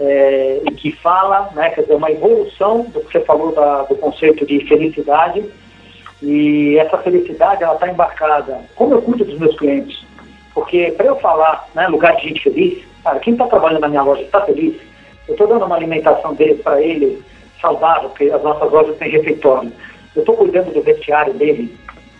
é, 0.00 0.60
e 0.68 0.70
que 0.72 0.90
fala, 0.90 1.50
né, 1.54 1.70
quer 1.70 1.82
dizer, 1.82 1.94
uma 1.94 2.10
evolução 2.10 2.82
do 2.82 3.00
que 3.00 3.12
você 3.12 3.20
falou 3.20 3.54
da, 3.54 3.82
do 3.82 3.94
conceito 3.94 4.44
de 4.44 4.58
felicidade, 4.66 5.44
e 6.20 6.76
essa 6.78 6.98
felicidade, 6.98 7.62
ela 7.62 7.74
está 7.74 7.88
embarcada. 7.88 8.60
Como 8.74 8.94
eu 8.94 9.02
cuido 9.02 9.24
dos 9.24 9.38
meus 9.38 9.56
clientes? 9.56 10.04
Porque 10.52 10.92
para 10.96 11.06
eu 11.06 11.16
falar, 11.16 11.68
né, 11.74 11.86
lugar 11.86 12.16
de 12.16 12.28
gente 12.28 12.42
feliz, 12.42 12.89
cara, 13.02 13.18
quem 13.20 13.32
está 13.32 13.46
trabalhando 13.46 13.80
na 13.80 13.88
minha 13.88 14.02
loja 14.02 14.22
está 14.22 14.40
feliz, 14.42 14.74
eu 15.28 15.34
estou 15.34 15.46
dando 15.46 15.64
uma 15.64 15.76
alimentação 15.76 16.34
dele 16.34 16.56
para 16.56 16.82
ele 16.82 17.22
saudável, 17.60 18.08
porque 18.08 18.30
as 18.30 18.42
nossas 18.42 18.70
lojas 18.70 18.96
têm 18.96 19.10
refeitório. 19.10 19.72
Eu 20.14 20.20
estou 20.20 20.36
cuidando 20.36 20.72
do 20.72 20.82
vestiário 20.82 21.34
dele, 21.34 21.76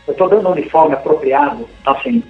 eu 0.07 0.12
estou 0.12 0.28
dando 0.28 0.49
um 0.49 0.53
uniforme 0.53 0.95
apropriado, 0.95 1.68
então, 1.81 1.95
assim, 1.95 2.22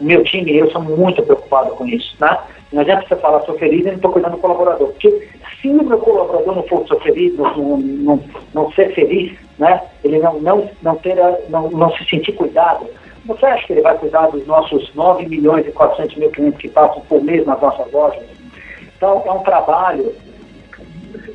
o 0.00 0.04
meu 0.04 0.22
time 0.22 0.52
e 0.52 0.58
eu 0.58 0.70
somos 0.70 0.96
muito 0.96 1.22
preocupados 1.22 1.72
com 1.74 1.86
isso, 1.86 2.14
né? 2.20 2.38
Não 2.72 2.82
adianta 2.82 3.06
você 3.08 3.16
falar, 3.16 3.40
sou 3.42 3.58
feliz 3.58 3.80
e 3.80 3.88
não 3.88 3.94
estou 3.94 4.12
cuidando 4.12 4.32
do 4.32 4.38
colaborador. 4.38 4.88
Porque 4.88 5.28
se 5.60 5.68
o 5.68 5.82
meu 5.82 5.98
colaborador 5.98 6.54
não 6.54 6.62
for 6.64 6.86
sou 6.86 7.00
não, 7.36 7.78
não, 7.78 8.24
não, 8.54 8.72
ser 8.72 8.94
feliz, 8.94 9.36
né? 9.58 9.82
ele 10.04 10.18
não, 10.18 10.38
não, 10.40 10.70
não, 10.82 10.96
ter, 10.96 11.16
não, 11.48 11.70
não 11.70 11.90
se 11.96 12.04
sentir 12.04 12.32
cuidado, 12.32 12.86
você 13.28 13.44
acha 13.44 13.66
que 13.66 13.74
ele 13.74 13.82
vai 13.82 13.96
cuidar 13.98 14.26
dos 14.28 14.46
nossos 14.46 14.92
9 14.94 15.26
milhões 15.26 15.66
e 15.66 15.70
400 15.70 16.16
mil 16.16 16.30
clientes 16.30 16.58
que 16.60 16.68
passam 16.68 17.02
por 17.02 17.22
mês 17.22 17.44
nas 17.44 17.60
nossas 17.60 17.92
lojas? 17.92 18.24
Então, 18.96 19.22
é 19.26 19.30
um 19.30 19.40
trabalho 19.40 20.14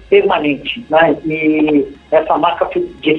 permanente, 0.10 0.84
né? 0.90 1.16
E 1.24 1.88
essa 2.12 2.36
marca 2.38 2.68
de 2.74 3.18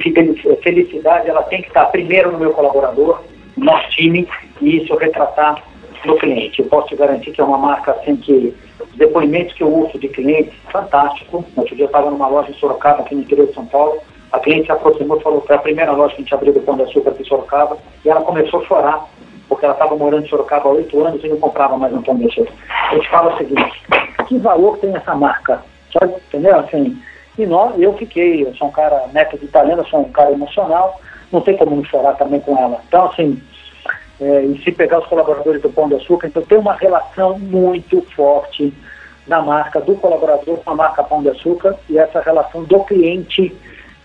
felicidade, 0.61 1.29
ela 1.29 1.43
tem 1.43 1.61
que 1.61 1.69
estar 1.69 1.85
primeiro 1.85 2.33
no 2.33 2.37
meu 2.37 2.51
colaborador, 2.51 3.21
no 3.55 3.65
nosso 3.65 3.89
time, 3.91 4.27
e 4.61 4.83
isso 4.83 4.93
retratar 4.95 5.63
no 6.05 6.17
cliente. 6.17 6.61
Eu 6.61 6.67
posso 6.67 6.89
te 6.89 6.95
garantir 6.97 7.31
que 7.31 7.39
é 7.39 7.43
uma 7.43 7.57
marca 7.57 7.93
assim 7.93 8.17
que 8.17 8.53
os 8.79 8.97
depoimentos 8.97 9.53
que 9.53 9.63
eu 9.63 9.73
uso 9.73 9.97
de 9.97 10.09
clientes, 10.09 10.53
fantástico. 10.69 11.45
Outro 11.55 11.75
dia 11.75 11.85
eu 11.85 11.87
estava 11.87 12.11
numa 12.11 12.27
loja 12.27 12.51
em 12.51 12.55
Sorocaba, 12.55 13.03
aqui 13.03 13.15
no 13.15 13.21
interior 13.21 13.47
de 13.47 13.53
São 13.53 13.65
Paulo, 13.65 14.01
a 14.35 14.39
cliente 14.39 14.65
se 14.65 14.71
aproximou 14.71 15.17
e 15.17 15.23
falou 15.23 15.41
foi 15.41 15.55
a 15.55 15.59
primeira 15.59 15.91
loja 15.93 16.13
que 16.13 16.21
a 16.21 16.23
gente 16.23 16.33
abriu 16.33 16.53
do 16.53 16.59
Pão 16.59 16.75
de 16.75 16.83
Açúcar 16.83 17.11
aqui 17.11 17.23
em 17.23 17.25
Sorocaba, 17.25 17.77
e 18.03 18.09
ela 18.09 18.21
começou 18.21 18.61
a 18.61 18.65
chorar, 18.65 19.05
porque 19.47 19.63
ela 19.63 19.73
estava 19.73 19.95
morando 19.95 20.25
em 20.25 20.29
Sorocaba 20.29 20.67
há 20.67 20.73
oito 20.73 21.05
anos 21.05 21.23
e 21.23 21.29
não 21.29 21.37
comprava 21.37 21.77
mais 21.77 21.93
um 21.93 22.01
Pão 22.01 22.17
de 22.17 22.25
Açúcar. 22.25 22.51
A 22.91 22.95
gente 22.95 23.09
fala 23.09 23.33
o 23.33 23.37
seguinte, 23.37 23.83
que 24.27 24.37
valor 24.37 24.77
tem 24.79 24.93
essa 24.93 25.15
marca? 25.15 25.63
Entendeu? 26.27 26.59
Assim, 26.59 27.01
e 27.37 27.45
nós, 27.45 27.79
eu 27.79 27.93
fiquei, 27.93 28.43
eu 28.43 28.53
sou 28.55 28.67
um 28.67 28.71
cara 28.71 29.07
neto 29.13 29.37
de 29.37 29.45
italiano, 29.45 29.87
sou 29.87 30.01
um 30.01 30.11
cara 30.11 30.31
emocional, 30.31 30.99
não 31.31 31.39
tem 31.39 31.55
como 31.55 31.75
não 31.75 31.85
chorar 31.85 32.15
também 32.15 32.41
com 32.41 32.57
ela. 32.57 32.81
Então, 32.87 33.05
assim, 33.05 33.41
é, 34.19 34.43
e 34.43 34.61
se 34.63 34.71
pegar 34.73 34.99
os 34.99 35.07
colaboradores 35.07 35.61
do 35.61 35.69
Pão 35.69 35.87
de 35.87 35.95
Açúcar, 35.95 36.27
então 36.27 36.43
tem 36.43 36.57
uma 36.57 36.73
relação 36.73 37.39
muito 37.39 38.01
forte 38.13 38.73
da 39.25 39.41
marca, 39.41 39.79
do 39.79 39.95
colaborador 39.95 40.57
com 40.57 40.71
a 40.71 40.75
marca 40.75 41.03
Pão 41.03 41.21
de 41.21 41.29
Açúcar 41.29 41.77
e 41.89 41.97
essa 41.97 42.19
relação 42.19 42.63
do 42.63 42.83
cliente 42.83 43.55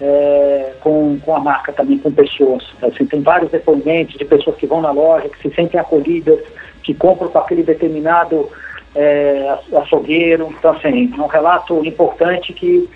é, 0.01 0.73
com, 0.81 1.19
com 1.21 1.37
a 1.37 1.41
marca 1.41 1.73
também, 1.73 1.99
com 1.99 2.11
pessoas. 2.11 2.65
Assim, 2.83 3.05
tem 3.07 3.21
vários 3.21 3.51
depoimentos 3.51 4.17
de 4.17 4.25
pessoas 4.25 4.57
que 4.57 4.67
vão 4.67 4.81
na 4.81 4.91
loja, 4.91 5.29
que 5.29 5.43
se 5.43 5.55
sentem 5.55 5.79
acolhidas, 5.79 6.41
que 6.83 6.95
compram 6.95 7.29
com 7.29 7.39
aquele 7.39 7.63
determinado 7.63 8.49
é, 8.95 9.57
açougueiro. 9.77 10.49
Então, 10.59 10.73
assim, 10.73 11.13
é 11.17 11.21
um 11.21 11.27
relato 11.27 11.85
importante 11.85 12.53
que 12.53 12.89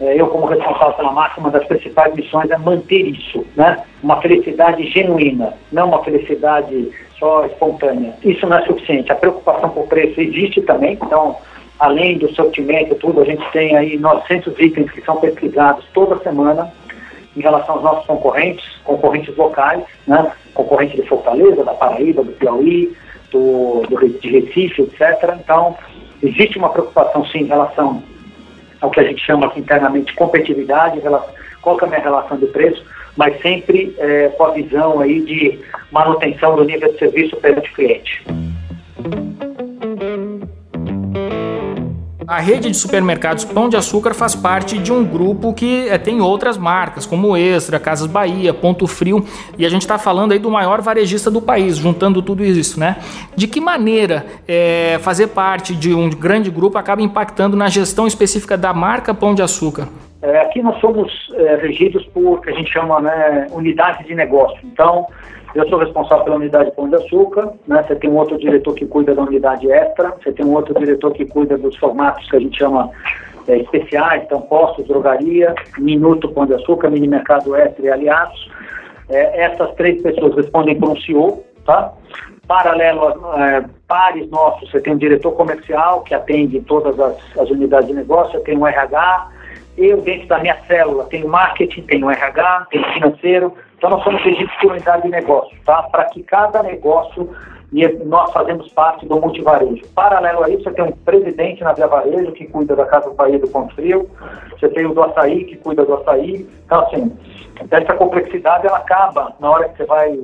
é, 0.00 0.20
eu, 0.20 0.28
como 0.28 0.46
responsável 0.46 0.94
pela 0.94 1.12
marca, 1.12 1.40
uma 1.40 1.50
das 1.50 1.64
principais 1.66 2.14
missões 2.14 2.50
é 2.50 2.56
manter 2.56 3.06
isso, 3.06 3.44
né? 3.56 3.82
Uma 4.02 4.20
felicidade 4.20 4.88
genuína, 4.90 5.54
não 5.72 5.88
uma 5.88 6.04
felicidade 6.04 6.90
só 7.18 7.44
espontânea. 7.46 8.14
Isso 8.24 8.46
não 8.46 8.58
é 8.58 8.64
suficiente. 8.64 9.10
A 9.10 9.16
preocupação 9.16 9.70
por 9.70 9.88
preço 9.88 10.20
existe 10.20 10.60
também, 10.62 10.94
então, 10.94 11.36
além 11.78 12.18
do 12.18 12.32
sortimento 12.34 12.94
tudo, 12.96 13.20
a 13.20 13.24
gente 13.24 13.44
tem 13.52 13.76
aí 13.76 13.96
900 13.98 14.58
itens 14.58 14.90
que 14.90 15.00
são 15.02 15.16
pesquisados 15.16 15.84
toda 15.92 16.18
semana 16.18 16.72
em 17.36 17.40
relação 17.40 17.76
aos 17.76 17.84
nossos 17.84 18.06
concorrentes, 18.06 18.64
concorrentes 18.84 19.36
locais, 19.36 19.84
né? 20.06 20.32
Concorrente 20.54 20.96
de 20.96 21.06
Fortaleza, 21.08 21.62
da 21.62 21.72
Paraíba, 21.72 22.24
do 22.24 22.32
Piauí, 22.32 22.96
do, 23.30 23.82
do, 23.88 24.08
de 24.08 24.40
Recife, 24.40 24.82
etc. 24.82 25.36
Então, 25.38 25.76
existe 26.22 26.58
uma 26.58 26.70
preocupação, 26.70 27.24
sim, 27.26 27.40
em 27.40 27.46
relação 27.46 28.02
ao 28.80 28.90
que 28.90 29.00
a 29.00 29.04
gente 29.04 29.24
chama 29.24 29.46
aqui 29.46 29.60
internamente 29.60 30.14
competitividade, 30.14 31.00
qual 31.62 31.78
é 31.80 31.84
a 31.84 31.86
minha 31.86 32.00
relação 32.00 32.36
de 32.38 32.46
preço, 32.46 32.84
mas 33.16 33.40
sempre 33.40 33.94
é, 33.98 34.28
com 34.28 34.44
a 34.44 34.50
visão 34.50 35.00
aí 35.00 35.20
de 35.20 35.60
manutenção 35.90 36.56
do 36.56 36.64
nível 36.64 36.92
de 36.92 36.98
serviço 36.98 37.36
perante 37.36 37.70
o 37.70 37.74
cliente. 37.74 38.24
A 42.28 42.40
rede 42.40 42.70
de 42.70 42.76
supermercados 42.76 43.42
Pão 43.42 43.70
de 43.70 43.76
Açúcar 43.78 44.12
faz 44.12 44.34
parte 44.34 44.76
de 44.76 44.92
um 44.92 45.02
grupo 45.02 45.54
que 45.54 45.88
é, 45.88 45.96
tem 45.96 46.20
outras 46.20 46.58
marcas, 46.58 47.06
como 47.06 47.34
Extra, 47.34 47.80
Casas 47.80 48.06
Bahia, 48.06 48.52
Ponto 48.52 48.86
Frio, 48.86 49.24
e 49.56 49.64
a 49.64 49.68
gente 49.70 49.80
está 49.80 49.96
falando 49.96 50.32
aí 50.32 50.38
do 50.38 50.50
maior 50.50 50.82
varejista 50.82 51.30
do 51.30 51.40
país, 51.40 51.78
juntando 51.78 52.20
tudo 52.20 52.44
isso, 52.44 52.78
né? 52.78 52.98
De 53.34 53.48
que 53.48 53.62
maneira 53.62 54.26
é, 54.46 54.98
fazer 55.00 55.28
parte 55.28 55.74
de 55.74 55.94
um 55.94 56.10
grande 56.10 56.50
grupo 56.50 56.76
acaba 56.76 57.00
impactando 57.00 57.56
na 57.56 57.70
gestão 57.70 58.06
específica 58.06 58.58
da 58.58 58.74
marca 58.74 59.14
Pão 59.14 59.34
de 59.34 59.40
Açúcar? 59.40 59.88
É, 60.20 60.42
aqui 60.42 60.60
nós 60.60 60.78
somos 60.82 61.10
é, 61.32 61.56
regidos 61.56 62.04
por 62.12 62.34
o 62.34 62.40
que 62.42 62.50
a 62.50 62.52
gente 62.52 62.70
chama 62.70 63.00
né, 63.00 63.46
unidade 63.52 64.04
de 64.04 64.14
negócio. 64.14 64.58
Então, 64.64 65.06
eu 65.54 65.68
sou 65.68 65.78
responsável 65.78 66.24
pela 66.24 66.36
unidade 66.36 66.70
Pão 66.72 66.88
de 66.88 66.96
Açúcar, 66.96 67.52
né? 67.66 67.82
você 67.82 67.96
tem 67.96 68.10
um 68.10 68.16
outro 68.16 68.38
diretor 68.38 68.74
que 68.74 68.86
cuida 68.86 69.14
da 69.14 69.22
unidade 69.22 69.70
extra, 69.70 70.10
você 70.10 70.32
tem 70.32 70.44
um 70.44 70.54
outro 70.54 70.74
diretor 70.74 71.12
que 71.12 71.24
cuida 71.24 71.56
dos 71.56 71.76
formatos 71.76 72.28
que 72.28 72.36
a 72.36 72.40
gente 72.40 72.58
chama 72.58 72.90
é, 73.48 73.56
especiais, 73.56 74.22
então 74.24 74.42
postos, 74.42 74.86
drogaria, 74.86 75.54
Minuto 75.78 76.28
Pão 76.28 76.46
de 76.46 76.54
Açúcar, 76.54 76.90
Mini 76.90 77.08
Mercado 77.08 77.56
Extra 77.56 77.86
e 77.86 77.90
Aliados. 77.90 78.50
É, 79.08 79.44
essas 79.44 79.74
três 79.74 80.02
pessoas 80.02 80.36
respondem 80.36 80.78
por 80.78 80.90
um 80.90 80.96
CEO, 81.00 81.42
tá? 81.64 81.94
Paralelo 82.46 83.08
a 83.32 83.50
é, 83.50 83.64
pares 83.86 84.28
nossos, 84.30 84.70
você 84.70 84.80
tem 84.80 84.92
um 84.92 84.98
diretor 84.98 85.32
comercial 85.32 86.02
que 86.02 86.14
atende 86.14 86.60
todas 86.60 86.98
as, 87.00 87.16
as 87.38 87.50
unidades 87.50 87.88
de 87.88 87.94
negócio, 87.94 88.38
tem 88.40 88.56
um 88.56 88.66
RH, 88.66 89.30
eu 89.78 90.00
dentro 90.02 90.26
da 90.28 90.38
minha 90.40 90.56
célula 90.66 91.04
tenho 91.04 91.28
marketing, 91.28 91.82
tenho 91.82 92.10
RH, 92.10 92.66
tenho 92.70 92.92
financeiro, 92.92 93.54
então, 93.78 93.90
nós 93.90 94.02
somos 94.02 94.20
regidos 94.22 94.52
por 94.60 94.72
unidade 94.72 95.04
de 95.04 95.08
negócio, 95.08 95.56
tá? 95.64 95.84
Para 95.84 96.04
que 96.06 96.20
cada 96.24 96.64
negócio, 96.64 97.30
e 97.72 97.86
nós 98.04 98.32
fazemos 98.32 98.68
parte 98.72 99.06
do 99.06 99.20
multivarejo. 99.20 99.86
Paralelo 99.94 100.42
a 100.42 100.50
isso, 100.50 100.64
você 100.64 100.72
tem 100.72 100.84
um 100.84 100.90
presidente 100.90 101.62
na 101.62 101.72
Via 101.72 101.86
Varejo, 101.86 102.32
que 102.32 102.46
cuida 102.48 102.74
da 102.74 102.84
Casa 102.86 103.08
do 103.08 103.14
Bahia 103.14 103.38
do 103.38 103.46
Ponto 103.46 103.72
Frio, 103.76 104.10
você 104.50 104.68
tem 104.70 104.84
o 104.84 104.92
do 104.92 105.02
Açaí, 105.04 105.44
que 105.44 105.56
cuida 105.58 105.84
do 105.84 105.94
Açaí. 105.94 106.48
Então, 106.66 106.80
assim, 106.80 107.16
essa 107.70 107.94
complexidade, 107.94 108.66
ela 108.66 108.78
acaba, 108.78 109.32
na 109.38 109.48
hora 109.48 109.68
que 109.68 109.76
você 109.76 109.84
vai 109.84 110.18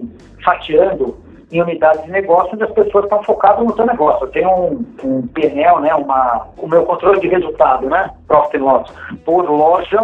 fatiando, 0.45 1.17
em 1.53 1.63
unidades 1.63 2.03
de 2.03 2.11
negócio, 2.11 2.55
onde 2.55 2.65
as 2.65 2.73
pessoas 2.73 3.05
estão 3.05 3.23
focadas 3.23 3.65
no 3.65 3.77
seu 3.77 3.87
negócio. 3.87 4.27
Eu 4.27 4.31
tenho 4.33 4.51
um, 4.51 4.85
um 5.05 5.27
PNL, 5.29 5.81
né, 5.81 5.95
uma, 5.95 6.49
o 6.59 6.67
meu 6.67 6.85
controle 6.85 7.21
de 7.21 7.29
resultado, 7.29 7.89
né, 7.89 8.11
Profit 8.27 8.59
Loss, 8.59 8.93
por 9.25 9.49
loja, 9.49 10.01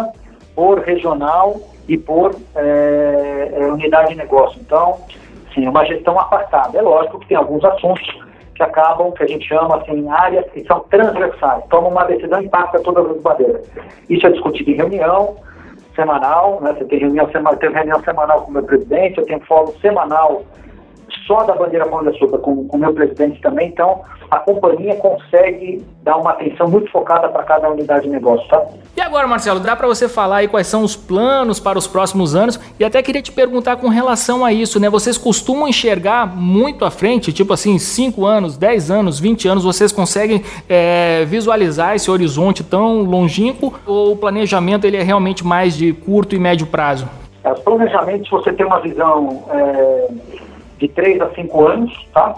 por 0.55 0.79
regional 0.79 1.59
e 1.87 1.97
por 1.97 2.35
é, 2.55 3.51
é, 3.53 3.65
unidade 3.65 4.09
de 4.09 4.15
negócio. 4.15 4.59
Então, 4.61 4.99
sim, 5.53 5.67
uma 5.67 5.85
gestão 5.85 6.19
apartada. 6.19 6.77
É 6.77 6.81
lógico 6.81 7.19
que 7.19 7.27
tem 7.27 7.37
alguns 7.37 7.63
assuntos 7.63 8.03
que 8.55 8.63
acabam, 8.63 9.11
que 9.11 9.23
a 9.23 9.27
gente 9.27 9.47
chama 9.47 9.77
assim, 9.77 10.07
áreas 10.09 10.49
que 10.51 10.63
são 10.65 10.81
transversais, 10.81 11.63
tomam 11.69 11.91
uma 11.91 12.03
decisão 12.05 12.41
e 12.41 12.45
impacta 12.45 12.79
todas 12.81 13.09
as 13.09 13.21
bandeiras. 13.21 13.65
Isso 14.09 14.25
é 14.27 14.29
discutido 14.31 14.71
em 14.71 14.75
reunião 14.75 15.37
semanal, 15.95 16.59
né? 16.61 16.73
Você 16.73 16.85
tem 16.85 16.99
reunião 16.99 17.29
semanal, 17.31 17.57
tem 17.57 17.71
reunião 17.71 18.01
semanal 18.03 18.41
com 18.41 18.51
o 18.51 18.53
meu 18.53 18.63
presidente, 18.63 19.17
eu 19.17 19.25
tenho 19.25 19.39
fórum 19.41 19.73
semanal 19.79 20.43
só 21.31 21.43
da 21.43 21.55
bandeira 21.55 21.85
Pão 21.85 22.03
de 22.03 22.09
Açúcar, 22.09 22.39
com 22.39 22.67
o 22.69 22.77
meu 22.77 22.93
presidente 22.93 23.39
também, 23.39 23.69
então 23.69 24.01
a 24.29 24.37
companhia 24.39 24.95
consegue 24.97 25.81
dar 26.03 26.17
uma 26.17 26.31
atenção 26.31 26.67
muito 26.67 26.91
focada 26.91 27.29
para 27.29 27.43
cada 27.43 27.69
unidade 27.69 28.03
de 28.03 28.09
negócio, 28.09 28.45
tá? 28.49 28.65
E 28.97 28.99
agora, 28.99 29.25
Marcelo, 29.27 29.61
dá 29.61 29.73
para 29.73 29.87
você 29.87 30.09
falar 30.09 30.37
aí 30.37 30.49
quais 30.49 30.67
são 30.67 30.83
os 30.83 30.93
planos 30.93 31.57
para 31.57 31.77
os 31.77 31.87
próximos 31.87 32.35
anos? 32.35 32.59
E 32.77 32.83
até 32.83 33.01
queria 33.01 33.21
te 33.21 33.31
perguntar 33.31 33.77
com 33.77 33.87
relação 33.87 34.43
a 34.43 34.51
isso, 34.51 34.77
né? 34.77 34.89
Vocês 34.89 35.17
costumam 35.17 35.69
enxergar 35.69 36.27
muito 36.27 36.83
à 36.83 36.91
frente, 36.91 37.31
tipo 37.31 37.53
assim, 37.53 37.79
5 37.79 38.25
anos, 38.25 38.57
10 38.57 38.91
anos, 38.91 39.17
20 39.17 39.47
anos, 39.47 39.63
vocês 39.63 39.93
conseguem 39.93 40.43
é, 40.67 41.23
visualizar 41.25 41.95
esse 41.95 42.11
horizonte 42.11 42.61
tão 42.61 43.03
longínquo 43.03 43.73
ou 43.87 44.11
o 44.11 44.17
planejamento 44.17 44.85
ele 44.85 44.97
é 44.97 45.01
realmente 45.01 45.45
mais 45.47 45.77
de 45.77 45.93
curto 45.93 46.35
e 46.35 46.39
médio 46.39 46.67
prazo? 46.67 47.07
Os 47.43 47.59
planejamentos, 47.61 48.29
você 48.29 48.51
tem 48.53 48.65
uma 48.65 48.79
visão 48.79 49.43
é, 49.49 50.07
de 50.81 50.87
3 50.87 51.21
a 51.21 51.29
5 51.29 51.67
anos, 51.67 52.07
tá? 52.11 52.35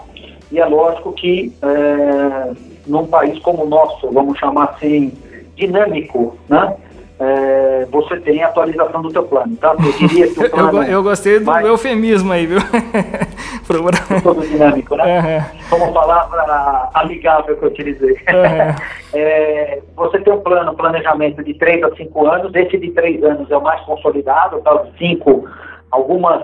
E 0.52 0.60
é 0.60 0.66
lógico 0.66 1.12
que 1.12 1.52
é, 1.62 2.52
num 2.86 3.06
país 3.06 3.38
como 3.40 3.64
o 3.64 3.68
nosso, 3.68 4.10
vamos 4.12 4.38
chamar 4.38 4.64
assim, 4.64 5.12
dinâmico, 5.56 6.36
né? 6.48 6.76
É, 7.18 7.86
você 7.90 8.18
tem 8.20 8.42
a 8.42 8.48
atualização 8.48 9.00
do 9.00 9.10
teu 9.10 9.22
plano, 9.22 9.56
tá? 9.56 9.74
Eu 9.78 9.92
diria 9.92 10.28
que 10.28 10.40
o 10.40 10.50
plano... 10.50 10.82
eu, 10.82 10.92
eu 10.92 11.02
gostei 11.02 11.38
do 11.38 11.46
vai... 11.46 11.66
eufemismo 11.66 12.32
aí, 12.32 12.44
viu? 12.44 12.58
Todo 14.22 14.46
dinâmico, 14.46 14.94
né? 14.96 15.48
Uhum. 15.48 15.60
Como 15.70 15.92
palavra 15.92 16.90
amigável 16.92 17.56
que 17.56 17.64
eu 17.64 17.68
utilizei. 17.68 18.12
Uhum. 18.12 18.94
É, 19.16 19.80
você 19.94 20.18
tem 20.18 20.32
um 20.32 20.40
plano, 20.40 20.74
planejamento 20.74 21.40
de 21.44 21.54
3 21.54 21.84
a 21.84 21.94
5 21.94 22.26
anos, 22.26 22.52
esse 22.52 22.76
de 22.76 22.90
3 22.90 23.22
anos 23.22 23.48
é 23.48 23.56
o 23.56 23.62
mais 23.62 23.80
consolidado, 23.82 24.60
tá? 24.60 24.74
De 24.74 24.98
5, 24.98 25.48
algumas 25.92 26.42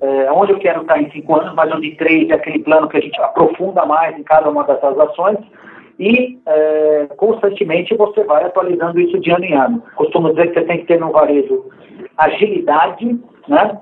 é, 0.00 0.32
onde 0.32 0.52
eu 0.52 0.58
quero 0.58 0.82
estar 0.82 1.00
em 1.00 1.10
cinco 1.10 1.36
anos, 1.36 1.54
mas 1.54 1.72
onde 1.72 1.94
três 1.96 2.28
é 2.30 2.34
aquele 2.34 2.60
plano 2.60 2.88
que 2.88 2.96
a 2.96 3.00
gente 3.00 3.20
aprofunda 3.20 3.84
mais 3.84 4.18
em 4.18 4.22
cada 4.22 4.48
uma 4.48 4.64
dessas 4.64 4.98
ações 4.98 5.38
e 5.98 6.38
é, 6.46 7.08
constantemente 7.16 7.94
você 7.94 8.24
vai 8.24 8.44
atualizando 8.44 8.98
isso 8.98 9.20
de 9.20 9.30
ano 9.30 9.44
em 9.44 9.54
ano. 9.54 9.82
Costumo 9.96 10.30
dizer 10.30 10.48
que 10.48 10.54
você 10.54 10.66
tem 10.66 10.78
que 10.78 10.86
ter 10.86 10.98
no 10.98 11.12
varejo 11.12 11.66
agilidade, 12.16 13.18
né? 13.46 13.78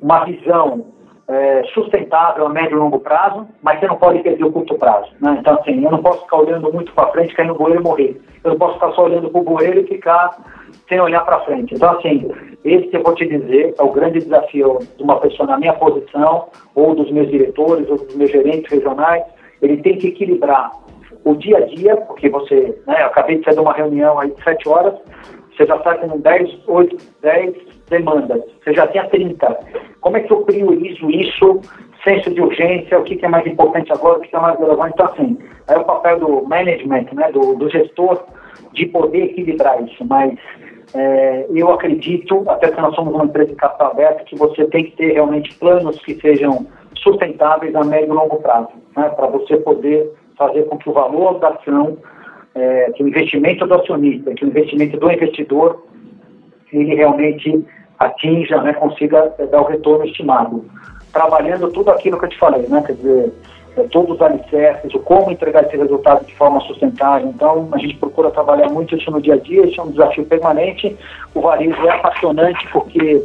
uma 0.00 0.24
visão 0.24 0.86
é, 1.28 1.62
sustentável 1.74 2.46
a 2.46 2.48
médio 2.48 2.76
e 2.76 2.80
longo 2.80 3.00
prazo, 3.00 3.46
mas 3.62 3.78
você 3.78 3.86
não 3.86 3.96
pode 3.96 4.20
perder 4.20 4.44
o 4.44 4.52
curto 4.52 4.78
prazo. 4.78 5.10
Né? 5.20 5.36
Então, 5.40 5.54
assim, 5.54 5.84
eu 5.84 5.90
não 5.90 6.02
posso 6.02 6.22
ficar 6.22 6.38
olhando 6.38 6.72
muito 6.72 6.92
para 6.94 7.10
frente, 7.12 7.34
cair 7.34 7.48
no 7.48 7.54
bueiro 7.54 7.80
e 7.80 7.84
morrer. 7.84 8.20
Eu 8.42 8.52
não 8.52 8.58
posso 8.58 8.74
ficar 8.74 8.92
só 8.92 9.04
olhando 9.04 9.28
para 9.28 9.40
o 9.40 9.44
bueiro 9.44 9.80
e 9.80 9.86
ficar 9.86 10.38
sem 10.88 10.98
olhar 10.98 11.20
para 11.26 11.40
frente. 11.40 11.74
Então, 11.74 11.90
assim, 11.98 12.30
esse 12.64 12.88
eu 12.94 13.02
vou 13.02 13.14
te 13.14 13.26
dizer 13.26 13.74
é 13.78 13.82
o 13.82 13.92
grande 13.92 14.20
desafio 14.20 14.78
de 14.96 15.02
uma 15.02 15.20
pessoa 15.20 15.46
na 15.46 15.58
minha 15.58 15.74
posição, 15.74 16.48
ou 16.74 16.94
dos 16.94 17.10
meus 17.10 17.28
diretores, 17.28 17.88
ou 17.90 17.98
dos 17.98 18.14
meus 18.16 18.30
gerentes 18.30 18.70
regionais. 18.70 19.22
Ele 19.60 19.76
tem 19.82 19.98
que 19.98 20.08
equilibrar 20.08 20.70
o 21.24 21.34
dia 21.34 21.58
a 21.58 21.66
dia, 21.66 21.96
porque 21.96 22.30
você, 22.30 22.80
né, 22.86 23.02
eu 23.02 23.06
acabei 23.06 23.36
de 23.36 23.44
sair 23.44 23.54
de 23.54 23.60
uma 23.60 23.74
reunião 23.74 24.18
aí 24.18 24.30
de 24.30 24.42
7 24.42 24.66
horas, 24.68 24.94
você 25.58 25.66
já 25.66 25.76
está 25.76 25.96
com 25.96 26.20
10, 26.20 26.60
8, 26.68 26.96
10 27.20 27.54
demandas, 27.90 28.42
você 28.62 28.72
já 28.72 28.86
tinha 28.86 29.08
30. 29.08 29.58
Como 30.00 30.16
é 30.16 30.20
que 30.20 30.32
eu 30.32 30.42
priorizo 30.42 31.10
isso, 31.10 31.60
senso 32.04 32.32
de 32.32 32.40
urgência, 32.40 32.98
o 32.98 33.02
que, 33.02 33.16
que 33.16 33.26
é 33.26 33.28
mais 33.28 33.44
importante 33.44 33.92
agora, 33.92 34.18
o 34.18 34.20
que, 34.20 34.28
que 34.28 34.36
é 34.36 34.40
mais 34.40 34.56
relevante? 34.56 34.92
Então, 34.94 35.06
assim, 35.06 35.38
é 35.66 35.76
o 35.76 35.84
papel 35.84 36.20
do 36.20 36.46
management, 36.46 37.06
né, 37.12 37.32
do, 37.32 37.56
do 37.56 37.68
gestor, 37.68 38.24
de 38.72 38.86
poder 38.86 39.24
equilibrar 39.24 39.82
isso, 39.82 40.04
mas 40.06 40.38
é, 40.94 41.46
eu 41.52 41.72
acredito, 41.72 42.44
até 42.48 42.70
que 42.70 42.80
nós 42.80 42.94
somos 42.94 43.12
uma 43.12 43.24
empresa 43.24 43.50
de 43.50 43.56
capital 43.56 43.90
aberto, 43.90 44.24
que 44.26 44.36
você 44.36 44.64
tem 44.66 44.84
que 44.84 44.92
ter 44.92 45.12
realmente 45.14 45.52
planos 45.58 45.98
que 46.02 46.14
sejam 46.20 46.66
sustentáveis 46.98 47.74
a 47.74 47.82
médio 47.82 48.12
e 48.12 48.16
longo 48.16 48.36
prazo, 48.36 48.70
né, 48.96 49.08
para 49.08 49.26
você 49.26 49.56
poder 49.56 50.08
fazer 50.36 50.62
com 50.66 50.78
que 50.78 50.88
o 50.88 50.92
valor 50.92 51.40
da 51.40 51.48
ação, 51.48 51.98
é, 52.58 52.90
que 52.92 53.02
o 53.02 53.08
investimento 53.08 53.66
do 53.66 53.74
acionista, 53.74 54.34
que 54.34 54.44
o 54.44 54.48
investimento 54.48 54.96
do 54.98 55.10
investidor, 55.10 55.86
ele 56.72 56.94
realmente 56.94 57.64
atinja, 57.98 58.60
né, 58.62 58.72
consiga 58.74 59.32
é, 59.38 59.46
dar 59.46 59.62
o 59.62 59.66
retorno 59.66 60.04
estimado. 60.04 60.64
Trabalhando 61.12 61.70
tudo 61.70 61.90
aquilo 61.90 62.18
que 62.18 62.26
eu 62.26 62.28
te 62.28 62.38
falei, 62.38 62.66
né, 62.68 62.82
quer 62.84 62.94
dizer, 62.94 63.32
é, 63.76 63.82
todos 63.84 64.16
os 64.16 64.22
alicerces, 64.22 64.92
o 64.92 64.98
como 64.98 65.30
entregar 65.30 65.64
esse 65.64 65.76
resultado 65.76 66.26
de 66.26 66.34
forma 66.34 66.60
sustentável. 66.60 67.28
Então, 67.28 67.68
a 67.72 67.78
gente 67.78 67.96
procura 67.96 68.30
trabalhar 68.30 68.68
muito 68.68 68.96
isso 68.96 69.10
no 69.10 69.20
dia 69.20 69.34
a 69.34 69.38
dia, 69.38 69.64
isso 69.64 69.80
é 69.80 69.84
um 69.84 69.90
desafio 69.90 70.24
permanente. 70.24 70.96
O 71.34 71.40
varejo 71.40 71.86
é 71.86 71.90
apaixonante 71.90 72.66
porque 72.72 73.24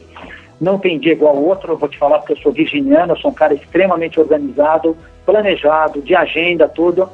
não 0.62 0.78
tem 0.78 1.00
dia 1.00 1.14
igual 1.14 1.36
ao 1.36 1.44
outro, 1.44 1.74
eu 1.74 1.78
vou 1.78 1.90
te 1.90 1.98
falar 1.98 2.20
porque 2.20 2.34
eu 2.34 2.38
sou 2.38 2.52
virginiano, 2.52 3.14
eu 3.14 3.18
sou 3.18 3.32
um 3.32 3.34
cara 3.34 3.54
extremamente 3.54 4.20
organizado, 4.20 4.96
planejado, 5.26 6.02
de 6.02 6.16
agenda, 6.16 6.68
tudo. 6.70 7.10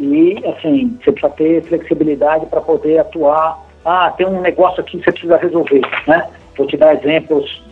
E, 0.00 0.42
assim, 0.46 0.98
você 0.98 1.12
precisa 1.12 1.32
ter 1.34 1.62
flexibilidade 1.64 2.46
para 2.46 2.62
poder 2.62 2.98
atuar. 2.98 3.58
Ah, 3.84 4.10
tem 4.16 4.26
um 4.26 4.40
negócio 4.40 4.80
aqui 4.80 4.96
que 4.96 5.04
você 5.04 5.12
precisa 5.12 5.36
resolver, 5.36 5.82
né? 6.06 6.26
Vou 6.56 6.66
te 6.66 6.78
dar 6.78 6.94
exemplos 6.94 7.62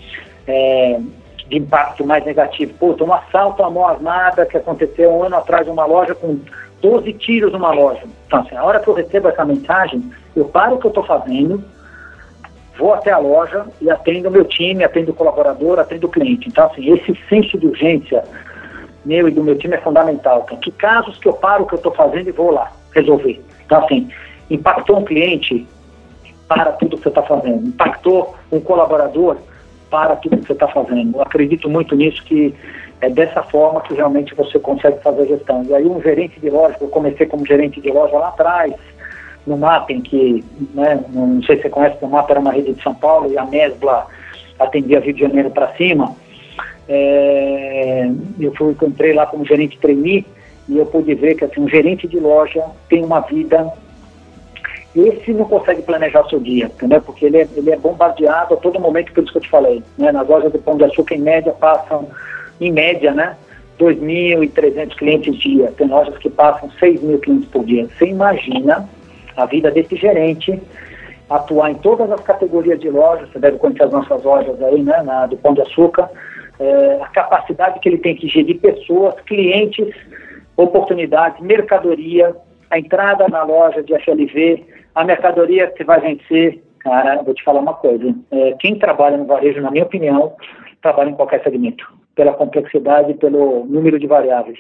é, 0.47 1.01
de 1.49 1.57
impacto 1.57 2.05
mais 2.05 2.23
negativo. 2.27 2.75
Pô, 2.75 2.93
tem 2.93 3.07
um 3.07 3.15
assalto 3.15 3.63
à 3.63 3.71
mão 3.71 3.89
armada 3.89 4.45
que 4.45 4.59
aconteceu 4.59 5.11
um 5.11 5.23
ano 5.23 5.37
atrás 5.37 5.67
em 5.67 5.71
uma 5.71 5.87
loja 5.87 6.15
com 6.15 6.39
12 6.83 7.15
tiros 7.15 7.51
numa 7.51 7.73
loja. 7.73 8.03
Então, 8.27 8.41
assim, 8.41 8.55
a 8.55 8.63
hora 8.63 8.79
que 8.79 8.89
eu 8.89 8.95
recebo 8.95 9.29
essa 9.29 9.45
mensagem, 9.47 10.13
eu 10.37 10.45
paro 10.45 10.75
o 10.75 10.79
que 10.79 10.87
eu 10.87 10.91
estou 10.91 11.05
fazendo, 11.05 11.65
vou 12.77 12.93
até 12.93 13.11
a 13.11 13.19
loja 13.19 13.65
e 13.81 13.91
atendo 13.91 14.29
o 14.29 14.33
meu 14.33 14.45
time, 14.45 14.85
atendo 14.85 15.13
o 15.13 15.15
colaborador, 15.15 15.79
atendo 15.79 16.07
o 16.07 16.11
cliente. 16.11 16.47
Então, 16.47 16.67
assim, 16.67 16.93
esse 16.93 17.19
senso 17.27 17.57
de 17.57 17.67
urgência 17.67 18.23
meu 19.09 19.27
e 19.27 19.33
do 19.33 19.43
meu 19.43 19.57
time 19.57 19.75
é 19.75 19.81
fundamental. 19.81 20.43
Então, 20.45 20.59
que 20.59 20.71
casos 20.71 21.17
que 21.19 21.27
eu 21.27 21.33
paro 21.33 21.65
o 21.65 21.67
que 21.67 21.75
eu 21.75 21.79
estou 21.79 21.93
fazendo 21.93 22.29
e 22.29 22.33
vou 22.33 22.51
lá 22.51 22.71
resolver. 22.95 23.43
Então, 23.65 23.83
assim, 23.83 24.09
impactou 24.51 24.99
um 24.99 25.05
cliente, 25.05 25.67
para 26.49 26.73
tudo 26.73 26.97
que 26.97 27.03
você 27.03 27.09
está 27.11 27.23
fazendo. 27.23 27.69
Impactou 27.69 28.35
um 28.51 28.59
colaborador, 28.59 29.37
para 29.91 30.17
tudo 30.17 30.39
que 30.39 30.47
você 30.47 30.53
está 30.55 30.69
fazendo. 30.69 31.17
Eu 31.17 31.23
acredito 31.23 31.69
muito 31.69 31.95
nisso, 31.95 32.23
que 32.25 32.55
é 33.01 33.09
dessa 33.09 33.43
forma 33.43 33.81
que 33.83 33.95
realmente 33.95 34.35
você 34.35 34.59
consegue 34.59 35.01
fazer 35.03 35.23
a 35.23 35.27
gestão. 35.27 35.65
E 35.65 35.75
aí 35.75 35.87
um 35.87 36.01
gerente 36.03 36.41
de 36.41 36.51
loja, 36.51 36.77
eu 36.81 36.89
comecei 36.89 37.27
como 37.27 37.47
gerente 37.47 37.81
de 37.81 37.91
loja 37.91 38.17
lá 38.17 38.29
atrás, 38.29 38.75
no 39.47 39.57
Mapping, 39.57 40.01
que, 40.01 40.45
né, 40.75 41.03
não 41.11 41.43
sei 41.43 41.57
se 41.57 41.63
você 41.63 41.71
conhece, 41.71 41.97
o 42.03 42.09
Mapping 42.09 42.33
era 42.33 42.41
uma 42.41 42.53
rede 42.53 42.75
de 42.75 42.83
São 42.83 42.95
Paulo 42.95 43.33
e 43.33 43.39
a 43.39 43.45
Mesbla 43.45 44.07
atendia 44.59 45.01
Rio 45.01 45.15
de 45.15 45.21
Janeiro 45.21 45.51
para 45.51 45.69
cima. 45.75 46.15
É, 46.89 48.11
eu 48.41 48.55
fui, 48.55 48.75
entrei 48.83 49.13
lá 49.13 49.27
como 49.27 49.45
gerente 49.45 49.79
trainee 49.79 50.25
e 50.69 50.79
eu 50.79 50.87
pude 50.87 51.15
ver 51.15 51.35
que 51.35 51.45
assim, 51.45 51.61
um 51.61 51.69
gerente 51.69 52.09
de 52.09 52.19
loja 52.19 52.65
tem 52.89 53.05
uma 53.05 53.21
vida 53.21 53.71
esse 54.97 55.33
não 55.33 55.45
consegue 55.45 55.83
planejar 55.83 56.25
seu 56.29 56.41
dia, 56.41 56.67
entendeu? 56.67 57.01
Porque 57.01 57.27
ele 57.27 57.39
é, 57.39 57.49
ele 57.55 57.71
é 57.71 57.77
bombardeado 57.77 58.55
a 58.55 58.57
todo 58.57 58.81
momento, 58.81 59.13
por 59.13 59.23
isso 59.23 59.33
que 59.33 59.39
eu 59.39 59.43
te 59.43 59.51
falei. 59.51 59.83
Né? 59.97 60.11
Nas 60.11 60.27
lojas 60.27 60.51
de 60.51 60.59
pão 60.59 60.77
de 60.77 60.85
açúcar, 60.85 61.15
em 61.15 61.21
média, 61.21 61.53
passam, 61.53 62.09
em 62.61 62.73
média, 62.73 63.13
né? 63.13 63.37
2.300 63.79 64.97
clientes 64.97 65.37
dia. 65.39 65.73
Tem 65.77 65.87
lojas 65.87 66.17
que 66.19 66.29
passam 66.29 66.71
6 66.81 67.03
mil 67.03 67.19
clientes 67.19 67.49
por 67.49 67.65
dia. 67.65 67.87
Você 67.97 68.07
imagina 68.07 68.89
a 69.37 69.47
vida 69.47 69.71
desse 69.71 69.95
gerente 69.95 70.61
atuar 71.31 71.71
em 71.71 71.75
todas 71.75 72.11
as 72.11 72.21
categorias 72.23 72.81
de 72.81 72.91
lojas, 72.91 73.29
você 73.31 73.39
deve 73.39 73.59
conhecer 73.59 73.85
as 73.85 73.93
nossas 73.93 74.23
lojas 74.25 74.61
aí, 74.63 74.83
né, 74.83 75.03
na, 75.03 75.27
do 75.27 75.37
Pão 75.37 75.53
de 75.53 75.61
Açúcar, 75.61 76.11
é, 76.59 76.99
a 77.03 77.09
capacidade 77.09 77.81
que 77.81 77.89
ele 77.89 77.99
tem 77.99 78.17
que 78.17 78.29
gerir 78.29 78.61
pessoas, 78.61 79.15
clientes, 79.23 79.95
oportunidades, 80.57 81.41
mercadoria, 81.41 82.35
a 82.71 82.79
entrada 82.79 83.29
na 83.29 83.45
loja 83.45 83.83
de 83.83 83.95
FLV, 83.99 84.65
a 84.95 85.05
mercadoria 85.05 85.69
que 85.69 85.85
vai 85.85 86.01
vencer, 86.01 86.63
cara, 86.81 87.23
vou 87.23 87.35
te 87.35 87.45
falar 87.45 87.61
uma 87.61 87.75
coisa. 87.75 88.15
É, 88.31 88.55
quem 88.59 88.79
trabalha 88.79 89.17
no 89.17 89.27
varejo, 89.27 89.61
na 89.61 89.71
minha 89.71 89.85
opinião, 89.85 90.35
trabalha 90.83 91.11
em 91.11 91.15
qualquer 91.15 91.43
segmento, 91.43 91.87
pela 92.15 92.33
complexidade 92.33 93.13
e 93.13 93.15
pelo 93.15 93.65
número 93.67 93.99
de 93.99 94.07
variáveis. 94.07 94.59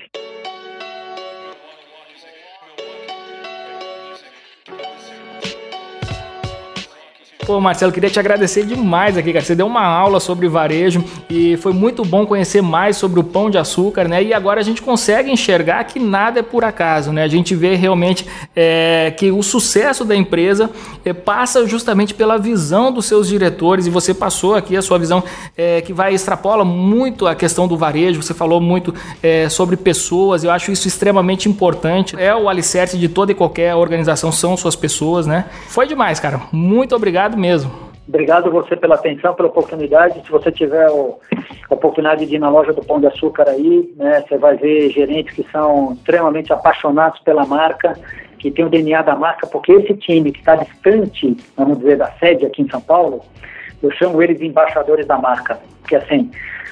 Pô, 7.48 7.58
Marcelo, 7.58 7.90
queria 7.90 8.10
te 8.10 8.20
agradecer 8.20 8.62
demais 8.66 9.16
aqui, 9.16 9.32
cara. 9.32 9.42
Você 9.42 9.54
deu 9.54 9.66
uma 9.66 9.82
aula 9.82 10.20
sobre 10.20 10.46
varejo 10.46 11.02
e 11.30 11.56
foi 11.56 11.72
muito 11.72 12.04
bom 12.04 12.26
conhecer 12.26 12.60
mais 12.60 12.98
sobre 12.98 13.18
o 13.20 13.24
pão 13.24 13.48
de 13.48 13.56
açúcar, 13.56 14.06
né? 14.06 14.22
E 14.22 14.34
agora 14.34 14.60
a 14.60 14.62
gente 14.62 14.82
consegue 14.82 15.30
enxergar 15.30 15.82
que 15.84 15.98
nada 15.98 16.40
é 16.40 16.42
por 16.42 16.62
acaso, 16.62 17.10
né? 17.10 17.22
A 17.22 17.26
gente 17.26 17.54
vê 17.54 17.74
realmente 17.74 18.26
é, 18.54 19.14
que 19.16 19.30
o 19.30 19.42
sucesso 19.42 20.04
da 20.04 20.14
empresa 20.14 20.68
é, 21.02 21.14
passa 21.14 21.66
justamente 21.66 22.12
pela 22.12 22.36
visão 22.36 22.92
dos 22.92 23.06
seus 23.06 23.26
diretores 23.26 23.86
e 23.86 23.90
você 23.90 24.12
passou 24.12 24.54
aqui 24.54 24.76
a 24.76 24.82
sua 24.82 24.98
visão 24.98 25.24
é, 25.56 25.80
que 25.80 25.94
vai 25.94 26.12
extrapola 26.12 26.66
muito 26.66 27.26
a 27.26 27.34
questão 27.34 27.66
do 27.66 27.78
varejo. 27.78 28.20
Você 28.20 28.34
falou 28.34 28.60
muito 28.60 28.94
é, 29.22 29.48
sobre 29.48 29.74
pessoas. 29.74 30.44
Eu 30.44 30.50
acho 30.50 30.70
isso 30.70 30.86
extremamente 30.86 31.48
importante. 31.48 32.14
É 32.18 32.36
o 32.36 32.46
alicerce 32.46 32.98
de 32.98 33.08
toda 33.08 33.32
e 33.32 33.34
qualquer 33.34 33.74
organização 33.74 34.30
são 34.30 34.54
suas 34.54 34.76
pessoas, 34.76 35.26
né? 35.26 35.46
Foi 35.68 35.86
demais, 35.86 36.20
cara. 36.20 36.42
Muito 36.52 36.94
obrigado 36.94 37.37
mesmo. 37.38 37.88
Obrigado 38.08 38.50
você 38.50 38.74
pela 38.74 38.94
atenção, 38.94 39.34
pela 39.34 39.48
oportunidade. 39.48 40.22
Se 40.24 40.30
você 40.30 40.50
tiver 40.50 40.88
o, 40.90 41.18
a 41.70 41.74
oportunidade 41.74 42.24
de 42.24 42.36
ir 42.36 42.38
na 42.38 42.48
loja 42.48 42.72
do 42.72 42.82
Pão 42.82 42.98
de 42.98 43.06
Açúcar 43.06 43.48
aí, 43.48 43.92
né, 43.96 44.24
você 44.26 44.38
vai 44.38 44.56
ver 44.56 44.90
gerentes 44.90 45.34
que 45.34 45.46
são 45.52 45.92
extremamente 45.92 46.50
apaixonados 46.50 47.20
pela 47.20 47.44
marca, 47.44 47.98
que 48.38 48.50
tem 48.50 48.64
o 48.64 48.70
DNA 48.70 49.02
da 49.02 49.14
marca, 49.14 49.46
porque 49.46 49.72
esse 49.72 49.94
time 49.94 50.32
que 50.32 50.38
está 50.38 50.56
distante, 50.56 51.36
vamos 51.54 51.78
dizer, 51.78 51.98
da 51.98 52.10
sede 52.12 52.46
aqui 52.46 52.62
em 52.62 52.70
São 52.70 52.80
Paulo, 52.80 53.20
eu 53.82 53.90
chamo 53.92 54.22
eles 54.22 54.38
de 54.38 54.46
embaixadores 54.46 55.06
da 55.06 55.18
marca. 55.18 55.58
Porque 55.80 55.96
assim, 55.96 56.30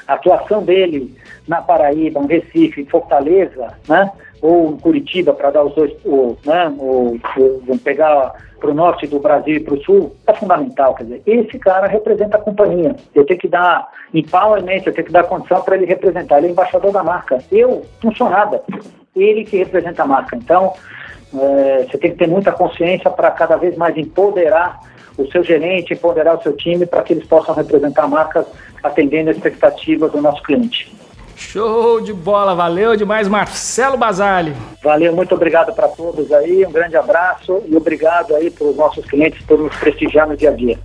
a 0.09 0.15
atuação 0.15 0.63
dele 0.63 1.15
na 1.47 1.61
Paraíba, 1.61 2.21
no 2.21 2.29
Recife, 2.29 2.81
em 2.81 2.87
Fortaleza, 2.87 3.75
né? 3.89 4.11
ou 4.41 4.73
em 4.73 4.77
Curitiba, 4.79 5.33
para 5.33 5.51
dar 5.51 5.65
os 5.65 5.75
dois, 5.75 5.93
o, 6.05 6.37
né? 6.45 6.73
pegar 7.83 8.33
para 8.59 8.71
o 8.71 8.75
norte 8.75 9.07
do 9.07 9.19
Brasil 9.19 9.57
e 9.57 9.61
para 9.61 9.75
o 9.75 9.83
sul, 9.83 10.17
é 10.27 10.33
fundamental. 10.33 10.95
Quer 10.95 11.05
dizer, 11.05 11.23
esse 11.27 11.59
cara 11.59 11.87
representa 11.87 12.37
a 12.37 12.41
companhia. 12.41 12.97
Eu 13.15 13.25
tenho 13.25 13.39
que 13.39 13.49
dar 13.49 13.89
empowerment, 14.13 14.83
eu 14.87 14.93
tenho 14.93 15.07
que 15.07 15.13
dar 15.13 15.25
condição 15.25 15.63
para 15.63 15.77
ele 15.77 15.87
representar. 15.87 16.39
Ele 16.39 16.49
é 16.49 16.51
embaixador 16.51 16.93
da 16.93 17.03
marca. 17.03 17.39
Eu 17.53 17.85
não 18.03 18.15
sou 18.15 18.31
nada. 18.31 18.63
Ele 19.15 19.45
que 19.45 19.59
representa 19.59 20.03
a 20.03 20.07
marca. 20.07 20.37
Então, 20.37 20.73
é, 21.35 21.87
você 21.89 21.99
tem 21.99 22.11
que 22.13 22.19
ter 22.19 22.29
muita 22.29 22.53
consciência 22.53 23.11
para 23.11 23.31
cada 23.31 23.57
vez 23.57 23.77
mais 23.77 23.97
empoderar 23.97 24.81
o 25.19 25.27
seu 25.31 25.43
gerente, 25.43 25.95
empoderar 25.95 26.37
o 26.37 26.43
seu 26.43 26.55
time 26.55 26.87
para 26.87 27.03
que 27.03 27.13
eles 27.13 27.27
possam 27.27 27.55
representar 27.55 28.05
a 28.05 28.09
marca 28.09 28.47
atendendo 28.83 29.31
a 29.31 29.33
expectativa 29.33 30.09
do 30.09 30.21
nosso 30.21 30.43
cliente. 30.43 30.95
Show 31.37 32.01
de 32.01 32.15
bola, 32.15 32.55
valeu 32.55 32.97
demais, 32.97 33.29
Marcelo 33.29 33.99
Basali. 33.99 34.55
Valeu, 34.83 35.15
muito 35.15 35.35
obrigado 35.35 35.71
para 35.75 35.87
todos 35.87 36.33
aí, 36.33 36.65
um 36.65 36.73
grande 36.73 36.97
abraço 36.97 37.63
e 37.69 37.77
obrigado 37.77 38.35
aí 38.35 38.51
para 38.51 38.67
os 38.67 38.75
nossos 38.75 39.05
clientes 39.05 39.45
por 39.45 39.59
nos 39.59 39.77
prestigiar 39.77 40.27
no 40.27 40.35
dia 40.35 40.49
a 40.49 40.55
dia. 40.55 40.79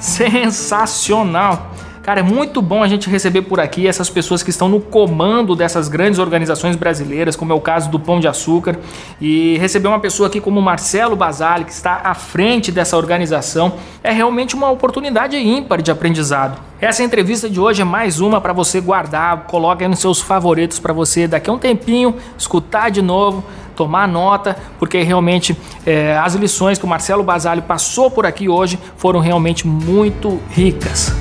Sensacional! 0.00 1.81
Cara, 2.02 2.18
é 2.18 2.22
muito 2.22 2.60
bom 2.60 2.82
a 2.82 2.88
gente 2.88 3.08
receber 3.08 3.42
por 3.42 3.60
aqui 3.60 3.86
essas 3.86 4.10
pessoas 4.10 4.42
que 4.42 4.50
estão 4.50 4.68
no 4.68 4.80
comando 4.80 5.54
dessas 5.54 5.86
grandes 5.86 6.18
organizações 6.18 6.74
brasileiras, 6.74 7.36
como 7.36 7.52
é 7.52 7.54
o 7.54 7.60
caso 7.60 7.88
do 7.88 8.00
Pão 8.00 8.18
de 8.18 8.26
Açúcar, 8.26 8.76
e 9.20 9.56
receber 9.58 9.86
uma 9.86 10.00
pessoa 10.00 10.26
aqui 10.26 10.40
como 10.40 10.60
Marcelo 10.60 11.14
Basali, 11.14 11.64
que 11.64 11.70
está 11.70 12.00
à 12.02 12.12
frente 12.12 12.72
dessa 12.72 12.96
organização, 12.96 13.74
é 14.02 14.10
realmente 14.10 14.56
uma 14.56 14.68
oportunidade 14.68 15.36
ímpar 15.36 15.80
de 15.80 15.92
aprendizado. 15.92 16.60
Essa 16.80 17.04
entrevista 17.04 17.48
de 17.48 17.60
hoje 17.60 17.82
é 17.82 17.84
mais 17.84 18.18
uma 18.18 18.40
para 18.40 18.52
você 18.52 18.80
guardar, 18.80 19.44
coloque 19.44 19.84
aí 19.84 19.88
nos 19.88 20.00
seus 20.00 20.20
favoritos 20.20 20.80
para 20.80 20.92
você 20.92 21.28
daqui 21.28 21.48
a 21.48 21.52
um 21.52 21.58
tempinho 21.58 22.16
escutar 22.36 22.90
de 22.90 23.00
novo, 23.00 23.44
tomar 23.76 24.08
nota, 24.08 24.56
porque 24.76 25.00
realmente 25.02 25.56
é, 25.86 26.18
as 26.18 26.34
lições 26.34 26.78
que 26.78 26.84
o 26.84 26.88
Marcelo 26.88 27.22
Basali 27.22 27.62
passou 27.62 28.10
por 28.10 28.26
aqui 28.26 28.48
hoje 28.48 28.76
foram 28.96 29.20
realmente 29.20 29.68
muito 29.68 30.40
ricas. 30.50 31.14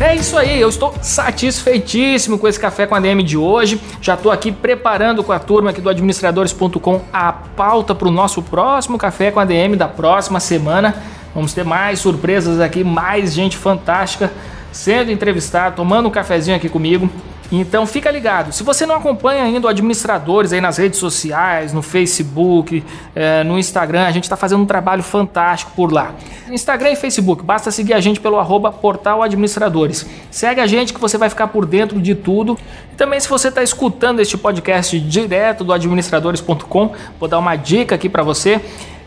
É 0.00 0.14
isso 0.16 0.38
aí, 0.38 0.58
eu 0.58 0.70
estou 0.70 0.94
satisfeitíssimo 1.02 2.38
com 2.38 2.48
esse 2.48 2.58
café 2.58 2.86
com 2.86 2.94
a 2.94 3.00
DM 3.00 3.22
de 3.22 3.36
hoje. 3.36 3.78
Já 4.00 4.14
estou 4.14 4.32
aqui 4.32 4.50
preparando 4.50 5.22
com 5.22 5.30
a 5.30 5.38
turma 5.38 5.68
aqui 5.68 5.80
do 5.82 5.90
administradores.com 5.90 7.02
a 7.12 7.30
pauta 7.30 7.94
para 7.94 8.08
o 8.08 8.10
nosso 8.10 8.40
próximo 8.40 8.96
café 8.96 9.30
com 9.30 9.38
a 9.38 9.44
DM 9.44 9.76
da 9.76 9.86
próxima 9.86 10.40
semana. 10.40 10.94
Vamos 11.34 11.52
ter 11.52 11.66
mais 11.66 11.98
surpresas 11.98 12.60
aqui, 12.60 12.82
mais 12.82 13.34
gente 13.34 13.58
fantástica 13.58 14.32
sendo 14.72 15.12
entrevistada, 15.12 15.76
tomando 15.76 16.08
um 16.08 16.10
cafezinho 16.10 16.56
aqui 16.56 16.70
comigo. 16.70 17.10
Então 17.50 17.84
fica 17.84 18.10
ligado. 18.10 18.52
Se 18.52 18.62
você 18.62 18.86
não 18.86 18.94
acompanha 18.94 19.42
ainda 19.42 19.66
o 19.66 19.70
Administradores 19.70 20.52
aí 20.52 20.60
nas 20.60 20.76
redes 20.76 20.98
sociais, 20.98 21.72
no 21.72 21.82
Facebook, 21.82 22.84
é, 23.14 23.42
no 23.42 23.58
Instagram, 23.58 24.06
a 24.06 24.10
gente 24.12 24.24
está 24.24 24.36
fazendo 24.36 24.62
um 24.62 24.66
trabalho 24.66 25.02
fantástico 25.02 25.72
por 25.74 25.92
lá. 25.92 26.14
Instagram 26.48 26.90
e 26.92 26.96
Facebook, 26.96 27.42
basta 27.42 27.70
seguir 27.70 27.94
a 27.94 28.00
gente 28.00 28.20
pelo 28.20 28.38
arroba 28.38 28.70
Portal 28.70 29.22
Administradores. 29.22 30.06
Segue 30.30 30.60
a 30.60 30.66
gente 30.66 30.92
que 30.92 31.00
você 31.00 31.18
vai 31.18 31.28
ficar 31.28 31.48
por 31.48 31.66
dentro 31.66 32.00
de 32.00 32.14
tudo. 32.14 32.56
E 32.92 32.96
também 32.96 33.18
se 33.18 33.28
você 33.28 33.48
está 33.48 33.62
escutando 33.62 34.20
este 34.20 34.38
podcast 34.38 34.98
direto 35.00 35.64
do 35.64 35.72
administradores.com, 35.72 36.92
vou 37.18 37.28
dar 37.28 37.38
uma 37.38 37.56
dica 37.56 37.96
aqui 37.96 38.08
para 38.08 38.22
você. 38.22 38.60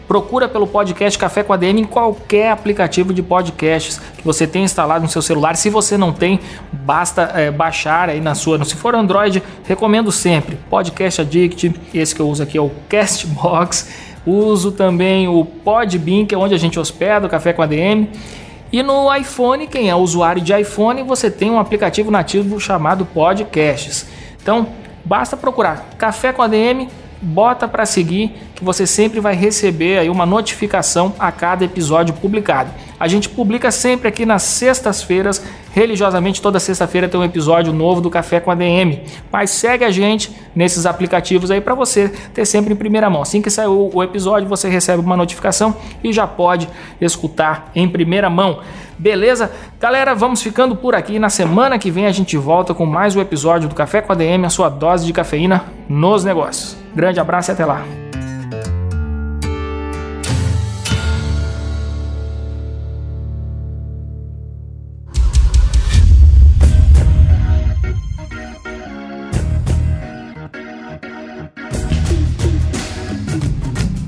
Procura 0.07 0.49
pelo 0.49 0.67
podcast 0.67 1.17
Café 1.17 1.43
com 1.43 1.53
ADM 1.53 1.79
em 1.79 1.83
qualquer 1.85 2.51
aplicativo 2.51 3.13
de 3.13 3.23
podcasts 3.23 3.99
que 4.17 4.23
você 4.23 4.45
tenha 4.45 4.65
instalado 4.65 5.03
no 5.03 5.09
seu 5.09 5.21
celular. 5.21 5.55
Se 5.55 5.69
você 5.69 5.97
não 5.97 6.11
tem, 6.11 6.39
basta 6.71 7.31
é, 7.33 7.49
baixar 7.49 8.09
aí 8.09 8.19
na 8.19 8.35
sua. 8.35 8.63
Se 8.65 8.75
for 8.75 8.95
Android, 8.95 9.41
recomendo 9.65 10.11
sempre 10.11 10.57
Podcast 10.69 11.21
Addict. 11.21 11.73
Esse 11.93 12.13
que 12.13 12.21
eu 12.21 12.27
uso 12.27 12.43
aqui 12.43 12.57
é 12.57 12.61
o 12.61 12.71
Castbox. 12.89 13.89
Uso 14.25 14.71
também 14.71 15.27
o 15.27 15.45
Podbean, 15.45 16.25
que 16.25 16.35
é 16.35 16.37
onde 16.37 16.53
a 16.53 16.57
gente 16.57 16.79
hospeda 16.79 17.25
o 17.25 17.29
Café 17.29 17.53
com 17.53 17.61
ADM. 17.61 18.07
E 18.71 18.81
no 18.81 19.13
iPhone, 19.15 19.67
quem 19.67 19.89
é 19.89 19.95
usuário 19.95 20.41
de 20.41 20.53
iPhone, 20.59 21.03
você 21.03 21.29
tem 21.29 21.51
um 21.51 21.59
aplicativo 21.59 22.09
nativo 22.09 22.59
chamado 22.59 23.05
Podcasts. 23.05 24.07
Então, 24.41 24.67
basta 25.05 25.37
procurar 25.37 25.89
Café 25.97 26.33
com 26.33 26.41
ADM 26.41 26.87
bota 27.23 27.67
para 27.67 27.85
seguir 27.85 28.33
que 28.53 28.63
você 28.63 28.85
sempre 28.85 29.19
vai 29.19 29.35
receber 29.35 29.97
aí 29.97 30.09
uma 30.09 30.25
notificação 30.25 31.13
a 31.17 31.31
cada 31.31 31.63
episódio 31.63 32.13
publicado. 32.13 32.71
A 33.03 33.07
gente 33.09 33.27
publica 33.27 33.69
sempre 33.69 34.07
aqui 34.07 34.25
nas 34.25 34.43
sextas-feiras, 34.43 35.43
religiosamente 35.73 36.41
toda 36.41 36.57
sexta-feira 36.57 37.09
tem 37.09 37.19
um 37.19 37.23
episódio 37.25 37.73
novo 37.73 37.99
do 37.99 38.09
Café 38.09 38.39
com 38.39 38.49
a 38.49 38.55
DM. 38.55 39.03
Mas 39.29 39.49
segue 39.49 39.83
a 39.83 39.91
gente 39.91 40.33
nesses 40.55 40.85
aplicativos 40.85 41.51
aí 41.51 41.59
para 41.59 41.75
você 41.75 42.07
ter 42.33 42.45
sempre 42.45 42.71
em 42.71 42.77
primeira 42.77 43.09
mão. 43.09 43.21
Assim 43.21 43.41
que 43.41 43.49
sair 43.49 43.67
o 43.67 44.01
episódio, 44.01 44.47
você 44.47 44.69
recebe 44.69 45.03
uma 45.03 45.17
notificação 45.17 45.75
e 46.01 46.13
já 46.13 46.25
pode 46.25 46.69
escutar 47.01 47.71
em 47.75 47.89
primeira 47.89 48.29
mão. 48.29 48.61
Beleza? 48.97 49.51
Galera, 49.81 50.15
vamos 50.15 50.41
ficando 50.41 50.73
por 50.73 50.95
aqui. 50.95 51.19
Na 51.19 51.29
semana 51.29 51.77
que 51.77 51.91
vem 51.91 52.05
a 52.05 52.11
gente 52.13 52.37
volta 52.37 52.73
com 52.73 52.85
mais 52.85 53.17
um 53.17 53.19
episódio 53.19 53.67
do 53.67 53.75
Café 53.75 53.99
com 54.01 54.13
a 54.13 54.15
DM, 54.15 54.45
a 54.45 54.49
sua 54.49 54.69
dose 54.69 55.05
de 55.05 55.11
cafeína 55.11 55.65
nos 55.89 56.23
negócios. 56.23 56.77
Grande 56.95 57.19
abraço 57.19 57.51
e 57.51 57.53
até 57.53 57.65
lá. 57.65 57.83